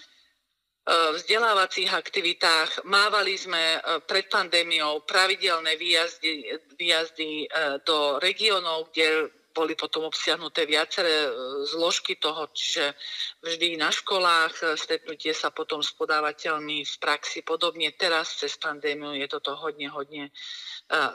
vzdelávacích 1.18 1.90
aktivitách. 1.90 2.86
Mávali 2.86 3.34
sme 3.34 3.58
e, 3.58 3.78
pred 4.06 4.30
pandémiou 4.30 5.02
pravidelné 5.02 5.74
výjazdy, 5.74 6.54
výjazdy 6.78 7.30
e, 7.42 7.46
do 7.82 8.22
regiónov, 8.22 8.94
kde 8.94 9.39
boli 9.50 9.74
potom 9.74 10.06
obsiahnuté 10.06 10.66
viaceré 10.66 11.26
e, 11.26 11.30
zložky 11.66 12.16
toho, 12.16 12.46
čiže 12.54 12.94
vždy 13.42 13.76
na 13.76 13.90
školách, 13.90 14.54
e, 14.62 14.64
stretnutie 14.78 15.34
sa 15.34 15.50
potom 15.50 15.82
s 15.82 15.90
podávateľmi 15.94 16.86
v 16.86 16.94
praxi 17.02 17.42
podobne. 17.42 17.90
Teraz 17.98 18.38
cez 18.38 18.54
pandémiu 18.56 19.14
je 19.18 19.26
toto 19.26 19.58
hodne, 19.58 19.90
hodne 19.90 20.30
e, 20.30 20.32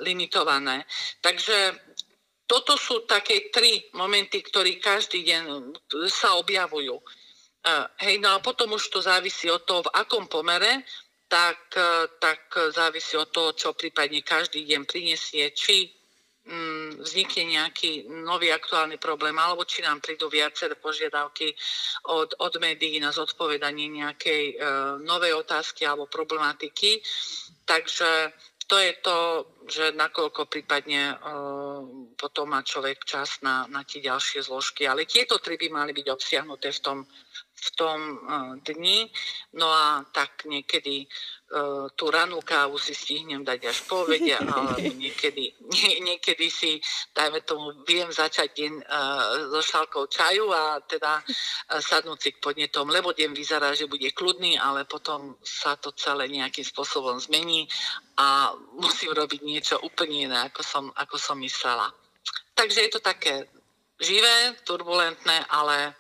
limitované. 0.04 0.84
Takže 1.24 1.80
toto 2.46 2.78
sú 2.78 3.08
také 3.10 3.50
tri 3.50 3.82
momenty, 3.98 4.44
ktoré 4.46 4.78
každý 4.78 5.26
deň 5.26 5.44
sa 6.06 6.38
objavujú. 6.38 6.94
Hej, 7.98 8.22
no 8.22 8.38
a 8.38 8.46
potom 8.46 8.78
už 8.78 8.94
to 8.94 9.02
závisí 9.02 9.50
od 9.50 9.66
toho, 9.66 9.82
v 9.82 9.98
akom 9.98 10.30
pomere, 10.30 10.86
tak, 11.26 11.74
tak 12.22 12.46
závisí 12.70 13.18
od 13.18 13.34
toho, 13.34 13.58
čo 13.58 13.74
prípadne 13.74 14.22
každý 14.22 14.62
deň 14.62 14.86
prinesie, 14.86 15.50
či 15.58 15.90
vznikne 17.02 17.58
nejaký 17.58 18.06
nový 18.06 18.54
aktuálny 18.54 19.02
problém, 19.02 19.34
alebo 19.34 19.66
či 19.66 19.82
nám 19.82 19.98
prídu 19.98 20.30
viaceré 20.30 20.78
požiadavky 20.78 21.50
od, 22.14 22.38
od 22.38 22.54
médií 22.62 23.02
na 23.02 23.10
zodpovedanie 23.10 23.90
nejakej 23.90 24.44
e, 24.54 24.56
novej 25.02 25.34
otázky 25.42 25.90
alebo 25.90 26.06
problematiky. 26.06 27.02
Takže 27.66 28.30
to 28.66 28.78
je 28.78 28.94
to, 29.02 29.18
že 29.70 29.86
nakoľko 29.98 30.46
prípadne 30.46 31.14
e, 31.14 31.16
potom 32.18 32.54
má 32.54 32.62
človek 32.62 33.02
čas 33.06 33.42
na, 33.42 33.66
na 33.66 33.82
tie 33.82 34.02
ďalšie 34.02 34.46
zložky. 34.46 34.86
Ale 34.86 35.10
tieto 35.10 35.42
tri 35.42 35.58
by 35.58 35.70
mali 35.70 35.98
byť 35.98 36.08
obsiahnuté 36.10 36.70
v 36.74 36.80
tom, 36.82 36.98
v 37.58 37.70
tom 37.74 38.00
e, 38.02 38.18
dni. 38.62 39.10
No 39.58 39.70
a 39.70 40.06
tak 40.10 40.46
niekedy 40.46 41.10
tú 41.96 42.12
ranú 42.12 42.44
kávu 42.44 42.76
si 42.76 42.92
stihnem 42.92 43.44
dať 43.44 43.72
až 43.72 43.78
po 43.88 44.04
obede, 44.04 44.36
ale 44.36 44.76
niekedy, 45.04 45.56
nie, 45.72 45.92
niekedy 46.04 46.52
si, 46.52 46.78
dajme 47.16 47.42
tomu, 47.48 47.72
viem 47.88 48.12
začať 48.12 48.52
deň 48.52 48.74
uh, 48.84 49.52
so 49.56 49.62
šálkou 49.64 50.06
čaju 50.12 50.52
a 50.52 50.84
teda 50.84 51.24
uh, 51.24 51.80
sadnúť 51.80 52.20
si 52.20 52.30
k 52.36 52.44
podnetom, 52.44 52.92
lebo 52.92 53.16
deň 53.16 53.32
vyzerá, 53.32 53.72
že 53.72 53.88
bude 53.88 54.12
kľudný, 54.12 54.60
ale 54.60 54.84
potom 54.84 55.40
sa 55.42 55.80
to 55.80 55.96
celé 55.96 56.28
nejakým 56.28 56.68
spôsobom 56.68 57.16
zmení 57.24 57.68
a 58.20 58.52
musím 58.76 59.16
robiť 59.16 59.42
niečo 59.44 59.76
úplne 59.80 60.28
iné, 60.28 60.38
ako 60.52 60.62
som, 60.64 60.86
ako 60.96 61.16
som 61.16 61.40
myslela. 61.40 61.88
Takže 62.56 62.88
je 62.88 62.92
to 62.92 63.00
také 63.04 63.48
živé, 64.00 64.56
turbulentné, 64.64 65.48
ale 65.48 65.96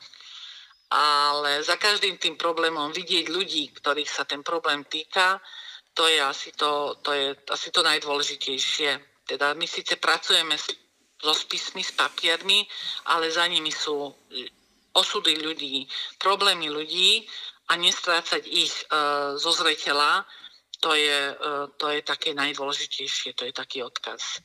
ale 0.95 1.59
za 1.59 1.75
každým 1.75 2.15
tým 2.15 2.39
problémom 2.39 2.95
vidieť 2.95 3.27
ľudí, 3.27 3.75
ktorých 3.75 4.07
sa 4.07 4.23
ten 4.23 4.39
problém 4.39 4.87
týka, 4.87 5.43
to 5.91 6.07
je 6.07 6.19
asi 6.23 6.55
to, 6.55 6.95
to, 7.03 7.11
je 7.11 7.35
asi 7.51 7.67
to 7.71 7.83
najdôležitejšie. 7.83 9.23
Teda 9.27 9.51
my 9.55 9.67
síce 9.67 9.99
pracujeme 9.99 10.55
so 10.55 11.33
spismi, 11.35 11.83
s 11.83 11.91
papiermi, 11.91 12.63
ale 13.11 13.27
za 13.27 13.43
nimi 13.47 13.75
sú 13.75 14.07
osudy 14.95 15.35
ľudí, 15.43 15.83
problémy 16.15 16.71
ľudí 16.71 17.27
a 17.67 17.75
nestrácať 17.75 18.47
ich 18.47 18.71
e, 18.71 18.83
zo 19.35 19.51
zreteľa, 19.51 20.23
to 20.79 20.95
je, 20.95 21.19
e, 21.31 21.35
to 21.75 21.91
je 21.91 21.99
také 22.07 22.31
najdôležitejšie, 22.31 23.35
to 23.35 23.51
je 23.51 23.53
taký 23.55 23.83
odkaz 23.83 24.39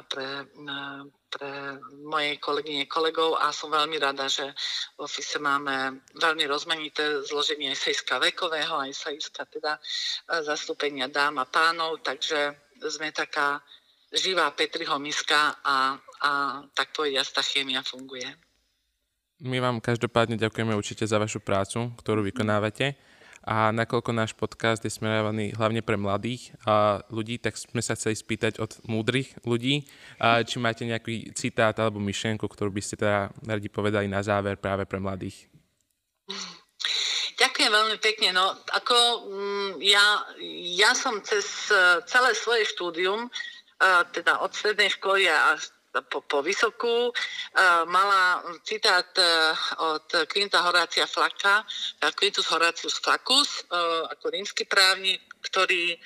pre, 0.00 0.48
pre 1.28 1.50
mojej 2.08 2.40
kolegyne 2.40 2.88
kolegov 2.88 3.36
a 3.36 3.52
som 3.52 3.68
veľmi 3.68 4.00
rada, 4.00 4.24
že 4.32 4.48
v 4.96 5.04
ofise 5.04 5.36
máme 5.36 6.00
veľmi 6.16 6.48
rozmanité 6.48 7.20
zloženie 7.20 7.76
aj 7.76 7.92
sejska 7.92 8.16
vekového, 8.16 8.72
aj 8.80 8.96
sejska 8.96 9.44
teda 9.44 9.76
e, 9.76 9.80
zastúpenia 10.40 11.12
dám 11.12 11.36
a 11.36 11.44
pánov, 11.44 12.00
takže 12.00 12.56
sme 12.88 13.12
taká 13.12 13.60
živá 14.08 14.48
Petriho 14.56 14.96
miska 14.96 15.60
a, 15.60 16.00
a 16.24 16.30
tak 16.72 16.96
povediať 16.96 17.28
tá 17.36 17.44
chémia 17.44 17.84
funguje. 17.84 18.28
My 19.42 19.58
vám 19.58 19.82
každopádne 19.82 20.38
ďakujeme 20.38 20.72
určite 20.72 21.02
za 21.02 21.18
vašu 21.18 21.42
prácu, 21.42 21.92
ktorú 21.98 22.22
vykonávate 22.22 22.94
a 23.42 23.74
nakoľko 23.74 24.10
náš 24.14 24.32
podcast 24.38 24.86
je 24.86 24.92
smerovaný 24.94 25.50
hlavne 25.58 25.82
pre 25.82 25.98
mladých 25.98 26.54
a 26.62 27.02
ľudí, 27.10 27.42
tak 27.42 27.58
sme 27.58 27.82
sa 27.82 27.98
chceli 27.98 28.14
spýtať 28.14 28.62
od 28.62 28.78
múdrych 28.86 29.34
ľudí, 29.42 29.82
a 30.22 30.46
či 30.46 30.62
máte 30.62 30.86
nejaký 30.86 31.34
citát 31.34 31.74
alebo 31.82 31.98
myšlienku, 31.98 32.46
ktorú 32.46 32.70
by 32.70 32.82
ste 32.82 33.02
teda 33.02 33.34
radi 33.42 33.66
povedali 33.66 34.06
na 34.06 34.22
záver 34.22 34.54
práve 34.62 34.86
pre 34.86 35.02
mladých. 35.02 35.50
Ďakujem 37.42 37.70
veľmi 37.74 37.98
pekne. 37.98 38.30
No, 38.30 38.54
ako 38.70 38.96
mm, 39.26 39.70
ja, 39.82 40.22
ja 40.78 40.94
som 40.94 41.18
cez 41.26 41.74
e, 41.74 41.98
celé 42.06 42.38
svoje 42.38 42.62
štúdium, 42.70 43.26
e, 43.26 43.30
teda 44.14 44.38
od 44.46 44.54
strednej 44.54 44.94
školy 44.94 45.26
až 45.26 45.71
po, 46.08 46.24
po 46.24 46.40
vysokú. 46.40 47.12
Uh, 47.12 47.84
mala 47.84 48.40
citát 48.64 49.08
uh, 49.20 49.52
od 49.96 50.06
Quinta 50.32 50.64
Horácia 50.64 51.04
Flaka, 51.04 51.66
Quintus 52.16 52.48
Horácius 52.48 52.96
Flaccus, 52.96 53.68
ako 54.08 54.32
rímsky 54.32 54.64
právnik, 54.64 55.20
ktorý, 55.44 55.98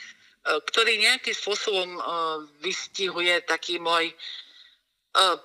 ktorý 0.45 0.93
nejakým 1.01 1.35
spôsobom 1.35 1.99
vystihuje 2.61 3.45
taký 3.45 3.81
môj 3.81 4.13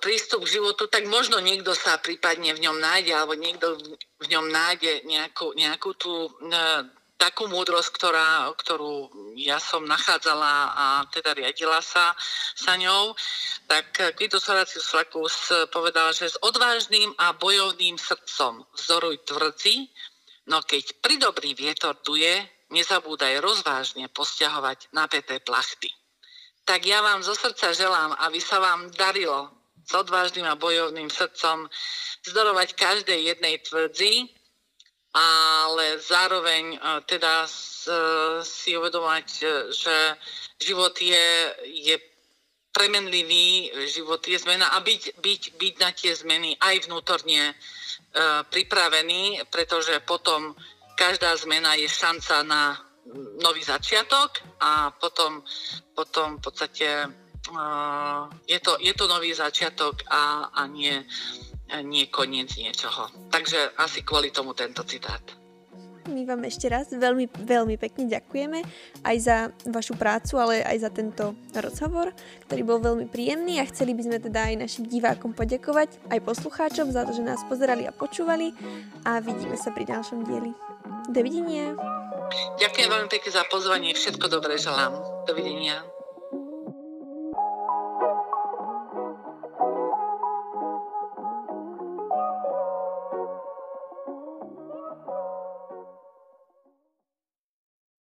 prístup 0.04 0.44
k 0.44 0.60
životu, 0.60 0.88
tak 0.92 1.08
možno 1.08 1.40
niekto 1.40 1.72
sa 1.72 1.96
prípadne 1.96 2.52
v 2.52 2.62
ňom 2.68 2.76
nájde, 2.76 3.12
alebo 3.16 3.32
niekto 3.32 3.80
v 4.20 4.26
ňom 4.28 4.52
nájde 4.52 5.08
nejakú, 5.08 5.56
nejakú 5.56 5.90
tú 5.96 6.28
takú 7.22 7.46
múdrosť, 7.46 7.90
ktorá, 7.94 8.50
ktorú 8.58 9.06
ja 9.38 9.62
som 9.62 9.86
nachádzala 9.86 10.74
a 10.74 10.86
teda 11.14 11.38
riadila 11.38 11.78
sa, 11.78 12.18
sa 12.58 12.74
ňou, 12.74 13.14
tak 13.72 14.20
Quintus 14.20 14.44
Horatius 14.44 14.84
Flaccus 14.84 15.48
povedal, 15.72 16.12
že 16.12 16.28
s 16.28 16.36
odvážnym 16.44 17.16
a 17.16 17.32
bojovným 17.32 17.96
srdcom 17.96 18.68
vzoruj 18.76 19.24
tvrdzi, 19.24 19.88
no 20.52 20.60
keď 20.60 21.00
pri 21.00 21.16
dobrý 21.16 21.56
vietor 21.56 21.96
duje, 22.04 22.36
nezabúdaj 22.68 23.40
rozvážne 23.40 24.12
posťahovať 24.12 24.92
napäté 24.92 25.40
plachty. 25.40 25.88
Tak 26.68 26.84
ja 26.84 27.00
vám 27.00 27.24
zo 27.24 27.32
srdca 27.32 27.72
želám, 27.72 28.12
aby 28.20 28.44
sa 28.44 28.60
vám 28.60 28.92
darilo 28.92 29.48
s 29.88 29.92
odvážnym 29.96 30.44
a 30.52 30.60
bojovným 30.60 31.08
srdcom 31.08 31.64
zdorovať 32.28 32.76
každej 32.76 33.24
jednej 33.24 33.56
tvrdzi, 33.64 34.36
ale 35.16 35.96
zároveň 35.96 36.76
e, 36.76 36.78
teda 37.08 37.48
si 38.44 38.76
uvedomať, 38.76 39.26
že 39.72 39.96
život 40.60 40.92
je, 41.00 41.28
je 41.72 42.11
premenlivý, 42.72 43.70
život 43.86 44.24
je 44.24 44.40
zmena 44.40 44.72
a 44.72 44.80
byť, 44.80 45.20
byť, 45.20 45.42
byť 45.60 45.74
na 45.78 45.90
tie 45.92 46.12
zmeny 46.16 46.56
aj 46.56 46.88
vnútorne 46.88 47.52
e, 47.52 47.54
pripravený, 48.48 49.44
pretože 49.52 50.00
potom 50.02 50.56
každá 50.96 51.36
zmena 51.36 51.76
je 51.76 51.88
šanca 51.88 52.42
na 52.42 52.80
nový 53.42 53.60
začiatok 53.60 54.40
a 54.62 54.94
potom, 54.94 55.42
potom 55.92 56.38
v 56.38 56.40
podstate 56.40 56.88
je, 58.46 58.58
to, 58.62 58.78
je 58.78 58.94
to 58.94 59.10
nový 59.10 59.34
začiatok 59.34 60.06
a, 60.06 60.54
a 60.54 60.62
nie 60.70 61.02
nie 61.80 62.12
koniec 62.12 62.52
niečoho. 62.60 63.08
Takže 63.32 63.72
asi 63.80 64.04
kvôli 64.04 64.28
tomu 64.28 64.52
tento 64.52 64.84
citát. 64.84 65.24
My 66.10 66.26
vám 66.26 66.42
ešte 66.42 66.66
raz 66.66 66.90
veľmi, 66.90 67.30
veľmi 67.30 67.78
pekne 67.78 68.10
ďakujeme 68.10 68.58
aj 69.06 69.16
za 69.22 69.36
vašu 69.70 69.94
prácu, 69.94 70.34
ale 70.40 70.66
aj 70.66 70.76
za 70.82 70.90
tento 70.90 71.38
rozhovor, 71.54 72.10
ktorý 72.50 72.62
bol 72.66 72.78
veľmi 72.82 73.06
príjemný 73.06 73.62
a 73.62 73.68
chceli 73.70 73.94
by 73.94 74.02
sme 74.10 74.18
teda 74.18 74.50
aj 74.50 74.54
našim 74.58 74.84
divákom 74.90 75.30
poďakovať, 75.30 76.10
aj 76.10 76.24
poslucháčom 76.26 76.90
za 76.90 77.06
to, 77.06 77.14
že 77.14 77.22
nás 77.22 77.44
pozerali 77.46 77.86
a 77.86 77.94
počúvali 77.94 78.50
a 79.06 79.22
vidíme 79.22 79.54
sa 79.54 79.70
pri 79.70 79.86
ďalšom 79.86 80.26
dieli. 80.26 80.50
Dovidenia. 81.12 81.78
Ďakujem 82.58 82.88
veľmi 82.88 83.08
pekne 83.12 83.30
za 83.30 83.44
pozvanie, 83.46 83.92
všetko 83.92 84.26
dobré 84.26 84.56
želám. 84.56 84.96
Dovidenia. 85.28 85.91